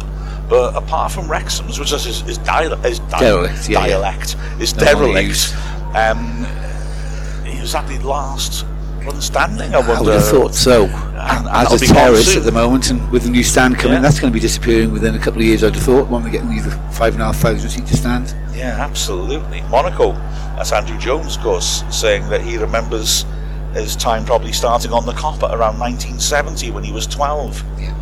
[0.50, 3.88] but apart from Wrexham's, which is, is, is, dial- is di- Derelict, yeah, yeah.
[3.88, 5.56] dialect, is No derelict.
[5.96, 6.46] Um,
[7.46, 8.66] he was at the last
[9.04, 10.84] one standing, I I would have thought so.
[10.86, 14.02] and As a terrace at the moment, and with the new stand coming, Yeah.
[14.02, 15.64] that's going to be disappearing within a couple of years.
[15.64, 18.36] I'd have thought when we get the five and a half thousand seat to stand.
[18.54, 19.62] Yeah, absolutely.
[19.70, 20.12] Monaco.
[20.58, 23.26] That's Andrew Jones, of course, saying that he remembers
[23.74, 27.64] his time probably starting on the copper around 1970 when he was 12.
[27.80, 27.94] Yeah.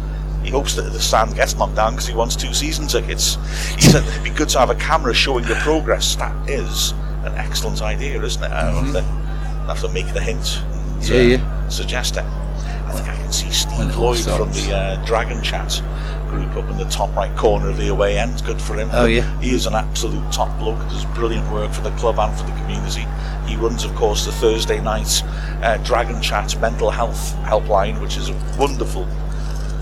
[0.45, 3.35] He hopes that the stand gets knocked down because he wants two season tickets.
[3.76, 6.15] He said it'd be good to have a camera showing the progress.
[6.15, 6.91] That is
[7.23, 8.51] an excellent idea, isn't it?
[8.51, 8.93] I Mm-hmm.
[8.93, 8.99] wonder.
[8.99, 10.61] I have to make the hint.
[11.07, 11.67] To Yeah, yeah.
[11.69, 12.23] Suggest it.
[12.23, 15.81] I think I can see Steve all Lloyd from the uh, Dragon Chat
[16.30, 18.43] group up in the top right corner of the away end.
[18.45, 18.89] Good for him.
[18.93, 19.23] Oh, yeah.
[19.41, 20.77] He is an absolute top bloke.
[20.89, 23.05] Does brilliant work for the club and for the community.
[23.47, 25.23] He runs, of course, the Thursday night
[25.63, 29.07] uh, Dragon Chat mental health helpline, which is a wonderful,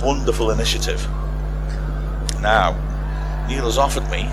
[0.04, 1.02] wonderful initiative.
[2.42, 2.76] Now,
[3.48, 4.24] Neil has offered me.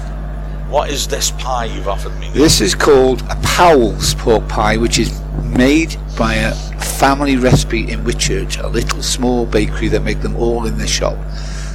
[0.68, 2.30] What is this pie you've offered me?
[2.30, 8.04] This is called a Powell's pork pie, which is made by a family recipe in
[8.04, 11.16] Whitchurch, a little small bakery that make them all in the shop.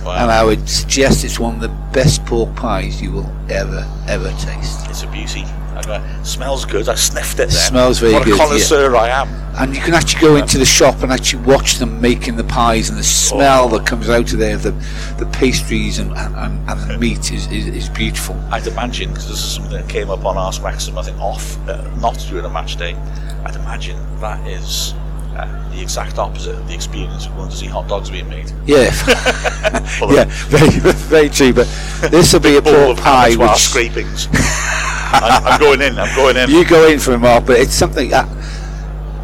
[0.06, 0.18] Wow.
[0.18, 4.30] And I would suggest it's one of the best pork pies you will ever, ever
[4.40, 4.88] taste.
[4.90, 5.44] It's a beauty.
[5.76, 6.88] I got, smells good.
[6.88, 7.50] I sniffed it.
[7.50, 7.52] Then.
[7.52, 9.28] Smells very what good, a connoisseur I am.
[9.58, 12.90] And you can actually go into the shop and actually watch them making the pies,
[12.90, 13.78] and the smell Oh.
[13.78, 14.72] that comes out of there, the
[15.18, 18.36] the pastries and, and, and, and the meat is, is, is beautiful.
[18.52, 21.58] I'd imagine because this is something that came up on Ask Wrexham, I think off,
[21.70, 22.96] uh, not during a match day.
[23.46, 24.94] I'd imagine that is
[25.38, 28.52] uh, the exact opposite of the experience of going to see hot dogs being made.
[28.66, 28.92] Yeah,
[30.10, 31.54] yeah, very, very true.
[31.54, 31.68] But
[32.12, 34.28] this will be a pork pie, with scrapings.
[35.14, 35.98] I'm, I'm going in.
[35.98, 36.50] I'm going in.
[36.50, 38.28] you go in for a mark, but it's something that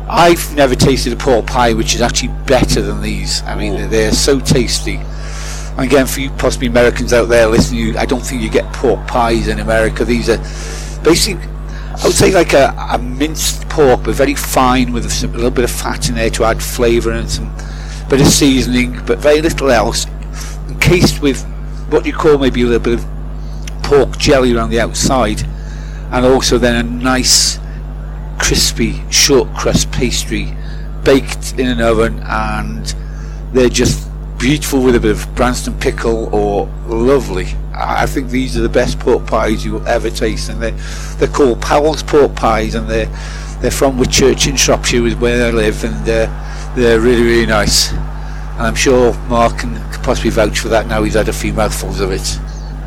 [0.09, 3.41] I've never tasted a pork pie which is actually better than these.
[3.43, 4.97] I mean, they're, they're so tasty.
[4.97, 8.71] And again, for you possibly Americans out there listening, you, I don't think you get
[8.73, 10.03] pork pies in America.
[10.03, 10.37] These are
[11.01, 15.35] basically, I would say, like a, a minced pork, but very fine with some, a
[15.35, 17.55] little bit of fat in there to add flavour and some
[18.09, 20.05] bit of seasoning, but very little else.
[20.67, 21.41] Encased with
[21.89, 23.05] what you call maybe a little bit of
[23.83, 25.41] pork jelly around the outside,
[26.11, 27.59] and also then a nice
[28.39, 30.53] crispy short crust pastry
[31.03, 32.95] baked in an oven and
[33.53, 34.07] they're just
[34.37, 37.47] beautiful with a bit of Branston pickle or lovely.
[37.73, 40.77] I think these are the best pork pies you will ever taste and they're,
[41.17, 43.09] they're called Powell's pork pies and they're
[43.61, 47.91] they're from Whitchurch in Shropshire is where I live and uh, they're really really nice
[47.91, 51.99] and I'm sure Mark can possibly vouch for that now he's had a few mouthfuls
[51.99, 52.39] of it.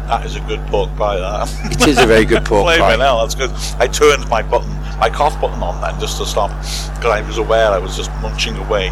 [0.09, 1.17] That is a good pork pie.
[1.19, 1.49] That.
[1.73, 2.97] It is a very good pork Flaming pie.
[3.05, 3.51] hell, that's good.
[3.79, 7.39] I turned my button, my cough button on then just to stop, because I was
[7.39, 8.91] aware I was just munching away.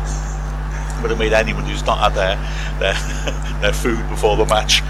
[1.03, 2.37] Would have made anyone who's not had their
[2.79, 2.95] their,
[3.61, 4.81] their food before the match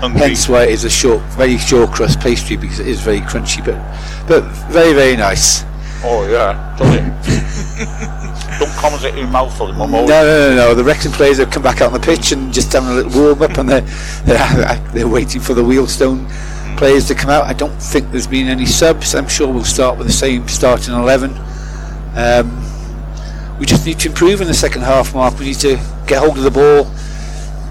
[0.00, 0.20] hungry.
[0.20, 3.62] Hence why it is a short, very short crust pastry because it is very crunchy,
[3.64, 3.76] but
[4.26, 5.64] but very very nice.
[6.04, 7.02] Oh yeah, totally.
[8.58, 10.08] Don't.
[10.08, 10.74] No, no, no, no.
[10.74, 13.22] The Wrexham players have come back out on the pitch and just having a little
[13.22, 13.80] warm up, and they're
[14.24, 16.28] they're, they're waiting for the Wealdstone
[16.76, 17.44] players to come out.
[17.44, 19.14] I don't think there's been any subs.
[19.14, 21.32] I'm sure we'll start with the same starting eleven.
[22.14, 22.58] Um,
[23.58, 25.38] we just need to improve in the second half, Mark.
[25.38, 25.76] We need to
[26.06, 26.86] get hold of the ball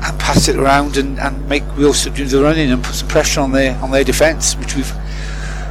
[0.04, 3.42] and pass it around and, and make Wealdstone do the running and put some pressure
[3.42, 4.92] on their on their defence, which we've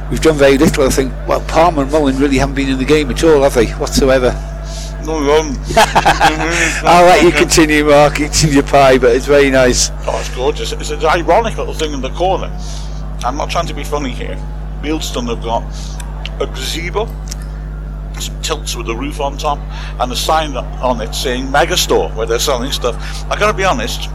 [0.09, 0.85] we've done very little.
[0.85, 1.11] I think.
[1.27, 4.50] Well, Palmer and Mullin really haven't been in the game at all, have they, whatsoever?
[5.05, 5.55] No, no.
[6.83, 9.89] I'll let you continue, Mark, eating your pie, but it's very nice.
[10.05, 10.71] Oh, it's gorgeous.
[10.71, 12.51] It's an ironic little thing in the corner.
[13.23, 14.35] I'm not trying to be funny here.
[14.81, 15.63] Wealdstone have got
[16.41, 17.07] a gazebo,
[18.19, 19.59] some tilts with a roof on top,
[19.99, 22.95] and a sign on it saying Megastore, where they're selling stuff.
[23.29, 24.09] I gotta be honest,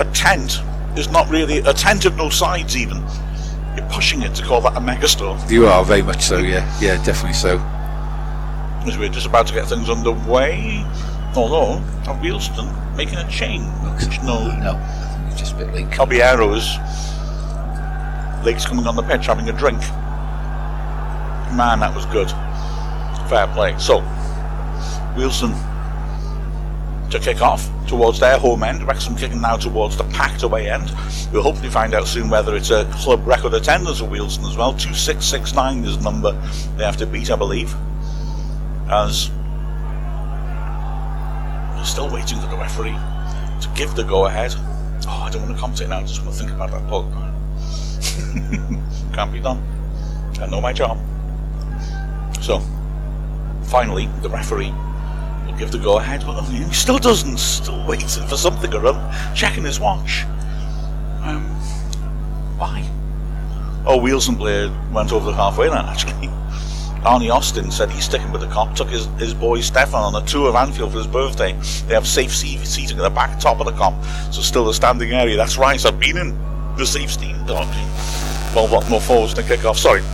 [0.00, 0.60] a tent
[0.96, 3.04] is not really a tent of no sides, even.
[3.76, 5.50] You're pushing it to call that a megastore.
[5.50, 7.58] You are very much so, yeah, yeah, definitely so.
[8.86, 10.84] As we're just about to get things underway.
[11.34, 13.64] Although, are Wealdstone making a change?
[14.22, 14.54] No.
[14.58, 15.86] No, it's just a bit late.
[15.86, 16.78] Caballiero's
[18.44, 19.80] Lake's coming on the pitch having a drink.
[21.56, 22.30] Man, that was good.
[23.28, 23.74] Fair play.
[23.78, 24.00] So,
[25.16, 25.58] Wealdstone
[27.10, 28.86] to kick off towards their home end.
[28.86, 30.92] Wrexham kicking now towards the packed away end.
[31.32, 34.72] We'll hopefully find out soon whether it's a club record attendance at Wealdstone as well.
[34.72, 36.32] 2669 is the number
[36.76, 37.74] they have to beat, I believe.
[38.88, 39.30] As
[41.74, 42.96] they're still waiting for the referee
[43.60, 44.54] to give the go ahead.
[45.06, 47.12] Oh, I don't want to commentate now, I just want to think about that pug.
[49.14, 49.62] Can't be done.
[50.40, 50.98] I know my job.
[52.42, 52.60] So,
[53.64, 54.72] finally, the referee
[55.46, 57.38] will give the go ahead, but he still doesn't.
[57.38, 60.24] Still waiting for something or other, checking his watch.
[61.22, 61.44] Um,
[62.58, 62.88] why?
[63.86, 66.30] Oh, Wealdstone Blair went over the halfway line actually.
[67.04, 70.26] Arnie Austin said he's sticking with the Kop, took his, his boy Stefan on a
[70.26, 71.52] tour of Anfield for his birthday.
[71.86, 74.02] They have safe seat, seating at the back top of the Kop,
[74.32, 75.36] so still a standing area.
[75.36, 76.38] That's right, I've been in
[76.76, 77.34] the safe seat.
[77.46, 79.76] Oh, well, what more forwards to kick off?
[79.78, 80.00] Sorry.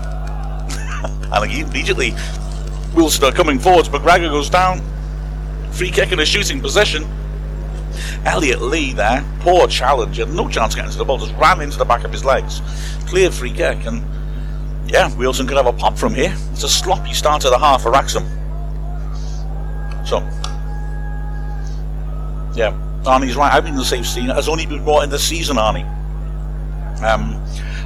[1.33, 2.11] and immediately,
[2.93, 4.81] Wealdstone are coming forwards, McGregor goes down.
[5.71, 7.05] Free kick in a shooting position.
[8.25, 11.79] Elliot Lee there, poor challenge, had no chance getting to the ball, just ran into
[11.79, 12.61] the back of his legs.
[13.07, 14.05] Cleared free kick, and
[14.91, 16.35] yeah, Wealdstone could have a pop from here.
[16.53, 18.25] It's a sloppy start to the half for Wrexham.
[20.05, 20.19] So,
[22.57, 22.73] yeah,
[23.05, 23.53] Arnie's right.
[23.53, 25.87] I think the same scene has only been brought in this season, Arnie.
[27.03, 27.41] Um,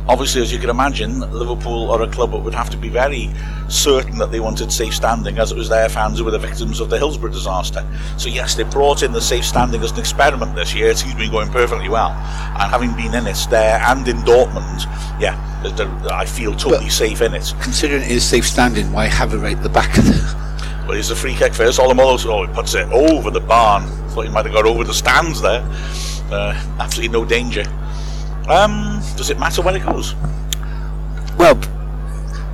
[0.08, 3.30] obviously, as you can imagine, Liverpool are a club that would have to be very
[3.68, 6.80] certain that they wanted safe standing, as it was their fans who were the victims
[6.80, 7.86] of the Hillsborough disaster.
[8.18, 10.88] So, yes, they brought in the safe standing as an experiment this year.
[10.90, 12.10] It seems to be going perfectly well.
[12.10, 14.84] And having been in it there and in Dortmund,
[15.20, 15.38] yeah,
[16.10, 17.54] I feel totally but safe in it.
[17.62, 20.44] Considering it is safe standing, why have it right at the back of the.
[20.84, 21.78] Well, he's a free kick first.
[21.80, 23.86] Olomola, oh, he puts it over the barn.
[24.10, 25.62] Thought he might have got over the stands there.
[26.30, 27.64] Uh, absolutely no danger.
[28.48, 30.14] Um, does it matter where it goes?
[31.38, 31.58] Well,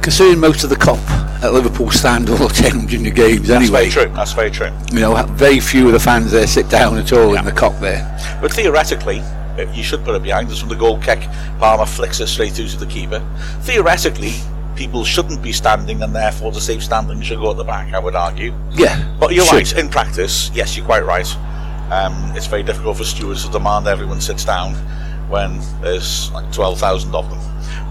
[0.02, 0.98] considering most of the Kop
[1.42, 3.88] at Liverpool stand all attend junior games That's anyway.
[3.88, 4.14] That's very true.
[4.14, 4.70] That's very true.
[4.92, 7.40] You know, very few of the fans there sit down at all yeah.
[7.40, 8.06] in the Kop there.
[8.40, 9.22] But theoretically,
[9.72, 11.20] you should put it behind us from the goal kick.
[11.58, 13.20] Palmer flicks it straight through to the keeper.
[13.62, 14.34] Theoretically,
[14.76, 17.92] people shouldn't be standing, and therefore the safe standing should go at the back.
[17.92, 18.54] I would argue.
[18.70, 19.54] Yeah, but you're should.
[19.54, 19.76] right.
[19.76, 21.26] In practice, yes, you're quite right.
[21.90, 24.76] Um, it's very difficult for stewards to demand everyone sits down
[25.30, 27.40] when there's like 12,000 of them.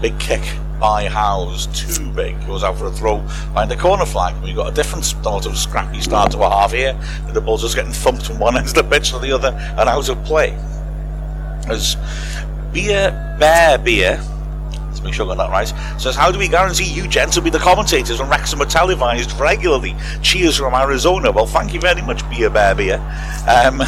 [0.00, 0.42] Big kick
[0.78, 4.40] by Howes, too big, goes out for a throw behind the corner flag.
[4.42, 6.94] We've got a different sort of scrappy start to a half here,
[7.26, 9.48] with the ball's just getting thumped from one end of the pitch to the other
[9.48, 10.52] and out of play.
[11.68, 11.96] As
[12.72, 14.22] Beer Bear Beer
[15.00, 16.00] Let's make sure I got that right.
[16.00, 19.32] Says, how do we guarantee you gents will be the commentators when Wrexham are televised
[19.38, 19.94] regularly?
[20.20, 21.30] Cheers from Arizona.
[21.30, 22.96] Well, thank you very much, Beer Bear Beer.
[23.48, 23.80] Um,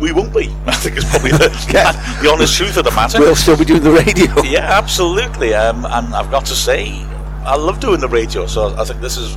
[0.00, 0.54] we won't be.
[0.66, 1.48] I think it's probably the,
[2.22, 3.20] the honest truth of the matter.
[3.20, 4.42] We'll still be doing the radio.
[4.42, 5.54] Yeah, absolutely.
[5.54, 6.90] Um, and I've got to say,
[7.44, 9.36] I love doing the radio, so I think this is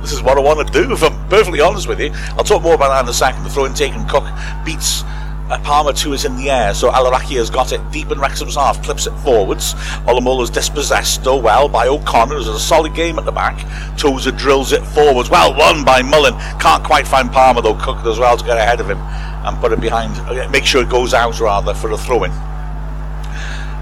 [0.00, 0.92] this is what I want to do.
[0.92, 3.44] If I'm perfectly honest with you, I'll talk more about that in a second.
[3.44, 4.24] The throw-in taken Cook
[4.64, 5.04] beats
[5.52, 8.56] uh, Palmer two is in the air, so Allarakhia has got it deep in Wrexham's
[8.56, 9.74] half, clips it forwards.
[10.06, 12.34] Olomola is dispossessed, though well, by O'Connor.
[12.34, 13.58] There's a solid game at the back.
[13.98, 15.30] Tozer drills it forwards.
[15.30, 16.34] Well won by Mullin.
[16.58, 17.74] Can't quite find Palmer, though.
[17.74, 18.98] Cook does well to get ahead of him
[19.44, 20.12] and put it behind.
[20.50, 22.30] Make sure it goes out, rather, for a throw in.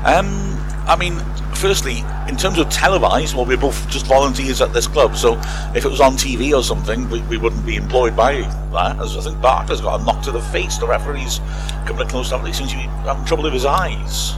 [0.04, 0.56] Um,
[0.86, 1.18] I mean,
[1.54, 5.38] firstly, in terms of televised, well, we're both just volunteers at this club, so
[5.74, 8.40] if it was on TV or something, we, we wouldn't be employed by
[8.72, 8.98] that.
[8.98, 10.78] As I think Barker's got a knock to the face.
[10.78, 11.40] The referee's
[11.86, 14.32] coming close to He seems to be having trouble with his eyes.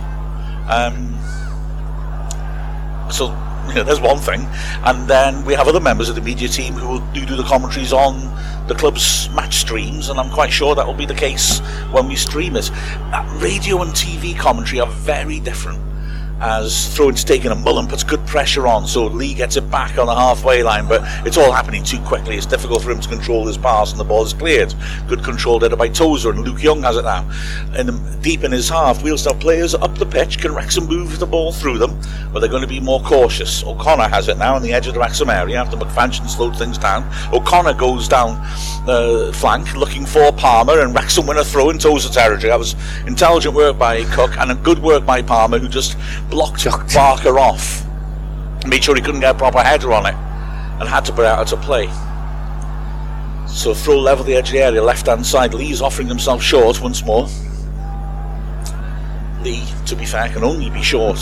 [0.68, 1.18] Um,
[3.10, 3.28] so
[3.68, 4.46] you know, there's one thing,
[4.84, 7.92] and then we have other members of the media team who will do, the commentaries
[7.92, 8.14] on
[8.68, 11.60] the club's match streams, and I'm quite sure that will be the case
[11.90, 12.70] when we stream it.
[12.72, 15.91] Uh, radio and TV commentary are very different
[16.42, 20.14] as throw-ins taken and puts good pressure on, so Lee gets it back on the
[20.14, 22.36] halfway line, but it's all happening too quickly.
[22.36, 24.74] It's difficult for him to control his pass, and the ball is cleared.
[25.06, 27.28] Good control there by Tozer, and Luke Young has it now.
[27.74, 30.38] And deep in his half, Wealdstone players up the pitch.
[30.38, 31.98] Can Wrexham move the ball through them?
[32.32, 33.62] But they're going to be more cautious.
[33.64, 36.76] O'Connor has it now on the edge of the Wrexham area after McFadzean slowed things
[36.76, 37.08] down.
[37.32, 38.34] O'Connor goes down
[38.86, 42.50] the uh, flank looking for Palmer, and Wrexham win a throw in Tozer territory.
[42.50, 42.74] That was
[43.06, 45.96] intelligent work by Cook and a good work by Palmer, who just
[46.32, 46.64] blocked
[46.94, 47.84] Barker off,
[48.66, 50.14] made sure he couldn't get a proper header on it,
[50.80, 51.86] and had to put out to play.
[53.46, 55.52] So throw level the edge of the area, left hand side.
[55.52, 57.28] Lee's offering himself short once more.
[59.42, 61.18] Lee, to be fair, can only be short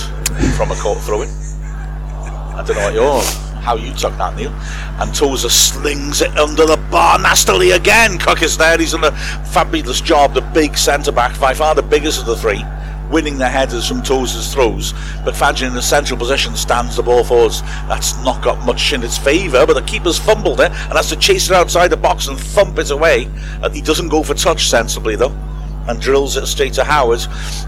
[0.56, 1.28] from a court throw in.
[1.28, 3.22] I don't know what your
[3.60, 4.52] how you took that, Neil.
[5.00, 8.16] And Tozer slings it under the bar nastily again.
[8.16, 8.78] Cook is there.
[8.78, 9.12] He's done a
[9.46, 10.34] fabulous job.
[10.34, 12.64] The big centre back, by far the biggest of the three
[13.10, 14.92] winning the headers from Tozer's throws.
[15.24, 17.62] But McFadzean in the central position stands the ball forwards.
[17.88, 21.16] That's not got much in its favour, but the keeper's fumbled it and has to
[21.16, 23.28] chase it outside the box and thump it away.
[23.72, 25.49] He doesn't go for touch sensibly though
[25.88, 27.20] and drills it straight to Howard.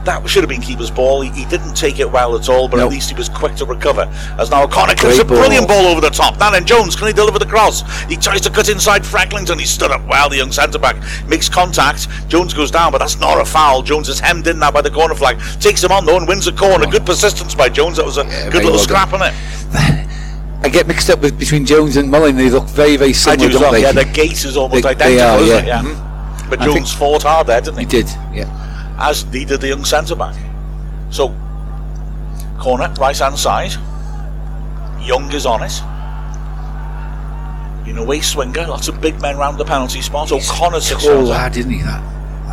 [0.05, 1.21] That should have been keeper's ball.
[1.21, 2.87] He, he didn't take it well at all, but nope.
[2.87, 4.03] at least he was quick to recover.
[4.39, 6.37] As now O'Connor gives a brilliant ball over the top.
[6.39, 7.83] Then Jones, can he deliver the cross?
[8.05, 9.59] He tries to cut inside Frecklington.
[9.59, 10.97] He stood up well, the young centre back.
[11.27, 12.09] Makes contact.
[12.29, 13.83] Jones goes down, but that's not a foul.
[13.83, 15.41] Jones is hemmed in now by the corner flag.
[15.61, 16.87] Takes him on though and wins a corner.
[16.87, 17.97] Good persistence by Jones.
[17.97, 19.35] That was a yeah, good little well scrap on it.
[20.65, 22.37] I get mixed up with between Jones and Mullin.
[22.37, 23.49] They look very, very similar.
[23.49, 23.79] I do well.
[23.79, 25.59] Yeah, the gait is almost they, identical, they are, yeah.
[25.59, 25.67] It?
[25.67, 25.83] yeah.
[25.83, 26.12] Mm-hmm.
[26.53, 27.85] But I Jones fought hard there, didn't he?
[27.85, 28.95] He did, yeah.
[28.99, 30.37] As did the young centre back.
[31.09, 31.35] So,
[32.61, 33.73] corner, right hand side.
[35.01, 35.73] Young is on it.
[37.89, 40.31] In a way, swinger, lots of big men round the penalty spot.
[40.31, 41.81] O'Connor sits tall lad, didn't he?
[41.81, 42.03] That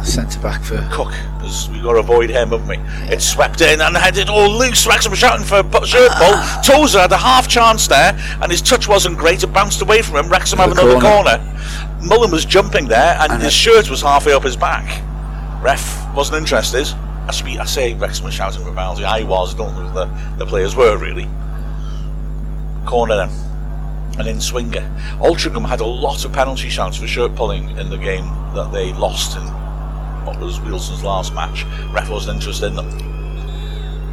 [0.04, 1.14] centre back for Cook.
[1.38, 2.76] Because we've got to avoid him, haven't we?
[2.78, 3.12] Yeah.
[3.12, 4.86] It's swept in and headed all loose.
[4.88, 6.34] Wrexham shouting for a shirt ball.
[6.36, 6.62] Ah.
[6.64, 9.44] Tozer had a half chance there, and his touch wasn't great.
[9.44, 10.30] It bounced away from him.
[10.30, 11.38] Wrexham have another corner.
[11.38, 12.00] corner.
[12.04, 15.04] Mullin was jumping there, and, and his shirt was halfway up his back.
[15.64, 16.88] Ref wasn't interested.
[17.28, 19.04] I, speak, I say Wrexham was shouting for penalty.
[19.06, 19.54] I was.
[19.56, 21.28] I don't know the, the players were really.
[22.86, 23.30] Corner then.
[24.20, 24.82] and in Swinger.
[25.20, 28.94] Altrincham had a lot of penalty shouts for shirt pulling in the game that they
[28.94, 29.46] lost in
[30.26, 31.66] what was Wealdstone's last match.
[31.92, 33.20] Ref wasn't interested in them.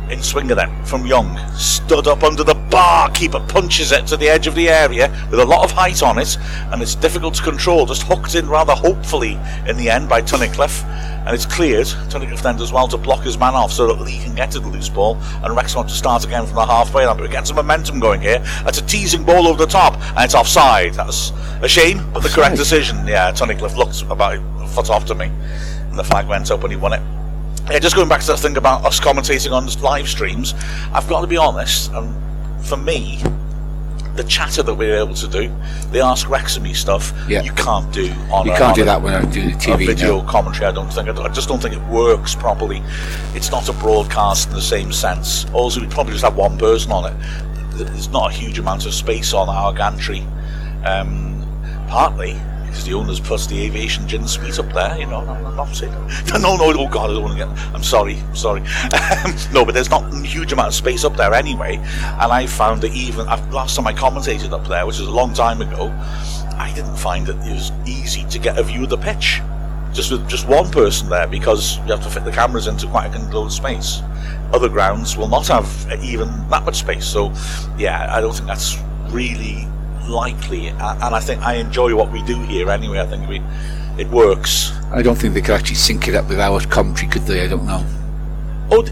[0.08, 4.28] In Swinger then, from Young, stood up under the bar, keeper punches it to the
[4.28, 6.38] edge of the area with a lot of height on it,
[6.70, 10.84] and it's difficult to control, just hooked in rather hopefully in the end by Tunnicliffe,
[10.84, 11.88] and it's cleared.
[12.08, 14.60] Tunnicliffe then does well to block his man off so that Lee can get to
[14.60, 17.28] the loose ball, and Rex want to start again from the halfway line, but we
[17.28, 18.38] get some momentum going here.
[18.62, 20.94] That's a teasing ball over the top, and it's offside.
[20.94, 23.08] That's a shame, but the correct decision.
[23.08, 25.32] Yeah, Tunnicliffe looked about a foot off to me,
[25.96, 27.00] and the flag went up and he won it.
[27.70, 30.52] Yeah, just going back to the thing about us commentating on live streams,
[30.92, 32.14] I've got to be honest, and
[32.66, 33.22] for me,
[34.14, 35.50] the chatter that we're able to do,
[35.90, 37.42] the Ask Wrexham stuff, Yeah.
[37.42, 39.54] you can't do on You a, can't on do a- that when I'm doing the
[39.54, 39.86] a TV.
[39.86, 40.28] video no.
[40.28, 40.66] commentary.
[40.66, 42.82] I don't think I just don't think it works properly.
[43.34, 45.46] It's not a broadcast in the same sense.
[45.54, 47.16] Also, we probably just have one person on it.
[47.72, 50.26] There's not a huge amount of space on our gantry.
[50.84, 51.46] Um,
[51.88, 52.36] partly
[52.66, 54.98] because the owners put the aviation gin suite up there.
[54.98, 55.92] You know, I'm I'm not saying
[56.40, 56.72] no, no.
[56.76, 57.74] Oh God, I don't want to get.
[57.74, 58.60] I'm sorry, sorry.
[59.52, 61.76] no, but there's not a huge amount of space up there anyway.
[61.76, 65.32] And I found that even last time I commentated up there, which was a long
[65.32, 65.88] time ago,
[66.58, 69.40] I didn't find that it was easy to get a view of the pitch
[69.92, 73.06] just with just one person there because you have to fit the cameras into quite
[73.06, 74.02] a controlled space.
[74.52, 75.66] Other grounds will not have
[76.02, 77.06] even that much space.
[77.06, 77.32] So,
[77.78, 78.76] yeah, I don't think that's
[79.08, 79.66] really
[80.08, 80.68] likely.
[80.68, 83.00] And I think I enjoy what we do here anyway.
[83.00, 83.42] I think we
[83.98, 84.72] it works.
[84.92, 87.42] I don't think they could actually sync it up with our commentary, could they?
[87.42, 87.84] I don't know.
[88.70, 88.82] Oh,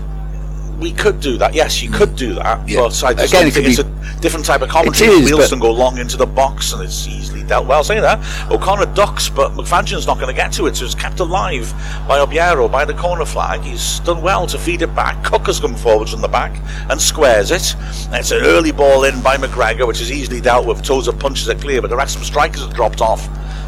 [0.79, 1.55] we could do that.
[1.55, 2.69] Yes, you could do that.
[2.69, 2.81] Yeah.
[2.81, 3.79] But I just Again, it think could it's
[4.19, 5.11] a different type of commentary.
[5.11, 7.85] It is, Wealdstone but- go long into the box and it's easily dealt well.
[7.85, 8.19] Say that.
[8.51, 11.73] O'Connor ducks, but McFadzean's not going to get to it, so it's kept alive
[12.09, 13.61] by Obiero, by the corner flag.
[13.63, 15.23] He's done well to feed it back.
[15.25, 16.59] Cook has come forwards from the back
[16.91, 17.75] and squares it.
[18.07, 20.83] And it's an early ball in by McGregor, which is easily dealt with.
[20.83, 23.23] Tozer punches it clear, but the Wrexham strikers have dropped off.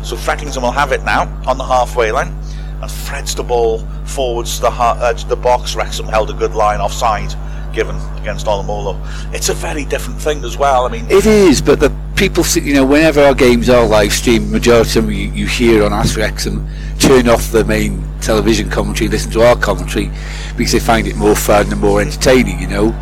[0.05, 2.35] So Frecklington will have it now on the halfway line
[2.83, 5.75] and threads the ball forwards to the, uh, to the box.
[5.75, 7.35] Wrexham held a good line offside
[7.73, 8.99] given against Olomola.
[9.35, 10.87] It's a very different thing as well.
[10.87, 14.51] I mean, It is, but the people, you know, whenever our games are live streamed,
[14.51, 16.67] majority of them you, you hear on Ask Wrexham
[16.99, 20.11] turn off the main television commentary, listen to our commentary
[20.57, 22.93] because they find it more fun and more entertaining, you know.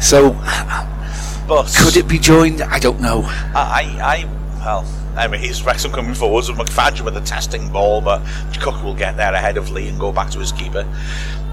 [0.00, 0.32] So,
[1.48, 2.60] but could it be joined?
[2.60, 3.22] I don't know.
[3.54, 4.24] I, I, I
[4.60, 8.22] well, anyway, he's Wrexham coming forwards with McFadzean with a testing ball, but
[8.60, 10.86] Cook will get there ahead of Lee and go back to his keeper.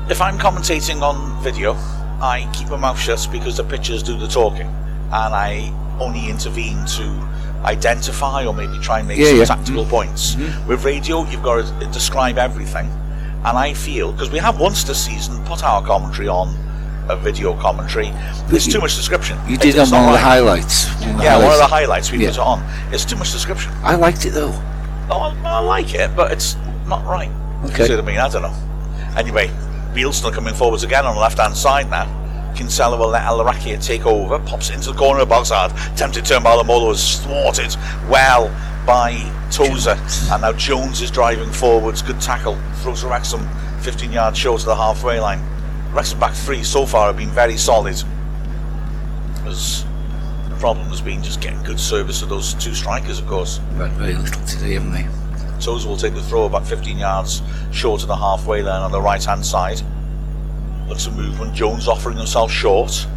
[0.09, 1.73] If I'm commentating on video,
[2.21, 6.85] I keep my mouth shut because the pictures do the talking, and I only intervene
[6.97, 7.29] to
[7.63, 9.45] identify or maybe try and make Yeah, some yeah.
[9.45, 9.91] tactical mm-hmm.
[9.91, 10.35] points.
[10.35, 10.67] Mm-hmm.
[10.67, 12.87] With radio, you've got to describe everything,
[13.45, 16.55] and I feel because we have once this season put our commentary on
[17.09, 18.11] a video commentary.
[18.47, 19.37] There's too much description.
[19.47, 20.87] You did it's on one of the highlights.
[21.01, 21.71] One of the Yeah, one of the highlights.
[22.07, 22.27] highlights we Yeah.
[22.29, 22.63] put it on.
[22.91, 23.71] It's too much description.
[23.83, 24.53] I liked it though.
[25.09, 26.55] Oh, I, I like it, but it's
[26.87, 27.31] not right.
[27.65, 27.87] Okay.
[27.87, 28.19] See what I mean?
[28.19, 28.53] I don't know.
[29.17, 29.49] Anyway,
[29.93, 32.07] Wealdstone coming forwards again on the left hand side now.
[32.55, 35.71] Kinsella will let Allarakhia take over, pops it into the corner of box hard.
[35.97, 37.75] Tempted turn by Olomola is thwarted
[38.07, 38.49] well
[38.85, 39.13] by
[39.51, 39.97] Tozer.
[40.31, 42.01] And now Jones is driving forwards.
[42.01, 42.57] Good tackle.
[42.81, 43.47] Throws to Wrexham
[43.81, 45.41] 15 yards short of the halfway line.
[45.93, 47.95] Wrexham back three so far have been very solid.
[49.45, 49.83] As
[50.47, 53.59] the problem has been just getting good service of those two strikers, of course.
[53.75, 55.07] But very little today, haven't they?
[55.59, 57.41] Tozer will take the throw about 15 yards
[57.71, 59.81] short of the halfway line on the right hand side.
[60.87, 61.55] Looks a movement.
[61.55, 63.07] Jones offering himself short.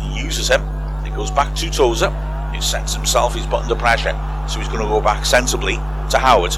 [0.00, 0.62] He uses him.
[1.04, 2.10] He goes back to Tozer.
[2.54, 3.34] He sets himself.
[3.34, 4.18] He's put under pressure.
[4.48, 5.74] So he's going to go back sensibly
[6.10, 6.52] to Howard.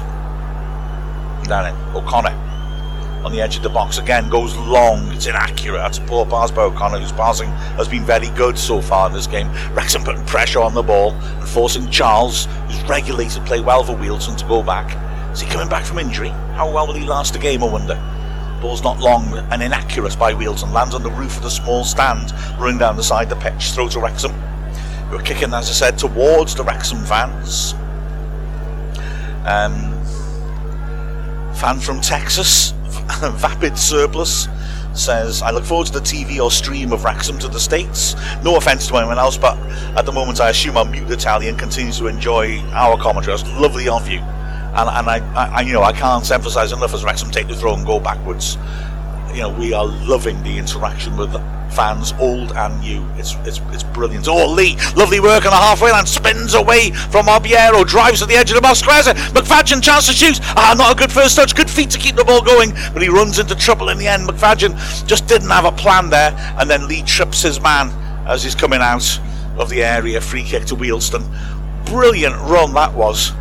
[1.47, 1.95] Down it.
[1.95, 2.46] O'Connor
[3.27, 5.11] on the edge of the box again goes long.
[5.11, 5.79] It's inaccurate.
[5.79, 9.13] That's a poor pass by O'Connor, whose passing has been very good so far in
[9.13, 9.49] this game.
[9.73, 14.37] Wrexham putting pressure on the ball and forcing Charles, who's regulated play well for Wealdstone,
[14.37, 14.95] to go back.
[15.33, 16.29] Is he coming back from injury?
[16.55, 17.95] How well will he last a game, I wonder?
[18.61, 20.71] Ball's not long and inaccurate by Wealdstone.
[20.71, 23.71] Lands on the roof of the small stand, running down the side of the pitch.
[23.71, 24.31] Throw to Wrexham.
[25.11, 27.73] We're kicking, as I said, towards the Wrexham fans.
[29.45, 29.97] Um,
[31.55, 32.73] fan from Texas,
[33.21, 34.47] Vapid Surplus,
[34.93, 38.15] says, I look forward to the TV or stream of Wrexham to the States.
[38.43, 39.57] No offence to anyone else, but
[39.97, 43.37] at the moment I assume our mute Italian continues to enjoy our commentary.
[43.59, 44.19] Lovely of you.
[44.19, 47.73] And, and I, I, you know, I can't emphasise enough as Wrexham take the throw
[47.73, 48.57] and go backwards.
[49.33, 51.31] You know, we are loving the interaction with
[51.71, 53.05] fans, old and new.
[53.15, 54.27] It's it's it's brilliant.
[54.27, 58.35] Oh, Lee, lovely work on the halfway line, spins away from Obiero, drives to the
[58.35, 59.17] edge of the box, squares it.
[59.17, 60.39] McFadzean, chance to shoot.
[60.55, 61.55] Ah, not a good first touch.
[61.55, 64.27] Good feet to keep the ball going, but he runs into trouble in the end.
[64.27, 67.89] McFadzean just didn't have a plan there, and then Lee trips his man
[68.27, 69.19] as he's coming out
[69.57, 70.21] of the area.
[70.21, 71.25] Free kick to Wealdstone.
[71.85, 73.31] Brilliant run that was.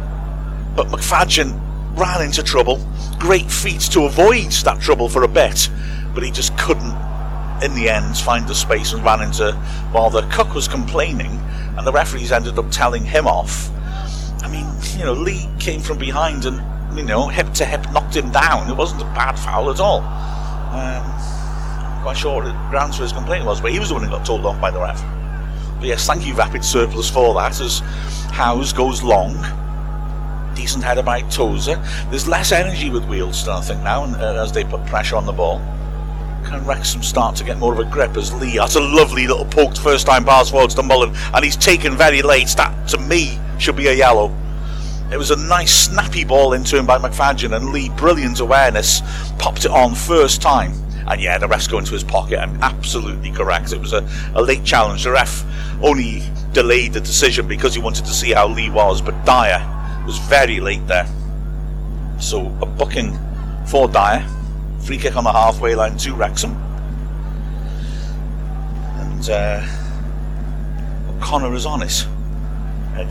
[0.76, 1.60] But McFadzean
[1.96, 2.80] ran into trouble.
[3.18, 5.70] Great feat to avoid that trouble for a bit,
[6.14, 6.92] but he just couldn't,
[7.62, 9.52] in the end, find the space and ran into.
[9.92, 11.40] While the cook was complaining,
[11.76, 13.70] and the referees ended up telling him off.
[14.42, 14.66] I mean,
[14.98, 16.60] you know, Lee came from behind and,
[16.96, 18.70] you know, hip to hip knocked him down.
[18.70, 20.00] It wasn't a bad foul at all.
[20.00, 24.04] Um, quite sure what the grounds for his complaint was, but he was the one
[24.04, 25.02] who got told off by the ref.
[25.78, 27.80] But yes, thank you, Rapid Surplus, for that, as
[28.30, 29.34] Howes goes long
[30.56, 31.76] decent header by Tozer.
[32.10, 35.32] There's less energy with Wealdstone, I think, now, uh, as they put pressure on the
[35.32, 35.60] ball.
[36.46, 38.58] Can Wrexham start to get more of a grip as Lee?
[38.58, 42.22] That's a lovely little poked first time pass forwards to Mullin, and he's taken very
[42.22, 42.48] late.
[42.56, 44.32] That, to me, should be a yellow.
[45.10, 49.02] It was a nice snappy ball into him by McFadzean, and Lee, brilliant awareness,
[49.38, 50.72] popped it on first time.
[51.08, 52.38] And yeah, the ref's go into his pocket.
[52.38, 53.72] I'm absolutely correct.
[53.72, 55.02] It was a, a late challenge.
[55.02, 55.44] The ref
[55.82, 59.62] only delayed the decision because he wanted to see how Lee was, but Dyer
[60.06, 61.08] was very late there.
[62.20, 63.18] So a booking
[63.66, 64.24] for Dyer.
[64.86, 66.52] Free kick on the halfway line to Wrexham.
[69.00, 69.66] And uh,
[71.10, 72.06] O'Connor is on it.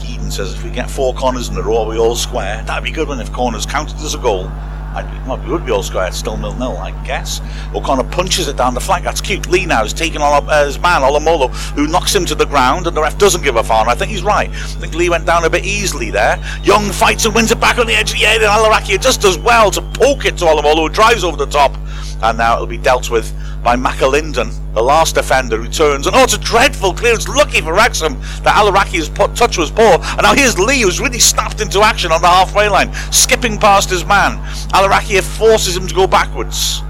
[0.10, 2.64] Eden says if we get four corners in a row, we all square.
[2.64, 4.50] That'd be good one if corners counted as a goal.
[4.96, 6.12] We would be all square.
[6.12, 7.42] Still nil nil, I guess.
[7.74, 9.04] O'Connor punches it down the flank.
[9.04, 9.50] That's cute.
[9.50, 12.88] Lee now is taking on uh, his man, Olomola, who knocks him to the ground,
[12.88, 13.90] and the ref doesn't give a foul.
[13.90, 14.50] I think he's right.
[14.50, 16.42] I think Lee went down a bit easily there.
[16.64, 19.22] Young fights and wins it back on the edge of the area, and Allarakhia just
[19.22, 21.76] does well to poke it to Olomola, who drives over the top.
[22.24, 23.34] And now it'll be dealt with
[23.66, 26.06] by McAlinden, the last defender who turns.
[26.06, 27.28] And oh, it's a dreadful clearance.
[27.28, 28.14] Lucky for Wrexham
[28.44, 29.98] that Allarakhia's touch was poor.
[30.00, 33.90] And now here's Lee, who's really snapped into action on the halfway line, skipping past
[33.90, 34.38] his man.
[34.70, 36.84] Allarakhia forces him to go backwards.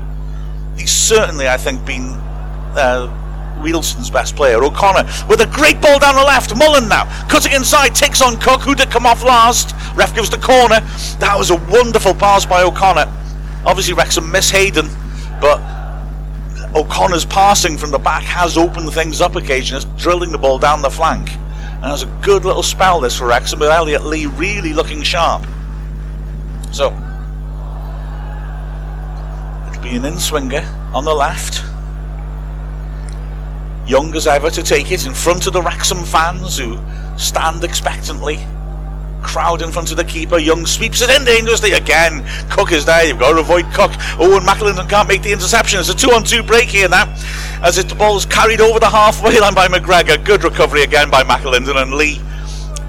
[0.77, 2.10] He's certainly, I think, been
[2.76, 3.07] uh,
[4.11, 4.61] best player.
[4.61, 6.53] O'Connor with a great ball down the left.
[6.57, 9.73] Mullin now cutting inside, takes on Cook, who did come off last.
[9.95, 10.81] Ref gives the corner.
[11.19, 13.10] That was a wonderful pass by O'Connor.
[13.65, 14.89] Obviously, Wrexham miss Hayden,
[15.39, 15.84] but
[16.73, 20.89] O'Connor's passing from the back has opened things up occasionally, drilling the ball down the
[20.89, 21.29] flank.
[21.81, 25.45] And it's a good little spell this for Wrexham with Elliot Lee really looking sharp.
[26.71, 26.87] So,
[29.69, 31.63] it'll be an in swinger on the left.
[33.87, 36.79] Young as ever to take it in front of the Wrexham fans who
[37.17, 38.39] stand expectantly
[39.26, 40.38] crowd in front of the keeper.
[40.38, 42.23] Young sweeps it in dangerously again.
[42.49, 43.06] Cook is there.
[43.06, 43.91] You've got to avoid Cook.
[44.19, 45.80] Owen McAlinden can't make the interception.
[45.80, 47.14] It's a two-on-two break here now,
[47.61, 50.23] as it, the ball is carried over the halfway line by McGregor.
[50.23, 52.22] Good recovery again by McAlinden, and Lee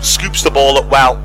[0.01, 1.17] scoops the ball up well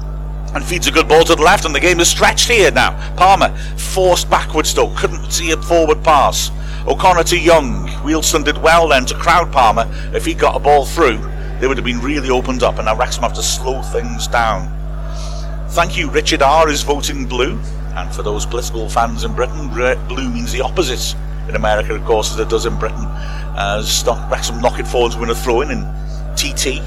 [0.53, 2.91] and feeds a good ball to the left, and the game is stretched here now.
[3.15, 6.51] Palmer forced backwards though, couldn't see a forward pass.
[6.87, 7.87] O'Connor to Young.
[8.03, 9.87] Wealdstone did well then to crowd Palmer.
[10.13, 11.19] If he got a ball through,
[11.59, 14.80] they would have been really opened up, and now Wrexham have to slow things down.
[15.71, 16.69] Thank you, Richard R.
[16.69, 17.57] is voting blue.
[17.95, 21.15] And for those political fans in Britain, blue means the opposite
[21.47, 23.05] in America, of course, as it does in Britain.
[23.55, 25.83] As Stock Wrexham knock it forward to win a throw in in
[26.35, 26.81] TT.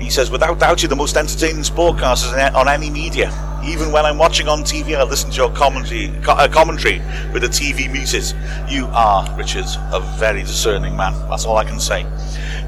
[0.00, 3.32] He says, without doubt, you're the most entertaining sportcasters on any media.
[3.66, 7.00] Even when I'm watching on TV, I listen to your commentary, uh, commentary
[7.32, 8.32] with the TV muted.
[8.70, 11.14] You are, Richard, a very discerning man.
[11.28, 12.06] That's all I can say.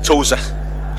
[0.02, 0.38] Tozer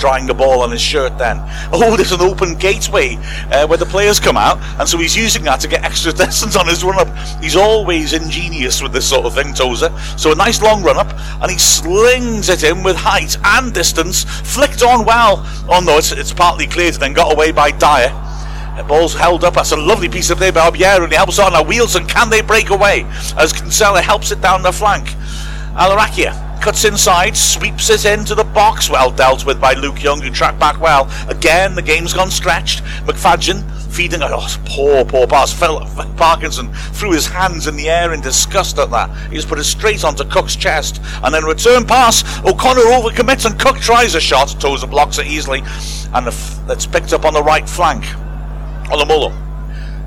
[0.02, 1.38] drying the ball on his shirt then.
[1.72, 3.18] Oh, there's an open gateway
[3.52, 6.56] uh, where the players come out, and so he's using that to get extra distance
[6.56, 7.16] on his run up.
[7.40, 9.96] He's always ingenious with this sort of thing, Tozer.
[10.18, 14.24] So a nice long run up, and he slings it in with height and distance,
[14.24, 15.44] flicked on well.
[15.70, 18.10] Oh no, it's, it's partly cleared, then got away by Dyer.
[18.78, 19.54] The ball's held up.
[19.54, 21.54] That's a lovely piece of play by Obiero, and he helps on.
[21.54, 23.06] Now, And can they break away?
[23.38, 25.10] As Kinsella helps it down the flank.
[25.76, 28.90] Allarakhia cuts inside, sweeps it into the box.
[28.90, 31.10] Well dealt with by Luke Young, who tracked back well.
[31.28, 32.84] Again, the game's gone stretched.
[33.06, 35.52] McFadzean feeding a oh, poor, poor pass.
[35.52, 35.80] Phil
[36.18, 39.10] Parkinson threw his hands in the air in disgust at that.
[39.30, 41.02] He just put it straight onto Cook's chest.
[41.24, 42.24] And then return pass.
[42.46, 44.56] O'Connor overcommits and Cook tries a shot.
[44.60, 45.64] Tozer blocks it easily.
[46.14, 46.28] And
[46.70, 48.04] it's picked up on the right flank.
[48.86, 49.36] Olomola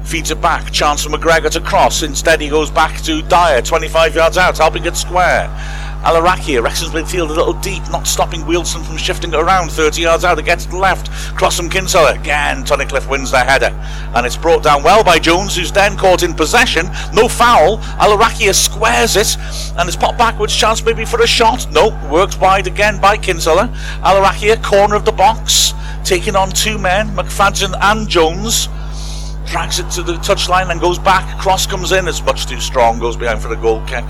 [0.07, 0.71] feeds it back.
[0.71, 2.03] Chance for McGregor to cross.
[2.03, 5.49] Instead, he goes back to Dyer, 25 yards out, helping it square.
[6.05, 10.23] Allarakhia, Wrexham's midfield a little deep, not stopping Wealdstone from shifting it around 30 yards
[10.23, 11.11] out to the left.
[11.35, 12.13] Cross from Kinsella.
[12.13, 13.71] Again, Tunnicliffe wins their header.
[14.15, 16.91] And it's brought down well by Jones, who's then caught in possession.
[17.15, 17.79] No foul.
[17.99, 19.35] Allarakhia squares it
[19.79, 20.55] and it's popped backwards.
[20.55, 21.67] Chance maybe for a shot.
[21.73, 23.69] No, works wide again by Kinsella.
[24.03, 25.73] Allarakhia, corner of the box,
[26.05, 28.69] taking on two men, McFadzean and Jones
[29.47, 31.41] drags it to the touchline and goes back.
[31.41, 34.05] Cross comes in, it's much too strong, goes behind for the goal kick.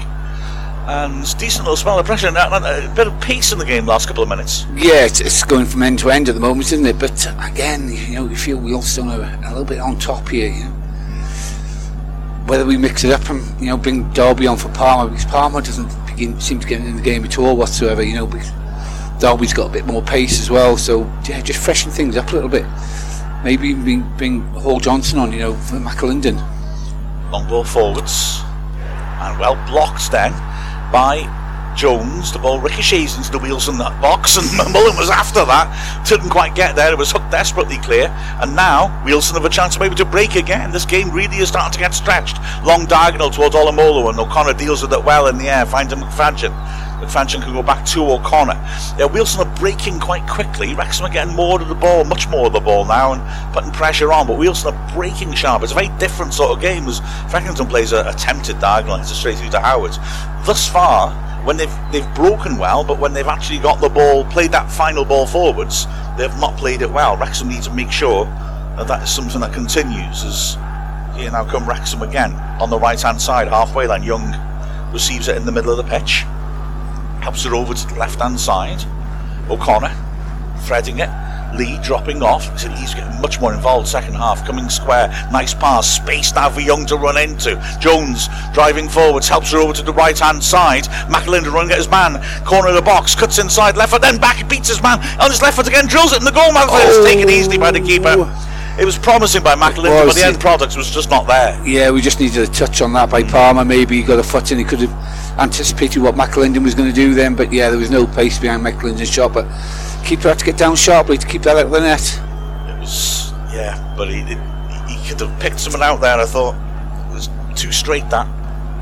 [0.86, 4.06] And decent little spell of pressure and a, bit of pace in the game last
[4.06, 4.66] couple of minutes.
[4.74, 6.98] Yeah, it's, it's going from end to end at the moment, isn't it?
[6.98, 10.28] But uh, again, you know, you feel Wealdstone are still a little bit on top
[10.28, 10.52] here.
[10.52, 10.70] You know,
[12.46, 15.62] whether we mix it up and you know bring Dalby on for Palmer because Palmer
[15.62, 18.02] doesn't begin, seem to get in the game at all whatsoever.
[18.02, 18.50] You know, because
[19.20, 20.76] Dalby's got a bit more pace as well.
[20.76, 22.66] So yeah, just freshen things up a little bit.
[23.42, 25.32] Maybe even bring, bring Hall Johnson on.
[25.32, 26.36] You know, for McAlinden.
[27.32, 28.42] Long ball forwards
[29.24, 30.32] and well blocked then
[30.94, 31.26] by
[31.74, 32.30] Jones.
[32.30, 35.66] The ball ricochets into the wheels in that box, and Mullin was after that.
[36.06, 36.92] Didn't quite get there.
[36.92, 38.14] It was hooked desperately clear.
[38.40, 40.70] And now Wealdstone have a chance maybe to break again.
[40.70, 42.38] This game really is starting to get stretched.
[42.62, 45.96] Long diagonal towards Olomola, and O'Connor deals with it well in the air, finds a
[45.96, 46.54] McFadzean.
[47.04, 48.54] McFadzean can go back to O'Connor.
[48.98, 50.74] Yeah, Wealdstone are breaking quite quickly.
[50.74, 53.70] Wrexham are getting more of the ball, much more of the ball now, and putting
[53.72, 54.26] pressure on.
[54.26, 55.62] But Wealdstone are breaking sharp.
[55.62, 57.00] It's a very different sort of game as
[57.30, 58.96] Frecklington plays a attempted diagonal.
[58.96, 59.92] A straight through to Howard.
[60.46, 61.10] Thus far,
[61.44, 65.04] when they've they've broken well, but when they've actually got the ball, played that final
[65.04, 65.86] ball forwards,
[66.16, 67.16] they've not played it well.
[67.16, 68.24] Wrexham needs to make sure
[68.76, 70.24] that that is something that continues.
[70.24, 70.56] As
[71.16, 74.02] here now come Wrexham again on the right hand side, halfway line.
[74.02, 74.34] Young
[74.92, 76.24] receives it in the middle of the pitch,
[77.24, 78.84] helps it over to the left hand side.
[79.48, 79.90] O'Connor
[80.66, 81.08] threading it.
[81.54, 82.58] Lee dropping off.
[82.58, 84.44] So Lee's getting much more involved second half.
[84.44, 85.08] Coming square.
[85.32, 85.88] Nice pass.
[85.88, 87.56] Space now for Young to run into.
[87.80, 89.26] Jones driving forwards.
[89.26, 90.84] Helps her over to the right hand side.
[91.08, 92.22] McAlinden running at his man.
[92.44, 93.14] Corner of the box.
[93.14, 94.02] Cuts inside left foot.
[94.02, 94.46] Then back.
[94.46, 94.98] Beats his man.
[95.18, 95.86] On his left foot again.
[95.86, 96.68] Drills it in the goal mouth.
[96.70, 97.00] Oh.
[97.00, 98.16] It's taken easily by the keeper.
[98.76, 101.60] It was promising by McAlinden, but the end product was just not there.
[101.64, 103.30] Yeah, we just needed a touch on that by mm.
[103.30, 103.64] Palmer.
[103.64, 104.58] Maybe he got a foot in.
[104.58, 107.90] He could have anticipated what McAlinden was going to do then, but yeah, there was
[107.90, 109.32] no pace behind McAlinden's shot.
[109.32, 109.46] But
[110.04, 112.00] keeper had to get down sharply to keep that out of the net.
[112.68, 114.38] It was, yeah, but he did,
[114.88, 116.18] he could have picked someone out there.
[116.18, 116.56] I thought
[117.10, 118.26] it was too straight that,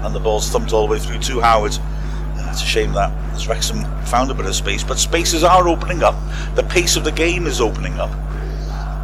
[0.05, 1.77] and the ball's thumped all the way through to Howard.
[1.79, 5.69] Uh, it's a shame that as Wrexham found a bit of space, but spaces are
[5.69, 6.15] opening up.
[6.55, 8.11] The pace of the game is opening up.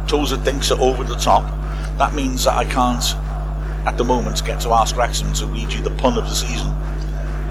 [0.09, 1.43] Tozer dinks it over the top.
[1.99, 3.03] That means that I can't,
[3.85, 6.73] at the moment, get to ask Wrexham to read you the pun of the season.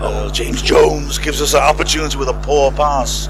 [0.01, 3.29] Oh, James Jones gives us an opportunity with a poor pass.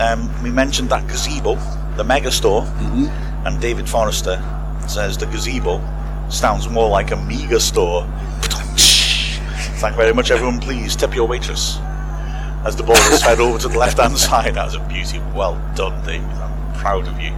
[0.00, 1.54] Um, we mentioned that gazebo,
[1.96, 3.06] the mega store, mm-hmm.
[3.46, 4.42] and David Forrester
[4.88, 5.78] says the gazebo
[6.28, 8.02] sounds more like a mega store.
[9.78, 10.58] Thank you very much, everyone.
[10.58, 11.76] Please tip your waitress.
[12.64, 15.20] As the ball is fed over to the left hand side, that was a beauty.
[15.36, 16.28] Well done, David.
[16.28, 17.32] I'm proud of you.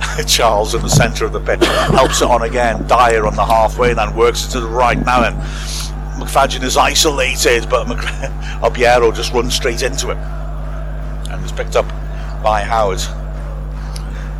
[0.26, 2.86] Charles in the centre of the pitch helps it on again.
[2.86, 4.98] Dyer on the halfway, and then works it to the right.
[4.98, 5.34] Now then,
[6.20, 7.86] McFadzean is isolated, but
[8.62, 10.18] Obiero just runs straight into it
[11.30, 11.86] and was picked up
[12.42, 13.00] by Howard.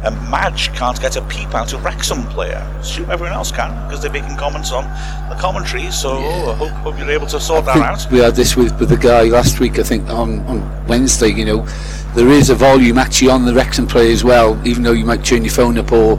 [0.02, 2.66] And Madge can't get a peep out of Wrexham player.
[2.80, 4.84] Assume everyone else can because they're making comments on
[5.28, 5.90] the commentary.
[5.90, 6.26] So yeah.
[6.26, 8.10] I hope, hope, you're able to sort I that out.
[8.10, 11.28] We had this with, with the guy last week, I think, on, on Wednesday.
[11.28, 11.68] You know,
[12.14, 15.24] there is a volume actually on the Wrexham player as well, even though you might
[15.24, 16.16] turn your phone up or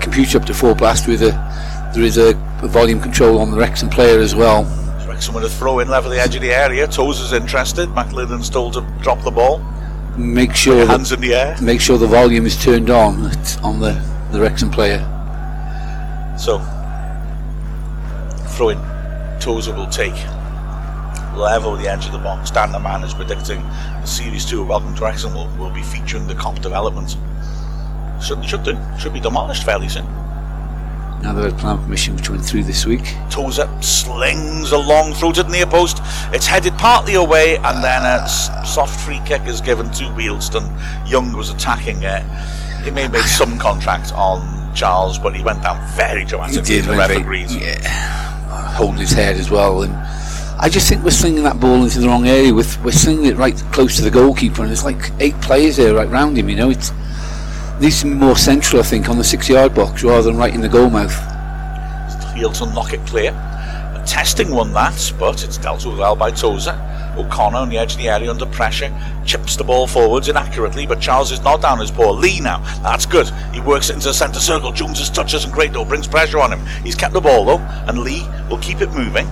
[0.00, 1.30] computer up to full blast with a
[1.94, 2.30] there is a,
[2.62, 4.64] a volume control on the Wrexham player as well.
[5.08, 6.88] Wrexham with a throw in level the edge of the area.
[6.88, 7.88] Toes is interested.
[7.90, 9.60] McAlinden's told to drop the ball
[10.16, 11.56] make sure hands in the air.
[11.60, 13.24] Make sure the volume is turned on
[13.62, 14.00] on the
[14.32, 15.00] the Wrexham player.
[16.38, 16.58] So,
[18.48, 18.80] throwing
[19.40, 20.14] Tozer will take
[21.36, 22.50] level the edge of the box.
[22.50, 25.82] Dan the man is predicting the series two of Welcome to Wrexham will, will be
[25.82, 27.16] featuring the comp development.
[28.22, 30.06] Should should do should be demolished fairly soon.
[31.22, 33.14] Now the plan permission which went through this week.
[33.30, 36.00] Tozer slings a long throw to the near post.
[36.34, 40.70] It's headed partly away, and then a soft free kick is given to Wealdstone.
[41.08, 42.22] Young was attacking it.
[42.84, 46.74] He may have made some contact on Charles, but he went down very dramatically.
[46.74, 49.82] He did, very, yeah, holding his head as well.
[49.82, 49.94] And
[50.58, 52.54] I just think we're slinging that ball into the wrong area.
[52.54, 55.94] We're, we're slinging it right close to the goalkeeper, and there's like eight players there
[55.94, 56.48] right round him.
[56.48, 56.92] You know, it's
[57.80, 60.60] needs to be more central, I think, on the six-yard box rather than right in
[60.60, 61.14] the goal mouth.
[62.34, 63.32] Field to knock it clear.
[64.06, 66.78] Testing one that, but it's dealt with well by Tozer.
[67.16, 68.92] O'Connor on the edge of the area under pressure,
[69.24, 72.10] chips the ball forwards inaccurately, but Charles is not down his paw.
[72.10, 73.28] Lee now, that's good.
[73.52, 74.72] He works it into the centre circle.
[74.72, 76.64] Jones touches and great though, brings pressure on him.
[76.82, 77.58] He's kept the ball though,
[77.88, 79.26] and Lee will keep it moving.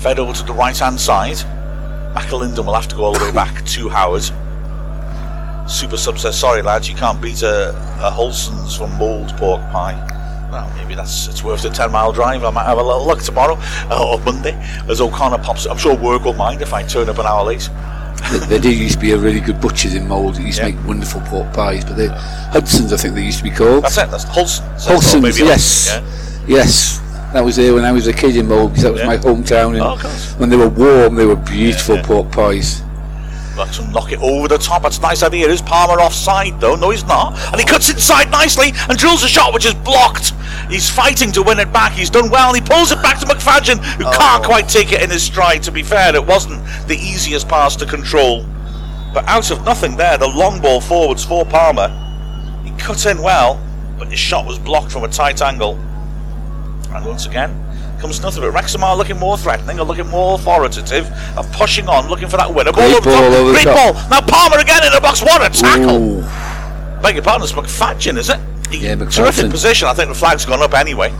[0.00, 1.36] Fed over to the right hand side.
[2.14, 4.22] McAlinden will have to go all the way back to Howard.
[5.70, 7.70] Super Sub says, sorry lads, you can't beat a,
[8.00, 9.94] a Holson's from Mold pork pie.
[10.50, 12.44] Well, maybe that's it's worth a 10 mile drive.
[12.44, 13.56] I might have a little look tomorrow
[13.90, 14.54] uh, or Monday
[14.88, 15.66] as O'Connor pops.
[15.66, 17.68] I'm sure work will mind if I turn up an hour late.
[18.48, 20.38] there did used to be a really good butcher's in Mold.
[20.38, 20.68] He used yeah.
[20.68, 22.08] to make wonderful pork pies, but the
[22.52, 23.84] Hudson's, I think they used to be called.
[23.84, 24.10] That's it.
[24.10, 24.86] That's Holson's.
[24.86, 26.02] Holson's, yes, yeah.
[26.46, 27.09] yes.
[27.32, 29.06] That was there when I was a kid in Mull because that was Yeah.
[29.06, 29.74] my hometown.
[29.74, 29.96] And Oh,
[30.38, 32.06] when they were warm, they were beautiful Yeah, yeah.
[32.06, 32.82] pork pies.
[33.56, 34.82] Wrexham knock it over the top.
[34.82, 35.48] That's a nice idea.
[35.48, 36.76] Is Palmer offside though?
[36.76, 37.38] No, he's not.
[37.52, 40.32] And he cuts inside nicely and drills a shot which is blocked.
[40.68, 41.92] He's fighting to win it back.
[41.92, 42.54] He's done well.
[42.54, 44.12] He pulls it back to McFadzean, who oh.
[44.16, 45.62] can't quite take it in his stride.
[45.64, 48.46] To be fair, it wasn't the easiest pass to control.
[49.12, 51.88] But out of nothing there, the long ball forwards for Palmer.
[52.64, 53.60] He cut in well,
[53.98, 55.78] but his shot was blocked from a tight angle.
[56.94, 57.54] And once again,
[58.00, 61.06] comes nothing but Wrexham are looking more threatening, are looking more authoritative,
[61.36, 62.72] are pushing on, looking for that winner.
[62.72, 63.40] Ball Great over the ball top.
[63.40, 63.92] over Great ball.
[64.10, 65.22] Now Palmer again in the box.
[65.22, 65.96] What a tackle!
[66.20, 67.02] Ooh.
[67.02, 68.38] Beg your pardon, it's McFadzean, is it?
[68.70, 69.88] He- Yeah, Terrific position.
[69.88, 71.10] I think the flag's gone up anyway.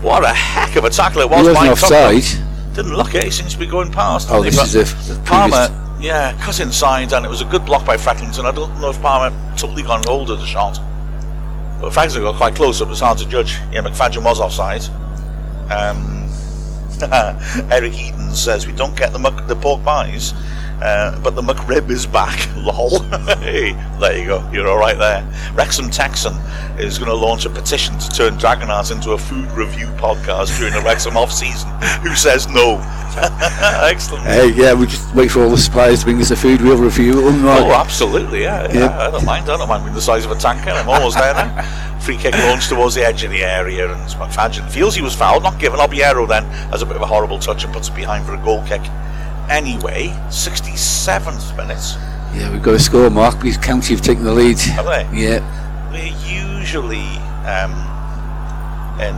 [0.00, 2.74] What a heck of a tackle it He was wasn't by offside.
[2.74, 3.24] Didn't look it.
[3.24, 4.28] He seems to be going past.
[4.30, 4.80] Oh, this he?
[4.80, 5.68] is the Palmer,
[6.00, 8.44] yeah, cut inside, and it was a good block by Frecklington.
[8.44, 10.80] I don't know if Palmer totally got hold of the shot.
[11.82, 13.54] But Frecklington got quite close, so it was hard to judge.
[13.72, 14.84] Yeah, McFadzean was offside.
[15.68, 16.30] Um,
[17.72, 20.32] Eric Eden says we don't get the muck, the pork pies,
[20.82, 22.48] uh, but the McRib is back.
[22.56, 23.00] Lol.
[23.38, 24.50] hey, there you go.
[24.52, 25.22] You're all right there.
[25.54, 26.34] Wrexham Texan
[26.78, 30.74] is going to launch a petition to turn Dragonheart into a food review podcast during
[30.74, 31.70] the Wrexham off season.
[32.02, 32.80] Who says no?
[33.16, 34.24] Excellent.
[34.24, 36.60] Hey, yeah, we just wait for all the suppliers to bring us the food.
[36.60, 37.44] We'll review it.
[37.44, 38.78] Oh, absolutely, yeah, yeah.
[38.80, 39.08] Yeah.
[39.08, 39.48] I don't mind.
[39.50, 40.70] I don't mind being the size of a tanker.
[40.70, 41.98] I'm almost there now.
[42.00, 45.44] Free kick launched towards the edge of the area, and McFadzean feels he was fouled,
[45.44, 45.78] not given.
[45.78, 48.42] Obiero then has a bit of a horrible touch and puts it behind for a
[48.42, 48.82] goal kick.
[49.52, 51.84] Anyway, 67th minute.
[52.34, 54.58] yeah, we've got a score, Mark, because County have taken the lead.
[54.58, 55.06] Have they?
[55.12, 55.40] Yeah,
[55.92, 56.06] We're
[56.58, 57.04] usually
[57.44, 57.72] um,
[58.98, 59.14] in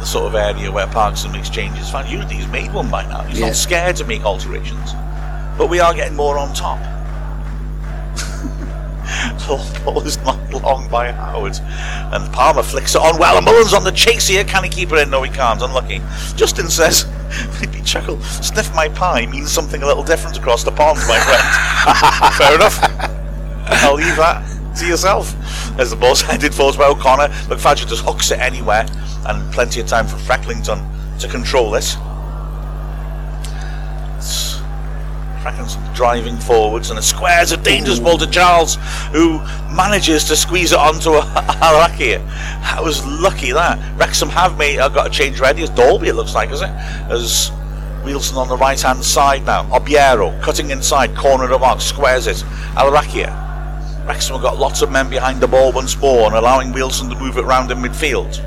[0.00, 1.86] the sort of area where Parkinson makes changes.
[1.86, 3.22] In fact, usually he's made one by now.
[3.22, 3.46] He's Yeah.
[3.46, 4.92] not scared to make alterations.
[5.56, 6.78] But we are getting more on top.
[9.40, 11.58] The ball is knocked long by Howard.
[12.12, 13.36] And Palmer flicks it on well.
[13.36, 14.44] And Mullin's on the chase here.
[14.44, 15.10] Can he keep it in?
[15.10, 15.60] No, he can't.
[15.62, 16.00] Unlucky.
[16.36, 17.06] Justin says,
[17.60, 18.20] Maybe chuckle.
[18.22, 22.34] Sniff my pie means something a little different across the pond, my friend.
[22.36, 22.78] Fair enough.
[23.82, 24.44] I'll leave that
[24.78, 25.34] to yourself.
[25.78, 28.86] As the ball's headed forwards by O'Connor, McFadzean just hooks it anywhere,
[29.26, 31.96] and plenty of time for Frecklington to control this.
[35.42, 38.76] Frecklington driving forwards, and it squares a dangerous ball to Charles,
[39.12, 39.38] who
[39.74, 41.20] manages to squeeze it onto a
[41.62, 42.24] Arakia.
[42.62, 43.52] That was lucky.
[43.52, 44.78] That Wrexham have made.
[44.78, 45.62] I've got to change ready.
[45.62, 46.08] It's Dalby.
[46.08, 46.68] It looks like, is it?
[46.68, 47.50] As
[48.04, 49.64] Wilson on the right hand side now.
[49.64, 52.36] Obiero cutting inside, corner of the box, squares it.
[52.74, 53.48] Allarakhia.
[54.06, 57.16] Wrexham have got lots of men behind the ball once more and allowing Wilson to
[57.16, 58.44] move it round in midfield.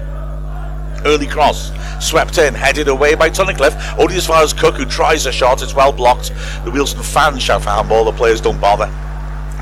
[1.05, 3.99] Early cross, swept in, headed away by Tunnicliffe.
[3.99, 6.31] Only as far as Cook, who tries a shot, it's well blocked.
[6.63, 8.85] The Wilson fans shout for handball, the players don't bother.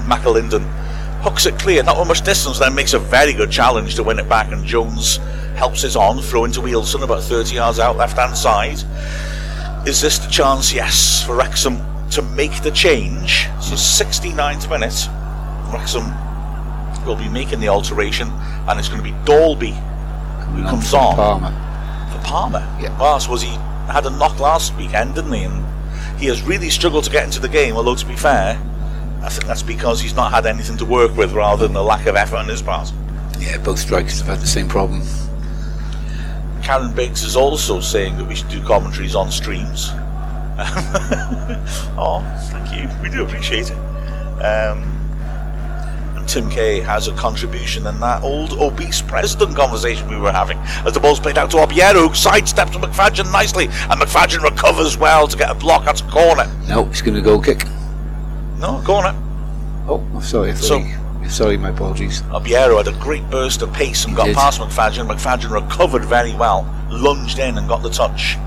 [0.06, 0.68] McAlinden
[1.22, 4.20] hooks it clear, not with much distance, then makes a very good challenge to win
[4.20, 5.18] it back, and Jones
[5.56, 8.84] helps it on, throw into Wilson about 30 yards out, left hand side.
[9.88, 10.72] Is this the chance?
[10.72, 11.80] Yes, for Wrexham
[12.12, 13.48] to make the change.
[13.60, 15.08] So 69th minute,
[15.74, 16.06] Wrexham
[17.06, 18.30] will be making the alteration,
[18.68, 19.76] and it's going to be Dalby
[20.52, 21.16] coming comes on.
[21.16, 22.12] Palmer.
[22.12, 22.78] for Palmer.
[22.80, 23.18] Yeah.
[23.18, 23.52] Suppose he
[23.88, 25.44] had a knock last weekend, didn't he?
[25.44, 25.66] And
[26.20, 28.62] he has really struggled to get into the game, although to be fair,
[29.22, 32.06] I think that's because he's not had anything to work with rather than the lack
[32.08, 32.92] of effort on his part.
[33.40, 35.02] Yeah, both strikers have had the same problem.
[36.64, 39.90] Karen Biggs is also saying that we should do commentaries on streams.
[41.98, 42.88] oh, thank you.
[43.02, 43.78] We do appreciate it.
[44.44, 45.01] Um,
[46.32, 50.94] Tim Kay has a contribution in that old obese president conversation we were having as
[50.94, 55.28] the ball's played out to Obiero, who sidesteps to McFadzean nicely, and McFadzean recovers well
[55.28, 56.50] to get a block at a corner.
[56.70, 57.66] No, he's going to go kick.
[58.60, 59.14] No, corner.
[59.90, 60.56] Oh, I'm sorry.
[60.56, 62.22] So- he- sorry, my apologies.
[62.24, 64.36] Obiero had a great burst of pace and got did.
[64.38, 65.10] past McFadzean.
[65.14, 68.38] McFadzean recovered very well, lunged in and got the touch.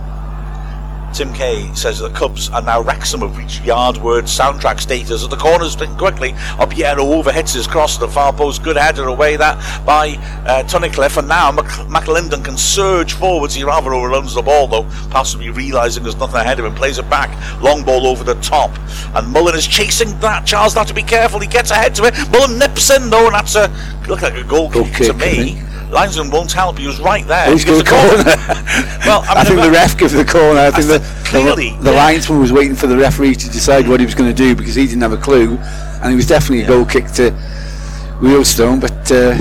[1.15, 5.31] Tim Kay says that Cubs and now Wrexham have reached yard word soundtrack status at
[5.31, 6.33] the corners quickly.
[6.59, 8.65] Obiero overhits his cross to the far post.
[8.65, 11.17] Good header away that by uh, Tunnicliffe.
[11.17, 13.55] And now Mc- McAlinden can surge forwards.
[13.55, 16.75] He rather overruns the ball though, possibly realising there's nothing ahead of him.
[16.75, 17.31] Plays it back.
[17.63, 18.73] Long ball over the top.
[19.15, 20.47] And Mullin is chasing that.
[20.47, 21.39] Charles have to be careful.
[21.39, 22.15] He gets ahead to it.
[22.33, 23.69] Mullin nips in though, and that's a
[24.09, 25.63] look like a goal kick, to me.
[25.95, 26.79] Linesman won't help.
[26.79, 27.47] He was right there.
[27.47, 28.25] Who's He gives going the corner?
[29.07, 30.61] well, I, I, think the ref gave the corner.
[30.61, 32.05] I think the, clearly, the, the yeah.
[32.05, 34.75] linesman was waiting for the referee to decide what he was going to do because
[34.75, 35.57] he didn't have a clue,
[36.03, 37.31] and it was definitely a goal kick to
[38.21, 38.81] Wealdstone.
[38.81, 39.37] But uh,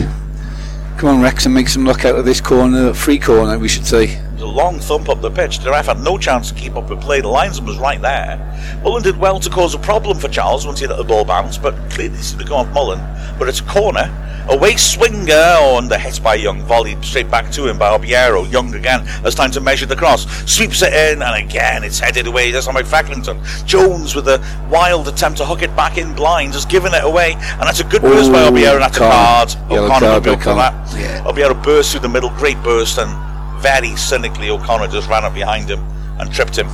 [0.97, 4.22] come on, Wrexham, make some luck out of this corner, free corner, we should say.
[4.43, 5.59] It a long thump up the pitch.
[5.59, 7.21] The ref had no chance to keep up with play.
[7.21, 8.37] The linesman was right there.
[8.83, 11.57] Mullin did well to cause a problem for Charles once he let the ball bounce,
[11.57, 12.99] but clearly this has become off Mullin.
[13.39, 14.11] But it's a corner,
[14.49, 18.51] Away swinger oh, on the hit by Young, volleyed straight back to him by Obiero.
[18.51, 22.27] Young again has time to measure the cross, sweeps it in, and again it's headed
[22.27, 22.51] away.
[22.51, 23.41] That's on by Frecklington.
[23.65, 27.35] Jones with a wild attempt to hook it back in blind, has given it away,
[27.35, 28.79] and that's a good burst by Obiero.
[28.79, 29.55] That's a card.
[29.71, 30.99] O'Connor card, will for that.
[30.99, 31.23] Yeah.
[31.23, 33.32] Obiero burst through the middle, great burst, and
[33.63, 35.79] very cynically O'Connor just ran up behind him
[36.19, 36.67] and tripped him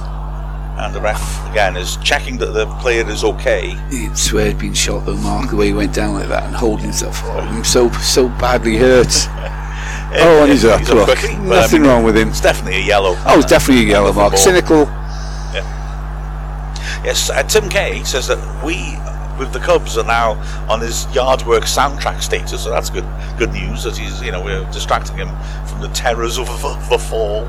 [0.80, 1.22] and the ref
[1.52, 3.76] again is checking that the player is okay.
[3.92, 6.56] He'd swear he'd been shot though, Mark, the way he went down like that and
[6.56, 7.22] holding himself.
[7.26, 9.08] Oh, I'm so so badly hurt.
[10.16, 10.80] oh, and he's up.
[10.80, 12.30] He's up quickly, Nothing wrong with him.
[12.30, 13.16] It's definitely a yellow.
[13.26, 14.38] Oh, it's definitely a yellow, Mark.
[14.38, 14.86] Cynical.
[15.54, 17.02] Yeah.
[17.04, 18.96] Yes, uh, Tim Kay says that we
[19.40, 20.34] with the Cubs are now
[20.70, 23.06] on his Yardwork soundtrack status, so that's good
[23.38, 25.30] good news that he's you know we're distracting him
[25.66, 27.46] from the terrors of the, fall.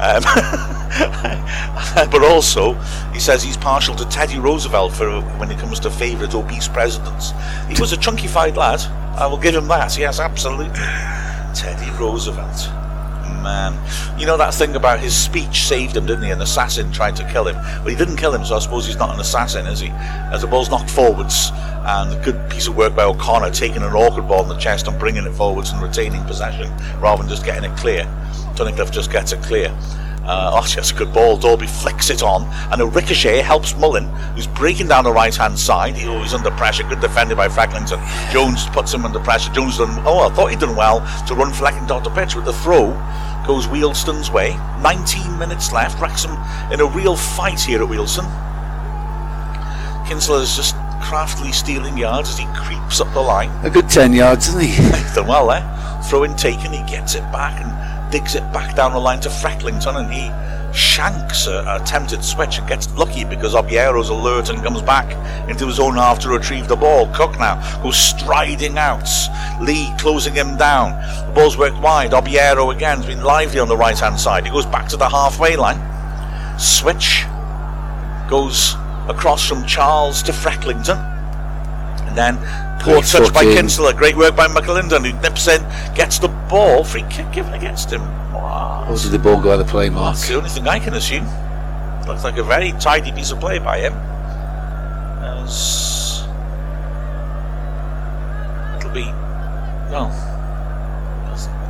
[0.00, 0.22] Um,
[2.10, 2.74] but also,
[3.12, 7.32] he says he's partial to Teddy Roosevelt for when it comes to favourite obese presidents.
[7.68, 8.80] He was a chunkified lad.
[9.18, 9.98] I will give him that.
[9.98, 10.72] Yes, absolutely.
[11.54, 12.68] Teddy Roosevelt.
[13.42, 13.76] Man,
[14.18, 16.30] you know that thing about his speech saved him, didn't he?
[16.30, 18.96] An assassin tried to kill him, but he didn't kill him, so I suppose he's
[18.96, 19.88] not an assassin, is he?
[19.88, 21.50] As the ball's knocked forwards,
[21.84, 24.86] and a good piece of work by O'Connor, taking an awkward ball in the chest
[24.86, 26.70] and bringing it forwards and retaining possession
[27.00, 28.04] rather than just getting it clear.
[28.54, 29.76] Tunnicliffe just gets it clear.
[30.24, 31.36] Uh, oh, that's a good ball.
[31.36, 35.58] Dalby flicks it on, and a ricochet helps Mullin, who's breaking down the right hand
[35.58, 35.96] side.
[35.96, 36.84] He, he's under pressure.
[36.84, 38.00] Good defended by Frecklington.
[38.30, 39.52] Jones puts him under pressure.
[39.52, 40.00] Jones done.
[40.06, 42.92] Oh, I thought he'd done well to run Frecklington off the pitch, with the throw
[43.46, 44.56] goes Wealdstone's way.
[44.80, 46.00] 19 minutes left.
[46.00, 46.32] Wrexham
[46.72, 48.30] in a real fight here at Wealdstone.
[50.06, 53.50] Kinsella is just craftily stealing yards as he creeps up the line.
[53.64, 54.76] A good 10 yards, isn't he?
[55.14, 56.00] done well there.
[56.04, 59.30] Throw in taken, he gets it back and digs it back down the line to
[59.30, 60.28] Frecklington and he
[60.74, 65.10] shanks a, a attempted switch and gets lucky because Obiero's alert and comes back
[65.48, 67.06] into his own half to retrieve the ball.
[67.14, 69.08] Cook now goes striding out.
[69.60, 70.92] Lee closing him down.
[71.28, 72.12] The ball's worked wide.
[72.12, 74.44] Obiero again has been lively on the right hand side.
[74.44, 75.80] He goes back to the halfway line.
[76.58, 77.24] Switch
[78.28, 78.74] goes
[79.08, 81.11] across from Charles to Frecklington.
[82.12, 83.94] And then Poor touch by Kinsella.
[83.94, 85.62] Great work by McAlinden, who nips in,
[85.94, 86.84] gets the ball.
[86.84, 88.02] Free kick given against him.
[88.34, 88.86] Wow.
[88.86, 90.16] Or did the ball go out of play, Mark?
[90.16, 91.24] That's the only thing I can assume.
[92.06, 93.94] Looks like a very tidy piece of play by him.
[95.24, 96.24] As
[98.76, 99.06] it'll be,
[99.90, 100.10] well,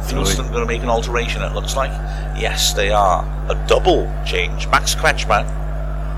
[0.09, 1.43] Houston going to make an alteration.
[1.43, 1.93] It looks like.
[2.37, 3.23] Yes, they are.
[3.49, 4.67] A double change.
[4.67, 5.47] Max Kretzschmar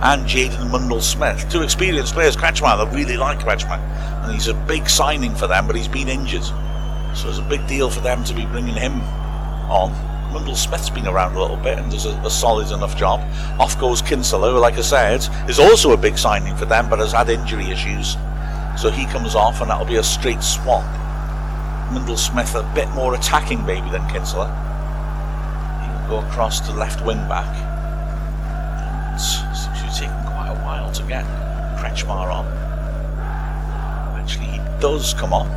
[0.02, 1.48] and Jaden Mundle Smith.
[1.50, 2.36] Two experienced players.
[2.36, 3.78] Kretzschmar, they really like Kretzschmar.
[4.24, 6.44] And he's a big signing for them, but he's been injured.
[7.14, 9.00] So it's a big deal for them to be bringing him
[9.70, 9.92] on.
[10.32, 13.20] Mundle Smith's been around a little bit and does a, a, solid enough job.
[13.60, 16.98] Off goes Kinsella, who, like I said, is also a big signing for them, but
[16.98, 18.16] has had injury issues.
[18.76, 20.82] So he comes off, and that'll be a straight swap.
[21.92, 24.48] Mundle Smith a bit more attacking, maybe, than Kinsella.
[26.08, 27.73] He'll go across to left wing back.
[30.94, 31.24] To get
[31.80, 32.46] Kretzschmar on.
[34.12, 35.48] Eventually he does come on.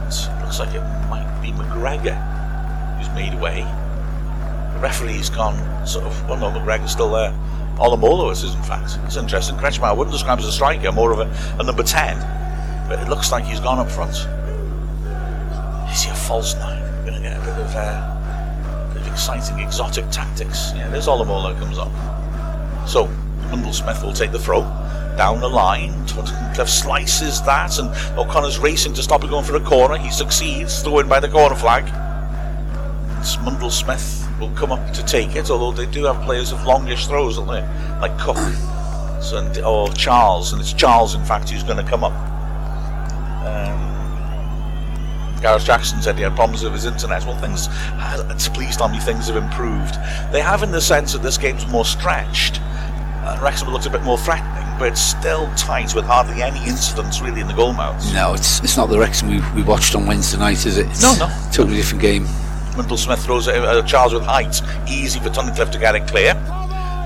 [0.00, 0.80] And looks like it
[1.10, 2.16] might be McGregor
[2.96, 3.60] who's made away.
[4.72, 7.32] The referee's gone sort of, well no, McGregor's still there.
[7.76, 8.98] Olomola is in fact.
[9.04, 9.56] It's interesting.
[9.56, 12.18] Kretzschmar I wouldn't describe as a striker, more of a, a number 10.
[12.88, 14.14] But it looks like he's gone up front.
[15.92, 16.82] Is he a false nine?
[17.04, 18.14] We're going to get a bit of uh,
[19.14, 20.72] exciting exotic tactics.
[20.74, 21.92] Yeah, there's Olomola comes up.
[22.86, 23.06] So,
[23.50, 24.62] Mundle Smith will take the throw
[25.16, 26.06] down the line.
[26.54, 27.88] Cliff slices that, and
[28.18, 29.96] O'Connor's racing to stop it going for a corner.
[29.96, 31.84] He succeeds, thrown by the corner flag.
[33.42, 37.06] Mundle Smith will come up to take it, although they do have players of longish
[37.06, 37.62] throws, don't they?
[38.00, 38.36] Like Cook
[39.24, 42.12] so, or Charles, and it's Charles, in fact, who's going to come up.
[43.46, 43.80] Um,
[45.40, 47.24] Gareth Jackson said he had problems with his internet.
[47.24, 47.68] Well, things,
[48.30, 49.94] it's pleased on me, things have improved.
[50.30, 52.60] They have in the sense that this game's more stretched.
[53.24, 57.20] Uh, Wrexham looks a bit more threatening, but it's still tight with hardly any incidents
[57.20, 58.12] really in the goal mouths.
[58.12, 60.86] No, it's it's not the Wrexham we, we watched on Wednesday night, is it?
[60.86, 61.48] It's no, no.
[61.52, 62.26] Totally different game.
[62.74, 64.60] Mundle Smith throws it, uh, Charles with height.
[64.88, 66.34] Easy for Tunnicliffe to get it clear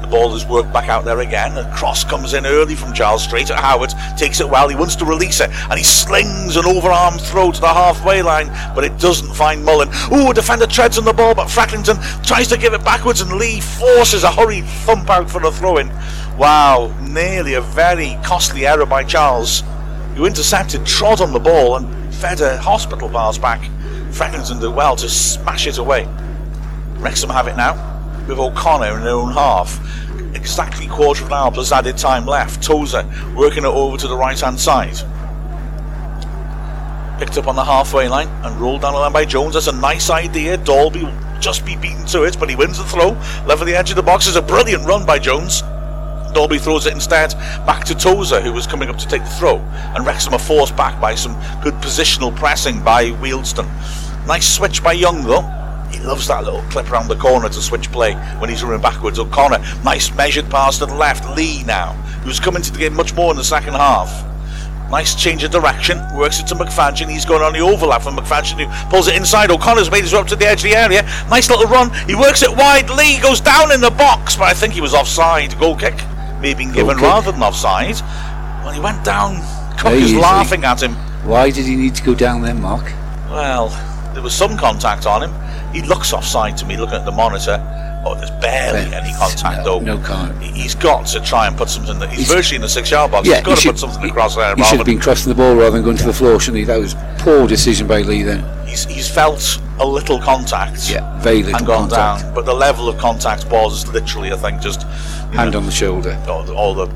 [0.08, 1.56] ball is worked back out there again.
[1.56, 3.92] A cross comes in early from Charles straight at Howard.
[4.16, 4.68] Takes it well.
[4.68, 5.50] He wants to release it.
[5.70, 8.48] And he slings an overarm throw to the halfway line.
[8.74, 9.88] But it doesn't find Mullin.
[10.12, 11.34] Ooh, defender treads on the ball.
[11.34, 13.20] But Frecklington tries to give it backwards.
[13.20, 15.88] And Lee forces a hurried thump out for the throw in.
[16.36, 16.94] Wow.
[17.00, 19.62] Nearly a very costly error by Charles.
[20.16, 21.76] Who intercepted, trod on the ball.
[21.76, 23.68] And fed a hospital pass back.
[24.10, 26.08] Frecklington did well to smash it away.
[26.98, 27.97] Wrexham have it now
[28.28, 29.80] with O'Connor in their own half
[30.34, 32.62] exactly quarter of an hour plus added time left.
[32.62, 34.96] Tozer working it over to the right hand side.
[37.18, 39.54] Picked up on the halfway line and rolled down the line by Jones.
[39.54, 40.56] That's a nice idea.
[40.56, 43.10] Dalby will just be beaten to it, but he wins the throw.
[43.10, 45.62] Left Level the edge of the box is a brilliant run by Jones.
[46.34, 47.32] Dalby throws it instead
[47.66, 49.56] back to Tozer, who was coming up to take the throw,
[49.96, 51.32] and Wrexham are forced back by some
[51.62, 53.68] good positional pressing by Wealdstone.
[54.26, 55.42] Nice switch by Young, though.
[55.90, 59.18] He loves that little clip around the corner to switch play when he's running backwards.
[59.18, 61.36] O'Connor, nice measured pass to the left.
[61.36, 61.92] Lee now,
[62.22, 64.24] who's come into the game much more in the second half.
[64.90, 65.98] Nice change of direction.
[66.16, 67.10] Works it to McFadzean.
[67.10, 69.50] He's going on the overlap from McFadzean who pulls it inside.
[69.50, 71.02] O'Connor's made his way up to the edge of the area.
[71.28, 71.92] Nice little run.
[72.06, 72.88] He works it wide.
[72.90, 75.58] Lee goes down in the box, but I think he was offside.
[75.58, 75.94] Goal kick.
[76.40, 78.00] Maybe been given rather than offside.
[78.64, 79.42] Well, he went down.
[79.76, 80.94] Cook is laughing at him.
[81.26, 82.84] Why did he need to go down then, Mark?
[83.28, 83.68] Well,
[84.14, 85.34] there was some contact on him.
[85.72, 87.62] He looks offside to me looking at the monitor.
[88.06, 89.80] Oh, there's barely any contact no, though.
[89.80, 90.42] No contact.
[90.42, 92.00] He's got to try and put something.
[92.08, 93.28] He's, he's virtually in the six-yard box.
[93.28, 94.54] Yeah, he's got to should, put something across there.
[94.54, 96.64] He should have been crossing the ball rather than going to the floor, shouldn't he?
[96.64, 98.44] That was poor decision by Lee then.
[98.66, 100.88] He's, he's felt a little contact.
[100.88, 102.24] Yeah, very little and gone contact.
[102.24, 102.34] down.
[102.34, 104.82] But the level of contact was literally, I think, just
[105.32, 106.16] hand know, on the shoulder.
[106.28, 106.86] All the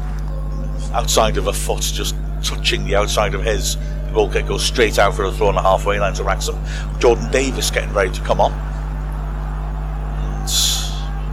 [0.95, 3.77] outside of a foot just touching the outside of his.
[4.13, 6.59] Goal kick goes straight out for a throw on the halfway line to Wrexham.
[6.99, 8.53] Jordan Davies getting ready to come on.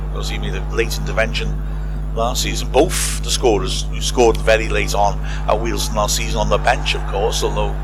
[0.09, 1.55] Because he made a late intervention
[2.15, 2.71] last season.
[2.71, 6.95] Both the scorers who scored very late on at Wealdstone last season on the bench,
[6.95, 7.75] of course, although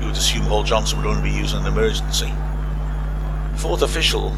[0.00, 2.32] you would assume Hall Johnson would only be using an emergency.
[3.56, 4.34] Fourth official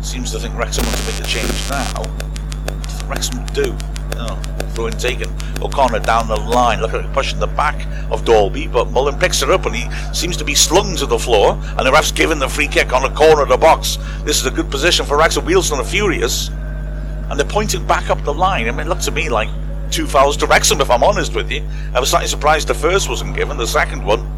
[0.00, 2.02] seems to think Wrexham want to make a change now.
[2.02, 3.93] What does Wrexham do.
[4.18, 4.40] Oh,
[4.74, 5.28] throw taken.
[5.62, 9.42] O'Connor down the line, look at it pushing the back of Dalby, but Mullin picks
[9.42, 12.38] it up and he seems to be slung to the floor, and the ref's given
[12.38, 13.98] the free kick on the corner of the box.
[14.24, 15.44] This is a good position for Wrexham.
[15.44, 18.68] Wealdstone are furious, and they're pointing back up the line.
[18.68, 19.48] I mean, it looked to me like
[19.90, 21.64] two fouls to Wrexham, if I'm honest with you.
[21.94, 24.28] I was slightly surprised the first wasn't given, the second one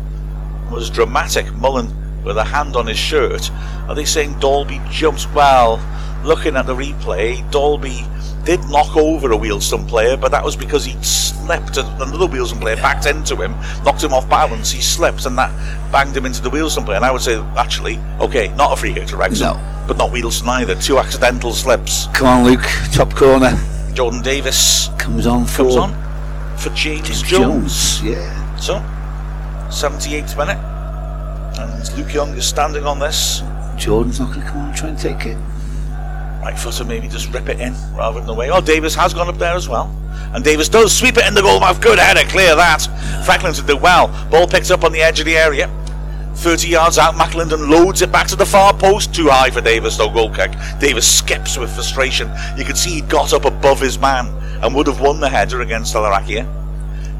[0.70, 1.52] was dramatic.
[1.54, 1.92] Mullin
[2.24, 3.50] with a hand on his shirt.
[3.88, 5.26] Are they saying Dalby jumps?
[5.32, 5.76] Well,
[6.26, 8.04] looking at the replay, Dalby
[8.44, 11.76] did knock over a Wealdstone player, but that was because he slipped.
[11.76, 13.52] Another Wealdstone player backed into him,
[13.84, 14.70] knocked him off balance.
[14.70, 15.50] He slipped, and that
[15.90, 16.96] banged him into the Wealdstone player.
[16.96, 19.84] And I would say, actually, okay, not a free kick to Wrexham, no.
[19.88, 20.74] but not Wealdstone either.
[20.76, 22.06] Two accidental slips.
[22.08, 23.52] Come on, Luke, top corner.
[23.94, 28.00] Jordan Davies comes on for comes on for James, James Jones.
[28.00, 28.02] Jones.
[28.02, 28.56] Yeah.
[28.56, 28.74] So,
[29.68, 30.58] 78th minute,
[31.58, 33.42] and Luke Young is standing on this.
[33.76, 35.36] Jordan's not going to come on and try and take it
[36.46, 38.50] right footer maybe just rip it in rather than away.
[38.50, 39.92] Oh, Davies has gone up there as well.
[40.32, 41.80] And Davies does sweep it in the goal mouth.
[41.80, 42.82] Good header, clear that.
[43.24, 44.06] Franklin's did well.
[44.30, 45.68] Ball picked up on the edge of the area.
[46.36, 49.12] 30 yards out, McAlinden loads it back to the far post.
[49.12, 50.52] Too high for Davies, though, goal kick.
[50.78, 52.30] Davies skips with frustration.
[52.56, 54.28] You could see he got up above his man
[54.62, 56.46] and would have won the header against Allarakhia.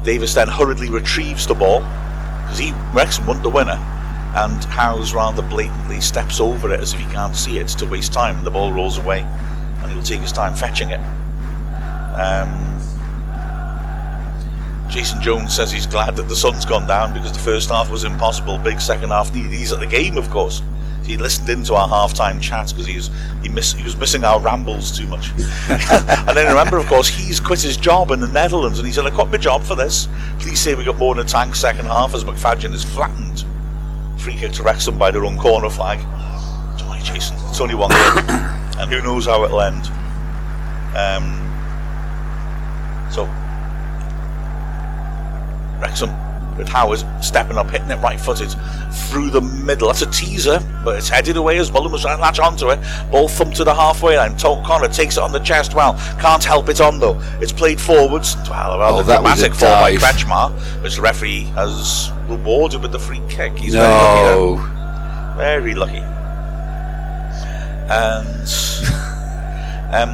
[0.05, 3.77] Davies then hurriedly retrieves the ball because he, Wrexham, won the winner
[4.35, 8.13] and Howes rather blatantly steps over it as if he can't see it to waste
[8.13, 8.43] time.
[8.43, 10.99] The ball rolls away, and he'll take his time fetching it.
[12.19, 12.67] Um,
[14.89, 18.03] Jason Jones says he's glad that the sun's gone down because the first half was
[18.03, 18.57] impossible.
[18.57, 19.33] Big second half.
[19.33, 20.61] He's at the game, of course.
[21.03, 23.09] He listened into our half-time chats because he was
[23.41, 25.31] he, miss, he was missing our rambles too much.
[25.69, 29.05] and then remember, of course, he's quit his job in the Netherlands, and he said,
[29.05, 30.09] "I quit my job for this.
[30.39, 33.45] Please say we got more in the tank second half as McFadzean is flattened."
[34.27, 35.99] Free kick to Wrexham by their own corner flag.
[36.77, 37.37] Sorry, Jason.
[37.47, 38.25] It's only one game,
[38.77, 39.85] and who knows how it'll end.
[40.97, 41.47] Um,
[43.09, 43.23] so,
[45.79, 46.26] Wrexham
[46.57, 48.49] with Howard stepping up, hitting it right footed
[49.09, 49.87] through the middle.
[49.87, 52.79] That's a teaser, but it's headed away as Mullin was trying to latch onto it.
[53.11, 54.35] Ball thumped to the halfway line.
[54.37, 55.93] Tom Connor takes it on the chest well.
[56.19, 57.19] Can't help it on though.
[57.39, 58.35] It's played forwards.
[58.49, 60.51] Well, rather oh, dramatic fall by Kretzschmar,
[60.81, 63.57] which the referee has rewarded with the free kick.
[63.57, 64.55] He's no.
[65.37, 65.99] very lucky.
[65.99, 66.03] Very lucky.
[67.89, 68.27] And
[69.93, 70.09] um,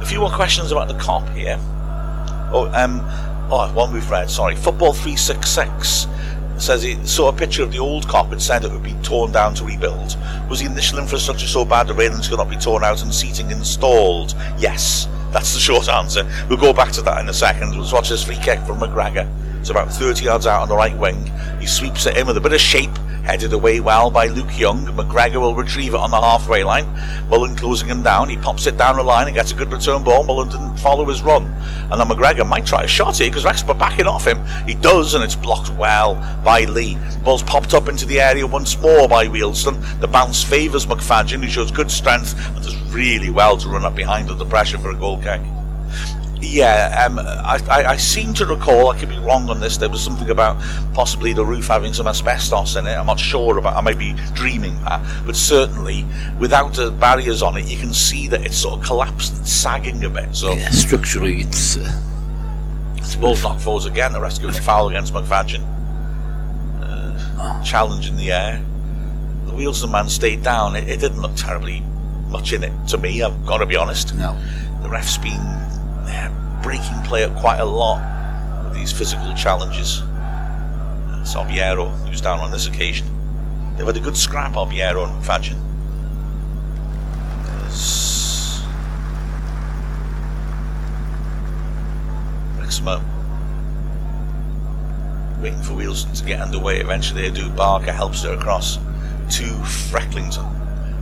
[0.00, 1.58] a few more questions about the Kop here.
[2.50, 3.00] Oh, um,
[3.50, 4.30] oh, one we've read.
[4.30, 6.06] Sorry, football three six six
[6.58, 9.32] says he saw a picture of the old Kop and said it would be torn
[9.32, 10.16] down to rebuild.
[10.50, 13.50] Was the initial infrastructure so bad the railings could not be torn out and seating
[13.50, 14.34] installed?
[14.58, 16.28] Yes, that's the short answer.
[16.48, 17.78] We'll go back to that in a second.
[17.78, 19.28] Let's watch this free kick from McGregor.
[19.70, 21.30] About 30 yards out on the right wing.
[21.60, 24.86] He sweeps it in with a bit of shape, headed away well by Luke Young.
[24.86, 26.86] McGregor will retrieve it on the halfway line.
[27.28, 28.30] Mullin closing him down.
[28.30, 30.24] He pops it down the line and gets a good return ball.
[30.24, 31.44] Mullin didn't follow his run.
[31.90, 34.42] And then McGregor might try a shot here because Wrexham are backing off him.
[34.66, 36.96] He does, and it's blocked well by Lee.
[37.22, 40.00] Ball's popped up into the area once more by Wealdstone.
[40.00, 43.94] The bounce favours McFadzean, who shows good strength and does really well to run up
[43.94, 45.42] behind under the pressure for a goal kick.
[46.40, 49.88] Yeah, um, I, I, I, seem to recall, I could be wrong on this, there
[49.88, 50.62] was something about
[50.94, 52.92] possibly the roof having some asbestos in it.
[52.92, 55.04] I'm not sure about I may be dreaming that.
[55.26, 56.04] But certainly,
[56.38, 60.04] without the barriers on it, you can see that it's sort of collapsed and sagging
[60.04, 60.34] a bit.
[60.34, 61.76] So yeah, Structurally, it's.
[61.76, 62.02] Uh,
[62.96, 65.64] it's forwards again, the rescue is foul against McFadzean.
[66.80, 68.62] Uh, challenge in the air.
[69.46, 70.76] The Wealdstone man stayed down.
[70.76, 71.82] It, it didn't look terribly
[72.28, 74.14] much in it to me, I've got to be honest.
[74.14, 74.36] No.
[74.82, 75.40] The ref's been
[76.62, 78.02] breaking play up quite a lot
[78.64, 80.02] with these physical challenges.
[80.02, 81.24] Uh,
[82.06, 83.06] who's down on this occasion.
[83.76, 85.58] They've had a good scrap, Obiero and McFadzean.
[92.58, 92.86] Wrexham
[95.40, 96.80] waiting for Wealdstone to get underway.
[96.80, 97.48] Eventually they do.
[97.50, 99.44] Barker helps her across to
[99.90, 100.44] Frecklington.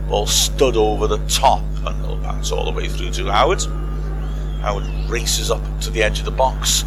[0.07, 3.61] Ball stood over the top and it'll bounce all the way through to Howard.
[4.61, 6.83] Howard races up to the edge of the box,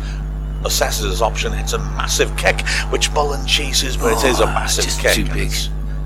[0.62, 4.44] assesses his option, hits a massive kick, which Mullin chases, but oh, it is a
[4.44, 5.14] oh, massive just kick.
[5.14, 5.50] Too big.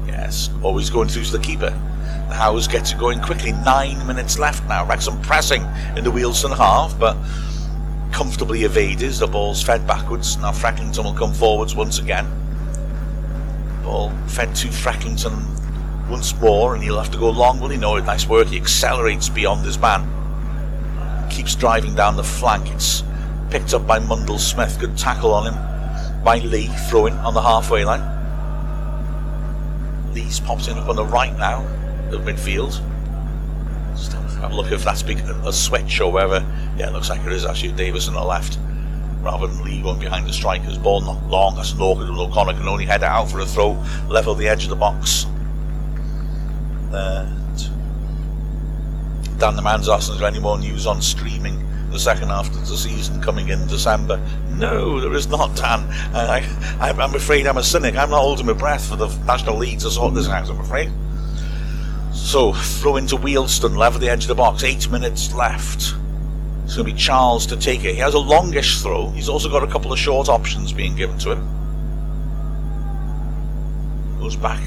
[0.07, 1.70] Yes, always going through to the keeper.
[2.28, 3.53] The Howes gets it going quickly.
[3.53, 4.86] Nine minutes left now.
[4.86, 5.62] Wrexham pressing
[5.97, 7.16] in the Wealdstone half, but
[8.12, 9.12] comfortably evaded.
[9.12, 10.36] The ball's fed backwards.
[10.39, 12.27] Now Frecklington will come forwards once again.
[13.82, 17.61] Ball fed to Frecklington once more, and he'll have to go long.
[17.61, 17.77] Will he?
[17.77, 18.49] know No, nice work.
[18.49, 20.23] He accelerates beyond his man
[21.30, 22.70] keeps driving down the flank.
[22.72, 23.02] It's
[23.51, 24.78] picked up by Mundle Smith.
[24.78, 28.02] Good tackle on him by Lee, throwing on the halfway line.
[30.14, 31.60] Lee's pops in up on the right now
[32.10, 32.80] of midfield.
[33.94, 36.40] Just have a look if that's a switch or whether.
[36.76, 38.59] Yeah, it looks like it is actually Davies on the left.
[39.22, 40.78] Rather than Lee going behind the strikers.
[40.78, 41.56] Ball not long.
[41.56, 43.72] That's an awkward and O'Connor can only head it out for a throw,
[44.09, 45.26] level the edge of the box.
[46.90, 47.43] There.
[49.39, 52.69] Dan the Man's asking, is there any more news on streaming the second half of
[52.69, 54.20] the season coming in December?
[54.51, 55.81] No, there is not, Dan.
[56.15, 56.40] I,
[56.81, 57.97] I, I'm afraid I'm a cynic.
[57.97, 60.90] I'm not holding my breath for the National League to sort this out, I'm afraid.
[62.12, 64.62] So, throw into Wealdstone, level the edge of the box.
[64.62, 65.94] Eight minutes left.
[66.65, 67.94] It's going to be Charles to take it.
[67.94, 69.11] He has a longish throw.
[69.11, 71.48] He's also got a couple of short options being given to him.
[74.20, 74.62] Goes back.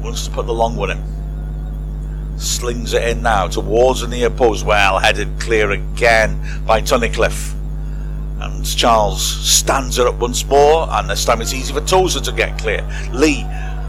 [0.00, 1.15] Wants to put the long one in
[2.36, 4.64] slings it in now towards the near post.
[4.64, 7.54] Well, headed clear again by Tunnicliffe.
[8.40, 12.32] And Charles stands it up once more, and this time it's easy for Tozer to
[12.32, 12.86] get clear.
[13.12, 13.44] Lee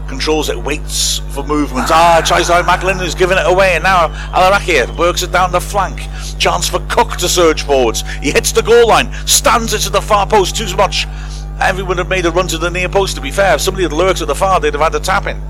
[0.08, 1.88] controls it, waits for movement.
[1.90, 5.60] Ah, tries out McAlinden is giving it away, and now Allarakhia works it down the
[5.60, 6.00] flank.
[6.38, 8.02] Chance for Cook to surge forwards.
[8.22, 11.06] He hits the goal line, stands it to the far post too much.
[11.60, 13.56] Everyone had made a run to the near post, to be fair.
[13.56, 15.40] If somebody had lurked at the far, they'd have had a tap in.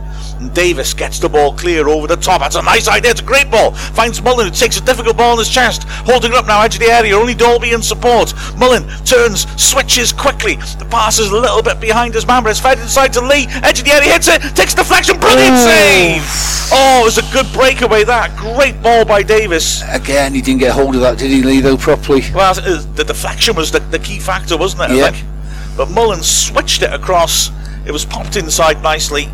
[0.41, 2.41] And Davies gets the ball clear over the top.
[2.41, 3.11] That's a nice idea.
[3.11, 3.73] It's a great ball.
[3.73, 5.83] Finds Mullin, who takes a difficult ball in his chest.
[5.85, 7.17] Holding it up now, edge of the area.
[7.17, 8.33] Only Dalby in support.
[8.57, 10.57] Mullin turns, switches quickly.
[10.79, 13.47] The pass is a little bit behind his man, but it's fed inside to Lee.
[13.63, 15.19] Edge of the area, hits it, takes deflection.
[15.21, 15.65] Brilliant Ooh.
[15.65, 16.23] save.
[16.71, 18.37] Oh, it was a good breakaway, that.
[18.37, 19.83] Great ball by Davies.
[19.89, 22.23] Again, he didn't get hold of that, did he, Lee, though, properly?
[22.35, 24.97] Well, the deflection was the, the key factor, wasn't it?
[24.97, 25.17] Yeah.
[25.79, 27.51] But Mullin switched it across.
[27.87, 29.29] It was popped inside nicely.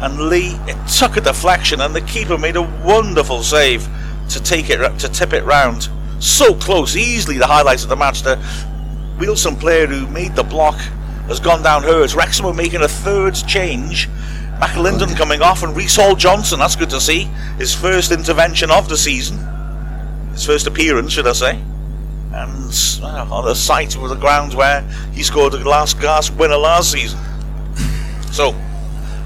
[0.00, 3.88] And Lee it took a deflection and the keeper made a wonderful save
[4.30, 5.88] to take it to tip it round.
[6.18, 8.22] So close easily the highlights of the match.
[8.22, 8.34] The
[9.16, 10.74] Wealdstone player who made the block
[11.28, 12.16] has gone down hers.
[12.16, 14.08] Wrexham are making a third change.
[14.58, 17.28] McAlinden coming off and Reece Hall Johnson that's good to see.
[17.58, 19.38] His first intervention of the season.
[20.32, 21.62] His first appearance should I say
[22.32, 24.82] and well, on the site of the ground where
[25.12, 27.18] he scored the last gasp winner last season.
[28.32, 28.54] So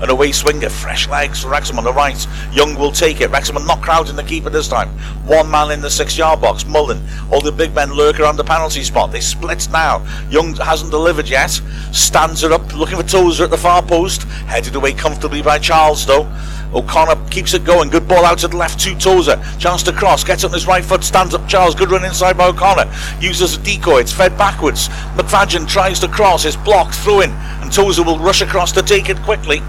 [0.03, 2.27] an away swinger, fresh legs for Wrexham on the right.
[2.53, 3.31] Young will take it.
[3.31, 4.89] Wrexham not crowding the keeper this time.
[5.27, 6.65] One man in the six yard box.
[6.65, 7.03] Mullin.
[7.31, 9.13] All the big men lurk around the penalty spot.
[9.13, 10.07] They split now.
[10.31, 11.51] Young hasn't delivered yet.
[11.93, 14.23] Stands it up, looking for Tozer at the far post.
[14.23, 16.27] Headed away comfortably by Charles though.
[16.73, 17.91] O'Connor keeps it going.
[17.91, 19.43] Good ball out to the left to Tozer.
[19.59, 20.25] Chance to cross.
[20.25, 21.03] Gets on his right foot.
[21.03, 21.75] Stands up Charles.
[21.75, 22.91] Good run inside by O'Connor.
[23.21, 24.01] Uses a decoy.
[24.01, 24.89] It's fed backwards.
[25.17, 26.45] McFadzean tries to cross.
[26.45, 26.95] It's blocked.
[26.95, 27.31] Through in.
[27.31, 29.61] And Tozer will rush across to take it quickly.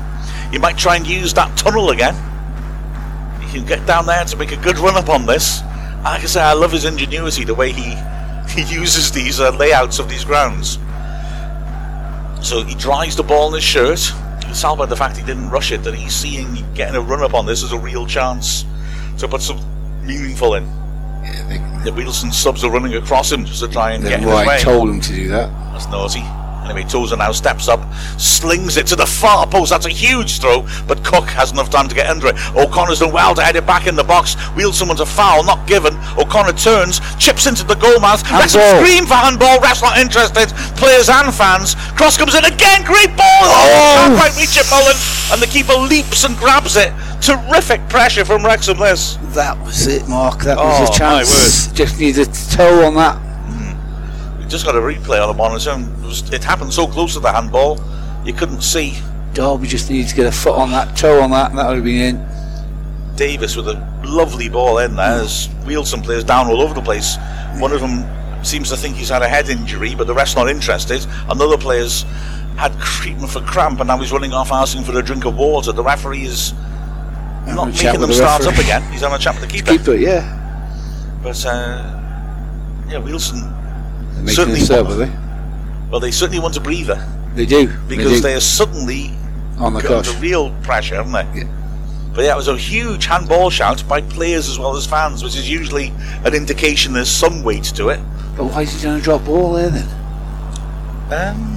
[0.51, 2.15] You might try and use that tunnel again.
[3.41, 5.61] You can get down there to make a good run up on this.
[6.03, 7.95] Like I say, I love his ingenuity, the way he,
[8.61, 10.77] he uses these uh, layouts of these grounds.
[12.41, 13.99] So he dries the ball in his shirt.
[14.59, 17.33] Tell by the fact he didn't rush it that he's seeing getting a run up
[17.33, 18.65] on this as a real chance
[19.19, 19.59] to put some
[20.05, 20.65] meaningful in.
[21.23, 24.47] Yeah, the Wealdstone subs are running across him just to try and get in his
[24.47, 24.59] way.
[24.59, 25.49] told him to do that.
[25.71, 26.21] That's naughty.
[26.63, 27.81] Anyway, Tozer now steps up,
[28.17, 29.71] slings it to the far post.
[29.71, 32.35] That's a huge throw, but Cook has enough time to get under it.
[32.55, 34.35] O'Connor's done well to head it back in the box.
[34.55, 35.97] Wheels someone's a foul, not given.
[36.17, 38.23] O'Connor turns, chips into the goal mouth.
[38.29, 39.59] That's a scream for handball.
[39.59, 40.49] Ref's not interested.
[40.77, 41.75] Players and fans.
[41.97, 42.83] Cross comes in again.
[42.85, 43.43] Great ball.
[43.43, 43.51] Oh.
[43.51, 44.95] oh, can't quite reach it, Mullin.
[45.33, 46.93] And the keeper leaps and grabs it.
[47.21, 48.77] Terrific pressure from Wrexham.
[48.79, 49.17] This.
[49.33, 50.39] That was it, Mark.
[50.43, 51.67] That Oh, was a chance.
[51.73, 53.19] Just needed a toe on that.
[54.51, 55.69] Just got a replay on the monitor.
[55.69, 57.79] And it, was, it happened so close to the handball,
[58.25, 58.99] you couldn't see.
[59.33, 61.75] Derby just needed to get a foot on that, toe on that, and that would
[61.75, 63.15] have been in.
[63.15, 67.15] Davies with a lovely ball in there as Wealdstone plays down all over the place.
[67.59, 68.03] One of them
[68.43, 71.05] seems to think he's had a head injury, but the rest not interested.
[71.29, 72.03] Another player's
[72.57, 75.71] had treatment for cramp and now he's running off asking for a drink of water.
[75.71, 76.53] The referee is
[77.47, 78.83] not a chat making them the start up again.
[78.91, 79.77] He's having a chat with the keeper.
[79.77, 81.19] Keeper, yeah.
[81.23, 82.01] But uh,
[82.89, 83.60] yeah, making
[84.27, 85.11] certainly a serve, they?
[85.89, 87.05] well, they certainly want a breather
[87.35, 87.67] They do.
[87.87, 89.11] because they, they are suddenly
[89.57, 91.41] on the under real pressure, haven't they?
[91.41, 91.57] Yeah.
[92.13, 95.35] But yeah, it was a huge handball shout by players as well as fans, which
[95.37, 95.93] is usually
[96.25, 97.99] an indication there's some weight to it.
[98.35, 99.87] But why is he trying to drop ball there then?
[101.11, 101.51] Um,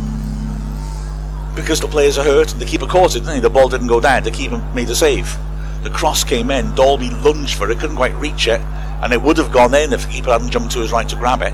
[1.57, 3.41] because the players are hurt, the keeper caught it, didn't he?
[3.41, 5.37] The ball didn't go down, the keeper made a save.
[5.83, 9.37] The cross came in, Dalby lunged for it, couldn't quite reach it, and it would
[9.39, 11.53] have gone in if the keeper hadn't jumped to his right to grab it.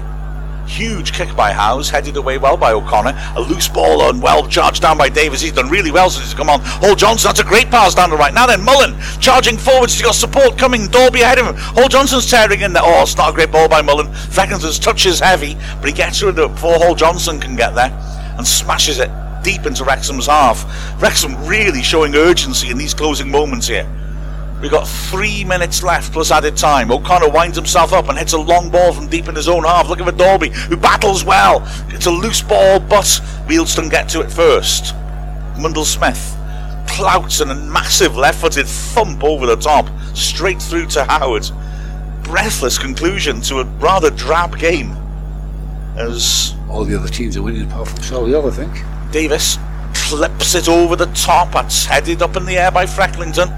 [0.71, 3.13] Huge kick by Howes, headed away well by O'Connor.
[3.35, 5.41] A loose ball on, well charged down by Davies.
[5.41, 6.61] He's done really well since he's come on.
[6.63, 8.33] Hall Johnson, that's a great pass down the right.
[8.33, 9.95] Now then, Mullin charging forwards.
[9.95, 10.87] He's got support coming.
[10.87, 11.57] Dalby ahead of him.
[11.57, 12.85] Hall Johnson's tearing in there.
[12.87, 14.15] Oh, it's not a great ball by Mullin.
[14.15, 17.75] Feckinson's touch is heavy, but he gets rid of it before Hall Johnson can get
[17.75, 17.91] there
[18.39, 19.11] and smashes it
[19.43, 20.65] deep into Wrexham's half.
[21.03, 23.89] Wrexham really showing urgency in these closing moments here.
[24.61, 26.91] We've got three minutes left plus added time.
[26.91, 29.89] O'Connor winds himself up and hits a long ball from deep in his own half.
[29.89, 31.63] Looking for Dalby, who battles well.
[31.89, 33.07] It's a loose ball, but
[33.47, 34.95] Wealdstone get to it first.
[35.57, 36.37] Mundle Smith
[36.87, 41.49] clouts and a massive left footed thump over the top, straight through to Howard.
[42.23, 44.93] Breathless conclusion to a rather drab game.
[45.97, 49.13] As All the other teams are winning apart from Solihull, I think.
[49.13, 49.59] Davies
[49.95, 51.55] clips it over the top.
[51.65, 53.49] It's headed up in the air by Frecklington.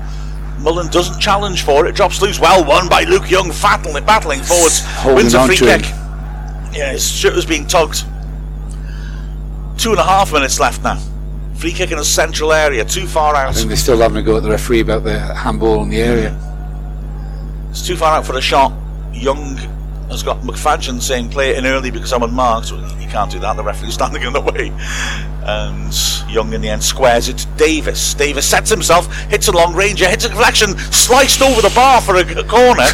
[0.62, 1.94] Mullin doesn't challenge for it.
[1.94, 2.38] Drops loose.
[2.38, 3.48] Well won by Luke Young.
[3.48, 4.80] Battling, battling forwards.
[4.84, 5.84] Holding Wins a free kick.
[5.84, 5.98] him.
[6.72, 8.04] Yeah, his shirt was being tugged.
[9.76, 10.98] Two and a half minutes left now.
[11.56, 12.84] Free kick in a central area.
[12.84, 13.48] Too far out.
[13.48, 16.00] I think they're still having a go at the referee about the handball in the
[16.00, 16.38] area.
[17.70, 18.72] It's too far out for a shot.
[19.12, 19.58] Young
[20.12, 22.70] has got McFadzean saying play it in early because I'm unmarked.
[22.70, 23.56] Well, you can't do that.
[23.56, 24.72] The referee's standing in the way.
[25.44, 25.92] And
[26.32, 28.14] Young in the end squares it to Davies.
[28.14, 32.14] Davies sets himself, hits a long ranger, hits a deflection, sliced over the bar for
[32.16, 32.86] a, a corner.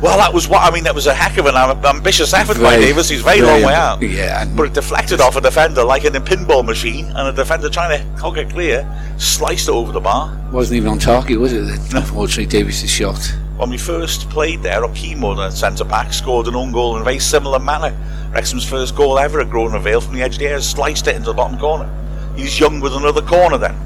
[0.00, 0.84] Well, that was what I mean.
[0.84, 3.08] That was a heck of an ambitious effort by Davies.
[3.08, 4.02] He's very, very long way out.
[4.02, 7.32] yeah, and- but it deflected off a defender like in a pinball machine, and a
[7.32, 10.36] defender trying to hog it clear, sliced it over the bar.
[10.52, 11.64] Wasn't even on target, was it?
[11.94, 13.18] Unfortunately, Davies' shot.
[13.56, 17.04] When we first played there, Okimo, the centre back, scored an own goal in a
[17.04, 17.94] very similar manner.
[18.32, 21.14] Wrexham's first goal ever at Grosvenor Vale from the edge of the area, sliced it
[21.14, 21.88] into the bottom corner.
[22.36, 23.76] He's young with another corner then.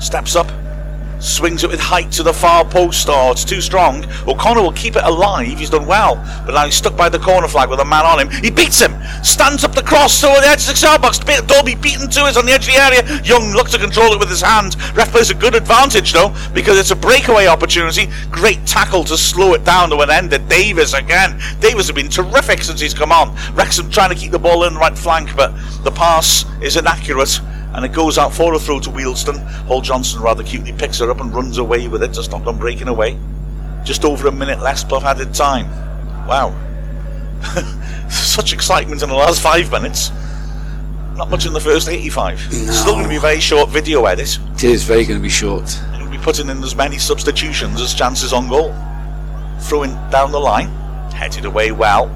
[0.00, 0.46] Steps up,
[1.24, 3.08] swings it with height to the far post.
[3.08, 4.04] Oh, it's too strong.
[4.28, 5.58] O'Connor will keep it alive.
[5.58, 8.20] He's done well, but now he's stuck by the corner flag with a man on
[8.20, 8.30] him.
[8.30, 11.18] He beats him, stands up the cross over the edge of the six-yard box.
[11.18, 13.22] Dalby beaten to it on the edge of the area.
[13.22, 14.76] Young looks to control it with his hand.
[14.94, 18.08] Ref plays a good advantage though because it's a breakaway opportunity.
[18.30, 20.32] Great tackle to slow it down to an end.
[20.32, 21.38] And Davies again.
[21.60, 23.34] Davies has been terrific since he's come on.
[23.54, 25.52] Wrexham trying to keep the ball in the right flank, but
[25.82, 27.40] the pass is inaccurate
[27.74, 29.42] and it goes out for a throw to Wealdstone.
[29.66, 32.56] Hall Johnson rather cutely picks her up and runs away with it to stop them
[32.56, 33.18] breaking away.
[33.84, 35.68] Just over a minute less plus added time.
[36.26, 36.54] Wow.
[38.08, 40.10] Such excitement in the last five minutes.
[41.16, 42.40] Not much in the first 85.
[42.40, 44.38] Still going to be a very short video edit.
[44.54, 45.68] It is very going to be short.
[45.96, 48.74] He'll be putting in as many substitutions as chances on goal.
[49.60, 50.68] Throwing down the line,
[51.12, 52.06] headed away well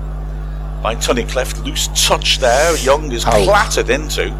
[0.82, 1.64] by Tunnicliffe.
[1.64, 2.76] Loose touch there.
[2.78, 4.30] Young is clattered into.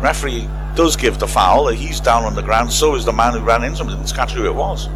[0.00, 1.68] Referee does give the foul.
[1.68, 2.72] He's down on the ground.
[2.72, 3.88] So is the man who ran into him.
[3.88, 4.88] Didn't catch who it was.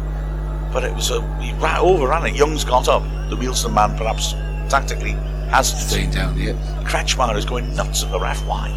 [0.71, 2.35] But it was a he ran, overran it.
[2.35, 3.03] Young's got up.
[3.29, 4.33] The Wealdstone man perhaps
[4.69, 5.11] tactically
[5.51, 5.81] hasn't.
[5.81, 6.53] Staying down here.
[6.83, 8.45] Kretzschmar is going nuts at the ref.
[8.45, 8.69] Why?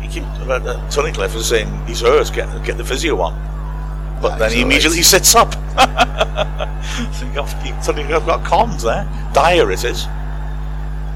[0.00, 2.32] He keep, uh, uh, Tunnicliffe is saying he's hurt.
[2.32, 3.34] Get get the physio on.
[4.22, 4.72] But Ah, then he all right.
[4.72, 5.54] immediately sits up.
[5.76, 9.06] I think I've, he- Tunnicliffe got comms there.
[9.34, 10.06] Dyer it is.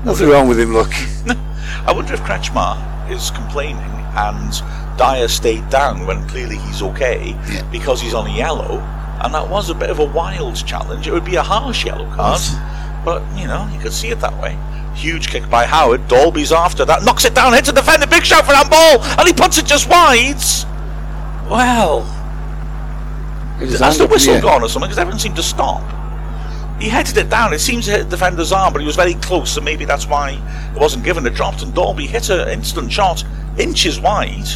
[0.04, 0.90] Nothing wrong with him, look.
[1.86, 2.76] I wonder if Kretzschmar
[3.10, 3.82] is complaining
[4.16, 4.62] and
[4.98, 7.62] Dyer stayed down when clearly he's okay Yeah.
[7.70, 8.78] because he's on a yellow.
[9.22, 11.06] And that was a bit of a wild challenge.
[11.06, 12.40] It would be a harsh yellow card.
[13.04, 14.58] But, you know, you could see it that way.
[14.94, 16.08] Huge kick by Howard.
[16.08, 17.04] Dalby's after that.
[17.04, 18.06] Knocks it down, hits a defender.
[18.06, 20.40] Big shot for that ball, And he puts it just wide.
[21.50, 22.02] Well,
[23.58, 24.88] has the whistle gone or something?
[24.88, 25.82] Because everyone seemed to stop.
[26.80, 27.52] He headed it down.
[27.52, 30.06] It seems to hit the defender's arm, but he was very close, so maybe that's
[30.06, 30.30] why
[30.74, 31.26] it wasn't given.
[31.26, 33.22] It dropped, and Dalby hit an instant shot,
[33.58, 34.48] inches wide.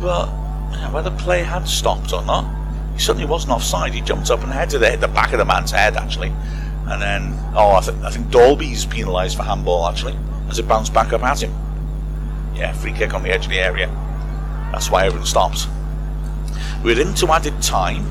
[0.00, 0.28] But
[0.92, 2.54] whether play had stopped or not,
[2.94, 3.92] he certainly wasn't offside.
[3.92, 6.32] He jumped up and headed it, hit the back of the man's head, actually.
[6.86, 10.16] And then, oh, I, th- I think Dalby's penalised for handball, actually,
[10.48, 11.52] as it bounced back up at him.
[12.54, 13.88] Yeah, free kick on the edge of the area.
[14.72, 15.66] That's why everyone stopped.
[16.82, 18.04] We're into added time.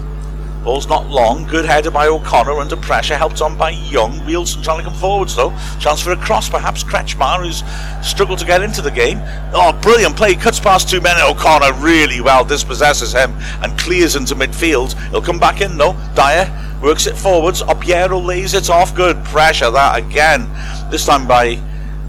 [0.67, 1.45] Ball's not long.
[1.45, 3.15] Good header by O'Connor under pressure.
[3.15, 4.25] Helped on by Young.
[4.25, 5.57] Wilson trying to come forwards though.
[5.79, 6.83] Chance for a cross perhaps.
[6.83, 7.63] Kretzschmar who's
[8.05, 9.21] struggled to get into the game.
[9.53, 10.35] Oh, brilliant play.
[10.35, 11.15] Cuts past two men.
[11.21, 13.31] O'Connor really well dispossesses him
[13.61, 15.01] and clears into midfield.
[15.11, 15.95] He'll come back in though.
[16.15, 16.51] Dyer
[16.83, 17.61] works it forwards.
[17.61, 18.93] Obiero lays it off.
[18.93, 20.49] Good pressure that again.
[20.91, 21.61] This time by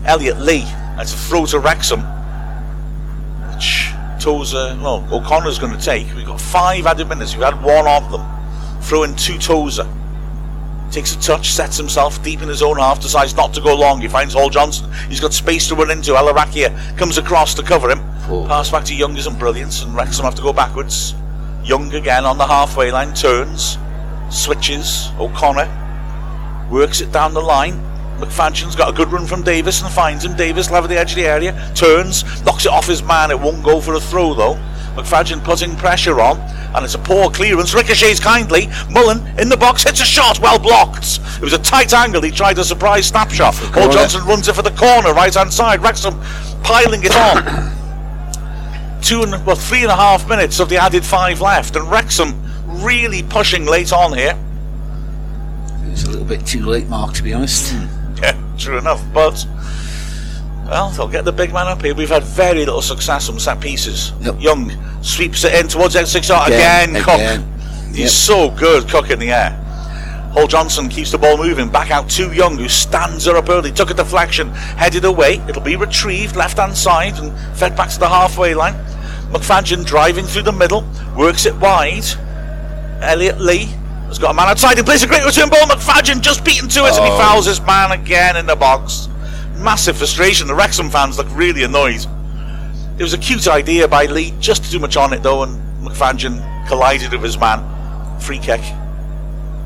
[0.04, 0.64] Elliot Lee.
[0.96, 2.00] That's a throw to Wrexham.
[3.54, 6.12] Which Tozer, well, O'Connor's going to take.
[6.16, 7.36] We've got five added minutes.
[7.36, 8.37] We've had one of them.
[8.82, 9.86] Throwing two Tozer.
[10.90, 14.00] Takes a touch, sets himself deep in his own half, decides not to go long.
[14.00, 14.90] He finds Hall Johnson.
[15.08, 16.12] He's got space to run into.
[16.12, 18.00] Allarakhia uh, comes across to cover him.
[18.30, 18.46] Oh.
[18.48, 21.14] Pass back to Young isn't brilliant, and Wrexham have to go backwards.
[21.62, 23.76] Young again on the halfway line, turns,
[24.30, 25.08] switches.
[25.18, 25.68] O'Connor
[26.70, 27.84] works it down the line.
[28.18, 30.34] McFadzean's got a good run from Davies and finds him.
[30.34, 33.30] Davies level the edge of the area, turns, knocks it off his man.
[33.30, 34.58] It won't go for a throw though.
[34.94, 36.38] McFadzean putting pressure on,
[36.74, 37.74] and it's a poor clearance.
[37.74, 38.68] Ricochets kindly.
[38.90, 41.20] Mullin in the box hits a shot, well blocked.
[41.36, 42.22] It was a tight angle.
[42.22, 43.54] He tried a surprise snapshot.
[43.72, 45.82] Paul Johnson runs it for the corner, right hand side.
[45.82, 46.20] Wrexham
[46.62, 47.74] piling it on.
[49.02, 52.42] Two and well, three and a half minutes of the added five left, and Wrexham
[52.66, 54.38] really pushing late on here.
[55.84, 57.72] It's a little bit too late, Mark, to be honest.
[57.74, 57.88] Mm.
[58.18, 59.00] Yeah, true enough.
[59.14, 59.46] But
[60.68, 61.94] well, they'll get the big man up here.
[61.94, 64.12] We've had very little success on set pieces.
[64.20, 64.40] Yep.
[64.40, 66.90] Young sweeps it in towards X six again.
[66.90, 67.02] again.
[67.02, 67.88] Cook.
[67.88, 68.10] He's yep.
[68.10, 69.50] so good, Cook in the air.
[70.32, 71.70] Hall Johnson keeps the ball moving.
[71.70, 73.72] Back out to Young, who stands her up early.
[73.72, 75.40] Took a deflection, headed away.
[75.48, 78.74] It'll be retrieved left hand side and fed back to the halfway line.
[79.32, 80.86] McFadzean driving through the middle,
[81.16, 82.04] works it wide.
[83.00, 83.64] Elliot Lee
[84.08, 84.76] has got a man outside.
[84.76, 85.66] He plays a great return ball.
[85.66, 87.02] McFadzean just beaten to it, oh.
[87.02, 89.08] and he fouls his man again in the box.
[89.58, 90.46] Massive frustration.
[90.46, 92.06] The Wrexham fans look really annoyed.
[92.98, 96.68] It was a cute idea by Lee, just too much on it though, and McFadzean
[96.68, 97.60] collided with his man.
[98.20, 98.60] Free kick.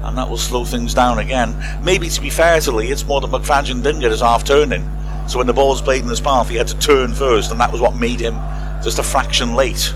[0.02, 1.56] And that will slow things down again.
[1.82, 4.72] Maybe to be fair to Lee, it's more that McFadzean didn't get his half turn
[4.72, 4.82] in.
[5.28, 7.60] So when the ball was played in his path, he had to turn first, and
[7.60, 8.34] that was what made him
[8.82, 9.94] just a fraction late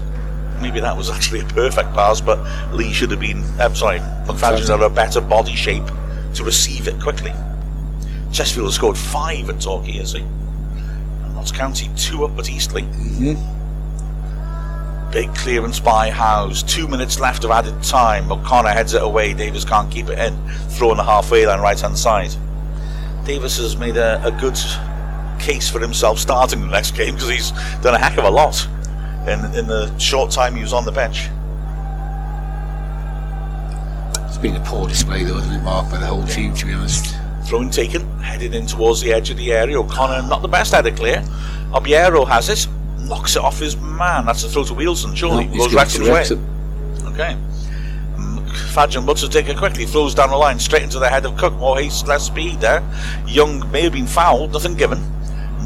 [0.61, 2.39] maybe that was actually a perfect pass, but
[2.73, 3.45] Lee should have been.
[3.59, 5.87] I'm sorry, McFadzean had a better body shape
[6.35, 7.33] to receive it quickly.
[8.37, 10.21] Chesterfield has scored five at Torquay, has he?
[10.21, 12.83] And Notts County two up at Eastleigh.
[12.83, 13.33] Mm-hmm.
[15.11, 16.63] Big clearance by Howes.
[16.63, 18.31] Two minutes left of added time.
[18.31, 19.33] O'Connor heads it away.
[19.33, 20.37] Davies can't keep it in.
[20.69, 22.37] Throwing the halfway line right hand side.
[23.25, 24.59] Davies has made a, a good
[25.41, 28.69] case for himself starting the next game because he's done a heck of a lot
[29.27, 31.31] in, in the short time he was on the bench.
[34.29, 36.75] It's been a poor display, though, hasn't it, Mark, by the whole team, to be
[36.75, 37.17] honest.
[37.49, 39.79] Throwing taken, headed in towards the edge of the area.
[39.79, 41.23] O'Connor, not the best header clear.
[41.71, 42.69] Obiero has it,
[43.07, 44.27] knocks it off his man.
[44.27, 45.47] That's a throw to Wilson, surely.
[45.47, 46.25] No, Goes Wrexham's way.
[47.13, 47.37] Okay.
[48.73, 51.55] Fadjan Butcher take it quickly, throws down the line straight into the head of Cook.
[51.55, 52.83] More haste, less speed there.
[53.27, 55.01] Young may have been fouled, nothing given.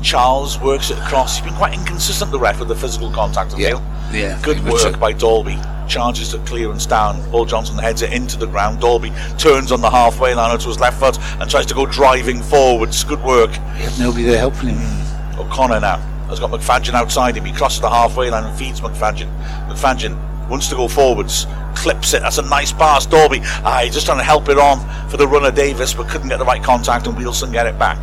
[0.02, 1.36] Charles works it across.
[1.36, 3.68] He's been quite inconsistent, the ref, with the physical contact, I yeah.
[3.68, 3.82] feel.
[4.12, 4.40] Yeah.
[4.42, 5.58] Good work by Dalby.
[5.90, 7.20] Charges the clearance down.
[7.32, 8.80] Paul Johnson heads it into the ground.
[8.80, 12.40] Dalby turns on the halfway line onto his left foot and tries to go driving
[12.42, 13.02] forwards.
[13.02, 13.50] Good work.
[13.98, 14.78] Nobody there helping him.
[14.78, 15.40] Hmm.
[15.40, 15.96] O'Connor now
[16.28, 17.44] has got McFadzean outside him.
[17.44, 19.28] He crosses the halfway line and feeds McFadzean.
[19.68, 22.22] McFadzean wants to go forwards, clips it.
[22.22, 23.40] That's a nice pass, Dalby.
[23.42, 26.38] Ah, he's just trying to help it on for the runner Davies, but couldn't get
[26.38, 27.98] the right contact, and Wilson get it back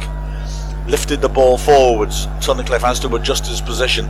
[0.87, 2.27] lifted the ball forwards.
[2.39, 4.09] Tunnicliffe has to adjust his position.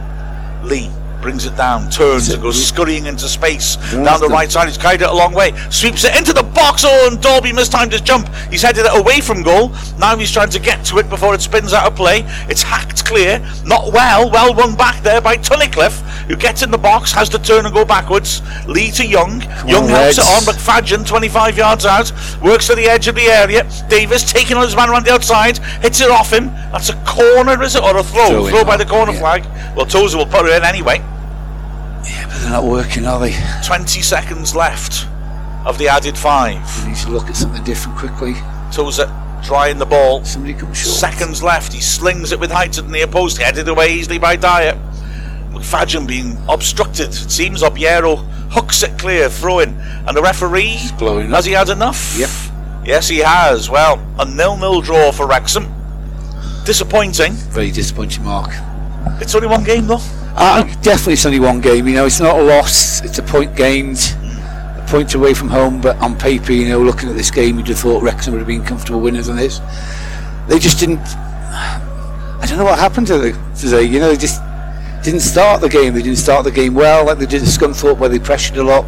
[0.64, 0.92] Lee
[1.28, 4.66] brings it down, turns and goes scurrying into space down the right side.
[4.66, 6.86] He's carried it a long way, sweeps it into the box.
[6.86, 8.34] Oh, and Dalby mistimed his jump.
[8.50, 9.74] He's headed it away from goal.
[10.00, 12.24] Now he's trying to get to it before it spins out of play.
[12.48, 13.46] It's hacked clear.
[13.66, 14.32] Not well.
[14.32, 17.76] Well run back there by Tunnicliffe, who gets in the box, has to turn and
[17.76, 18.42] go backwards.
[18.66, 19.42] Lee to Young.
[19.42, 20.48] Come Young on, helps Reds.
[20.48, 20.56] it on.
[20.56, 22.10] McFadzean, 25 yards out,
[22.42, 23.70] works to the edge of the area.
[23.90, 26.46] Davies taking on his man around the outside, hits it off him.
[26.72, 28.30] That's a corner, is it, or a throw?
[28.30, 29.20] Throw, throw by the corner yeah.
[29.20, 29.76] flag.
[29.76, 31.04] Well, Tozer will put it in anyway.
[32.42, 33.36] They're not working, are they?
[33.66, 35.08] 20 seconds left
[35.66, 36.62] of the added five.
[36.84, 38.34] We need to look at something different quickly.
[38.72, 39.12] Tozer
[39.44, 40.24] drying the ball.
[40.24, 40.96] Somebody come short.
[40.96, 41.74] Seconds left.
[41.74, 44.74] He slings it with height to the near post, headed away easily by Dyer.
[45.52, 47.10] McFadzean being obstructed.
[47.10, 48.18] It seems Obiero
[48.52, 49.78] hooks it clear, throwing.
[50.08, 52.16] And the referee, blowing has he had enough?
[52.18, 52.30] Yep.
[52.86, 53.70] Yes, he has.
[53.70, 55.74] Well, a nil-nil draw for Wrexham.
[56.66, 57.34] Disappointing.
[57.34, 58.52] Very disappointing, Mark.
[59.22, 60.00] It's only one game, though.
[60.36, 61.88] Uh, definitely, it's only one game.
[61.88, 63.02] You know, it's not a loss.
[63.04, 65.82] It's a point gained, a point away from home.
[65.82, 68.48] But on paper, you know, looking at this game, you'd have thought Wrexham would have
[68.48, 69.60] been comfortable winners on this.
[70.48, 71.00] They just didn't.
[71.00, 73.84] I don't know what happened to the, today.
[73.84, 74.42] You know, they just
[75.04, 75.94] didn't start the game.
[75.94, 78.64] They didn't start the game well, like they did at Scunthorpe, where they pressured a
[78.64, 78.86] lot.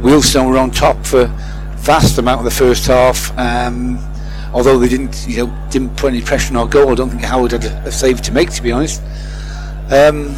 [0.00, 1.26] Wealdstone were on top for
[1.78, 3.36] vast amount of the first half.
[3.38, 3.98] Um,
[4.54, 6.90] although they didn't, you know, didn't put any pressure on our goal.
[6.92, 9.02] I don't think Howard had a, a save to make, to be honest.
[9.90, 10.34] Um,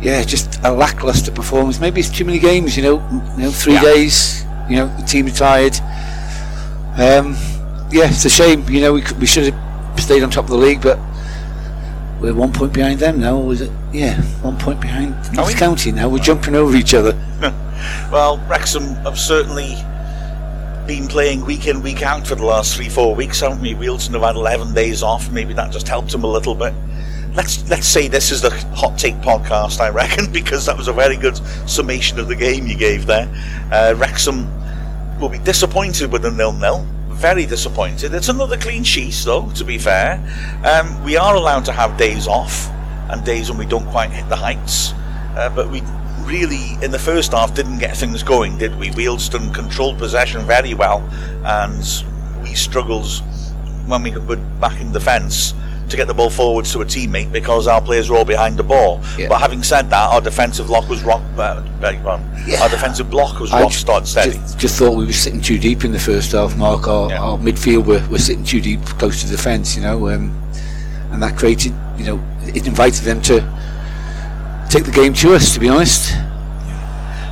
[0.00, 1.80] yeah, just a lackluster performance.
[1.80, 2.96] Maybe it's too many games, you know.
[3.36, 3.82] You know, three Yeah.
[3.82, 4.44] days.
[4.68, 5.74] You know, the team retired.
[6.96, 7.36] Um,
[7.90, 8.64] yeah, it's a shame.
[8.68, 10.98] You know, we could, we should have stayed on top of the league, but
[12.20, 13.36] we're one point behind them now.
[13.36, 13.70] Or was it?
[13.92, 15.54] Yeah, one point behind Notts?
[15.54, 16.08] County now.
[16.08, 17.12] We're jumping over each other.
[18.12, 19.74] Well, Wrexham have certainly
[20.86, 23.74] been playing week in, week out for the last three, four weeks, haven't we?
[23.74, 25.30] Wealdstone have had 11 days off.
[25.30, 26.74] Maybe that just helped him a little bit.
[27.34, 30.92] Let's let's say this is the hot take podcast, I reckon, because that was a
[30.92, 31.36] very good
[31.68, 33.28] summation of the game you gave there.
[33.70, 34.48] Uh, Wrexham
[35.20, 36.86] will be disappointed with a nil-nil.
[37.08, 38.12] Very disappointed.
[38.12, 39.50] It's another clean sheet, though.
[39.52, 40.20] To be fair,
[40.64, 42.68] um, we are allowed to have days off
[43.08, 44.92] and days when we don't quite hit the heights.
[45.36, 45.80] Uh, but we
[46.22, 48.90] really, in the first half, didn't get things going, did we?
[48.90, 51.00] Wealdstone controlled possession very well,
[51.44, 51.84] and
[52.42, 53.06] we struggled
[53.86, 55.54] when we were back in defence
[55.88, 58.62] to get the ball forwards to a teammate because our players were all behind the
[58.62, 59.00] ball.
[59.18, 59.28] Yeah.
[59.28, 61.20] But having said that, our defensive lock was rock.
[61.36, 62.26] Uh, beg your pardon.
[62.46, 62.62] Yeah.
[62.62, 64.32] Our defensive block was rock start steady.
[64.32, 66.88] Just, just thought we were sitting too deep in the first half, Mark.
[66.88, 67.20] Our, Yeah.
[67.22, 70.32] our midfield were, were sitting too deep, close to the fence, you know, um,
[71.10, 73.40] and that created, you know, it invited them to
[74.72, 75.52] take the game to us.
[75.52, 76.12] To be honest,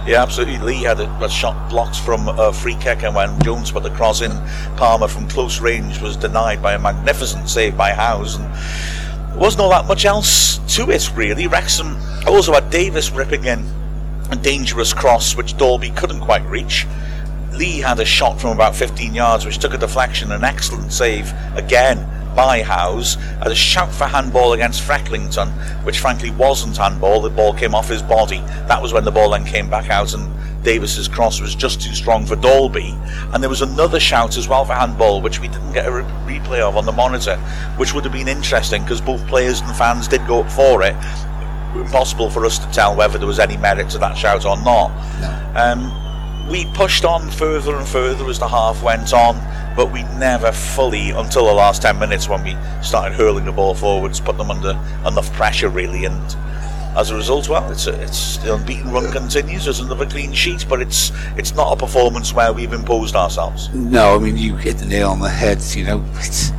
[0.06, 0.58] Yeah, absolutely.
[0.58, 3.90] Lee had a, a shot blocked from a free kick, and when Jones put the
[3.90, 4.30] cross in,
[4.76, 8.34] Palmer from close range was denied by a magnificent save by Howes.
[8.34, 11.46] And there wasn't all that much else to it, really.
[11.46, 11.96] Wrexham
[12.26, 13.64] also had Davies ripping in
[14.30, 16.86] a dangerous cross, which Dalby couldn't quite reach.
[17.52, 21.32] Lee had a shot from about 15 yards, which took a deflection, an excellent save
[21.54, 23.14] again by Howes.
[23.14, 25.48] Had a shout for handball against Frecklington,
[25.84, 27.20] which frankly wasn't handball.
[27.20, 28.38] The ball came off his body.
[28.68, 30.32] That was when the ball then came back out, and
[30.64, 32.94] Davies's cross was just too strong for Dalby.
[33.32, 36.38] And there was another shout as well for handball, which we didn't get a re-
[36.38, 37.36] replay of on the monitor,
[37.76, 40.94] which would have been interesting because both players and fans did go up for it.
[41.74, 44.90] Impossible for us to tell whether there was any merit to that shout or not.
[45.56, 45.92] Um,
[46.50, 49.36] we pushed on further and further as the half went on,
[49.76, 53.74] but we never fully, until the last 10 minutes when we started hurling the ball
[53.74, 54.70] forwards, put them under
[55.06, 56.04] enough pressure, really.
[56.04, 56.20] And
[56.96, 59.64] as a result, well, it's, a, it's the unbeaten run continues.
[59.64, 63.72] There's another clean sheet, but it's it's not a performance where we've imposed ourselves.
[63.72, 65.62] no, I mean you hit the nail on the head.
[65.76, 66.50] You know, it's,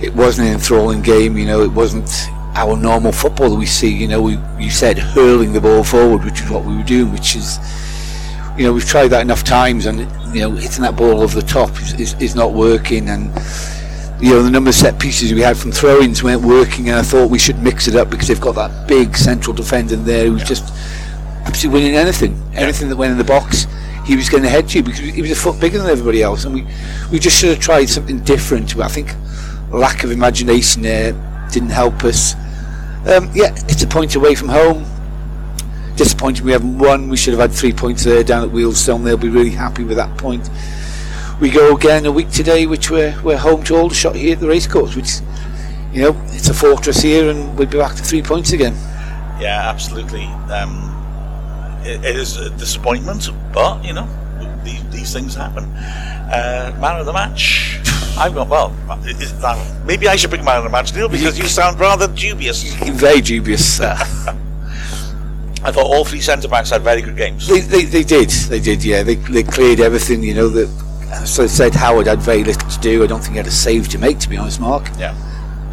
[0.00, 1.36] it wasn't an enthralling game.
[1.36, 2.10] You know, it wasn't
[2.54, 3.94] our normal football that we see.
[3.94, 7.12] You know, we you said hurling the ball forward, which is what we were doing,
[7.12, 7.58] which is
[8.60, 10.00] you know we've tried that enough times, and
[10.36, 13.28] you know hitting that ball over the top is, is, is not working, and
[14.22, 17.02] you know the number of set pieces we had from throw-ins weren't working, and I
[17.02, 20.44] thought we should mix it up because they've got that big central defender there who's
[20.44, 20.74] just
[21.46, 23.66] absolutely winning anything, anything that went in the box.
[24.04, 26.44] He was going to head you because he was a foot bigger than everybody else,
[26.44, 26.66] and we
[27.10, 28.76] we just should have tried something different.
[28.76, 29.14] I think
[29.72, 31.12] lack of imagination there
[31.50, 32.34] didn't help us.
[33.06, 34.84] Um, yeah, it's a point away from home.
[35.96, 37.08] Disappointing we haven't won.
[37.08, 39.04] We should have had three points there down at Wealdstone.
[39.04, 40.48] They'll be really happy with that point.
[41.40, 44.48] We go again a week today, which we're we're home to Aldershot here at the
[44.48, 45.20] racecourse, which
[45.92, 48.74] you know it's a fortress here, and we'll be back to three points again.
[49.40, 50.24] Yeah, absolutely.
[50.52, 50.90] Um,
[51.82, 54.08] it, it is a disappointment, but you know
[54.64, 55.64] these, these things happen.
[55.64, 57.80] Uh, man of the match.
[58.18, 58.76] I've got well.
[59.06, 62.06] Is, uh, maybe I should pick man of the match, Neil, because you sound rather
[62.06, 62.62] dubious.
[62.74, 63.80] Very dubious.
[65.62, 67.46] I thought all three centre backs had very good games.
[67.46, 69.02] They, they, they did, they did, yeah.
[69.02, 70.48] They, they cleared everything, you know.
[70.48, 70.68] That
[71.26, 73.02] so I said Howard had very little to do.
[73.04, 74.88] I don't think he had a save to make, to be honest, Mark.
[74.98, 75.14] Yeah.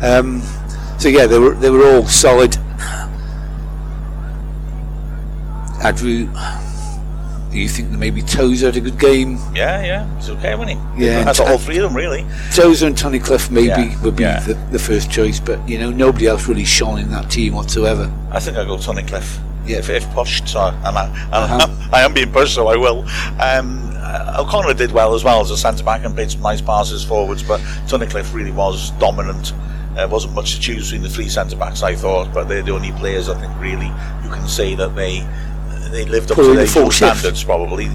[0.01, 0.41] Um,
[0.99, 2.57] so yeah, they were they were all solid.
[5.83, 6.25] Andrew,
[7.51, 9.37] do you think that maybe Tozer had a good game?
[9.53, 11.05] Yeah, yeah, it's okay, wasn't he?
[11.05, 12.25] Yeah, that's thought all three of them really.
[12.53, 14.39] Tozer and Tunnicliffe maybe Yeah, would be yeah.
[14.41, 18.11] the, the first choice, but you know nobody else really shone in that team whatsoever.
[18.31, 19.39] I think I'll go Tunnicliffe.
[19.67, 19.77] Yeah.
[19.77, 21.89] If, if pushed, so and I, and Uh-huh.
[21.93, 23.05] I am being pushed, so I will.
[23.39, 26.61] Um, uh, O'Connor did well as well as a centre back and played some nice
[26.61, 29.53] passes forwards, but Tunnicliffe really was dominant.
[29.95, 32.61] There uh, wasn't much to choose between the three centre backs, I thought, but they're
[32.61, 33.87] the only players I think really
[34.23, 35.27] you can say that they
[35.91, 37.89] they lived up to their full standards, probably.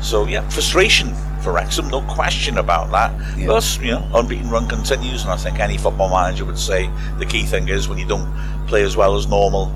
[0.00, 3.38] So yeah, frustration for Wrexham, no question about that.
[3.38, 3.46] Yeah.
[3.46, 7.26] But you know, unbeaten run continues, and I think any football manager would say the
[7.26, 8.28] key thing is when you don't
[8.66, 9.72] play as well as normal,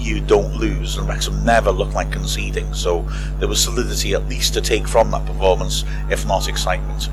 [0.00, 0.96] you don't lose.
[0.96, 3.02] And Wrexham never looked like conceding, so
[3.38, 7.08] there was solidity at least to take from that performance, if not excitement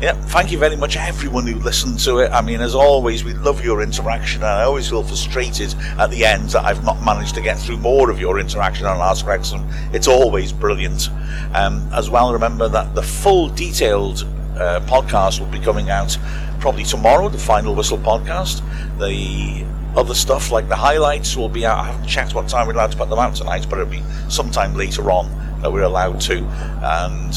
[0.00, 2.30] yeah, thank you very much, everyone who listened to it.
[2.30, 6.24] I mean, as always, we love your interaction, and I always feel frustrated at the
[6.26, 9.66] end that I've not managed to get through more of your interaction on Ask Wrexham.
[9.94, 11.08] It's always brilliant.
[11.54, 14.24] Um, as well, remember that the full detailed
[14.56, 16.18] uh, podcast will be coming out
[16.60, 18.62] probably tomorrow, the Final Whistle podcast.
[18.98, 19.64] The
[19.96, 21.78] other stuff like the highlights will be out.
[21.78, 24.02] I haven't checked what time we're allowed to put them out tonight, but it'll be
[24.28, 25.30] sometime later on
[25.62, 26.44] that we're allowed to.
[26.44, 27.34] And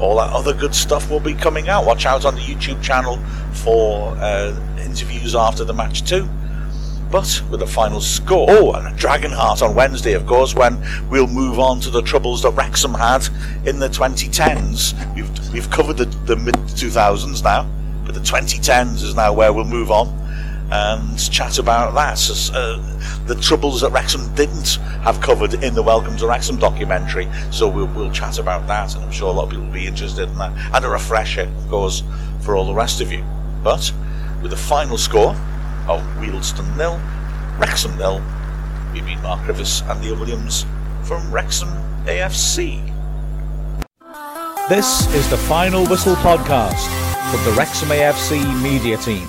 [0.00, 1.86] all that other good stuff will be coming out.
[1.86, 3.16] Watch out on the YouTube channel
[3.52, 6.28] for uh, interviews after the match too.
[7.10, 10.82] But with a final score, oh, and a Dragon Heart on Wednesday, of course, when
[11.10, 13.26] we'll move on to the troubles that Wrexham had
[13.66, 15.14] in the 2010s.
[15.14, 17.70] We've, we've covered the, the mid 2000s now,
[18.04, 20.21] but the 2010s is now where we'll move on
[20.72, 22.50] and chat about that.
[22.54, 22.78] Uh,
[23.26, 27.28] the troubles that Wrexham didn't have covered in the Welcome to Wrexham documentary.
[27.50, 29.86] So we'll, we'll chat about that, and I'm sure a lot of people will be
[29.86, 30.52] interested in that.
[30.74, 32.02] And a refresher, of course,
[32.40, 33.22] for all the rest of you.
[33.62, 33.92] But
[34.40, 35.36] with the final score
[35.88, 36.98] of Wealdstone nil,
[37.58, 38.22] Wrexham nil,
[38.94, 40.64] we meet Mark Rivers and Neil Williams
[41.02, 41.68] from Wrexham
[42.06, 42.80] AFC.
[44.70, 46.88] This is the Final Whistle podcast
[47.30, 49.28] from the Wrexham AFC media team.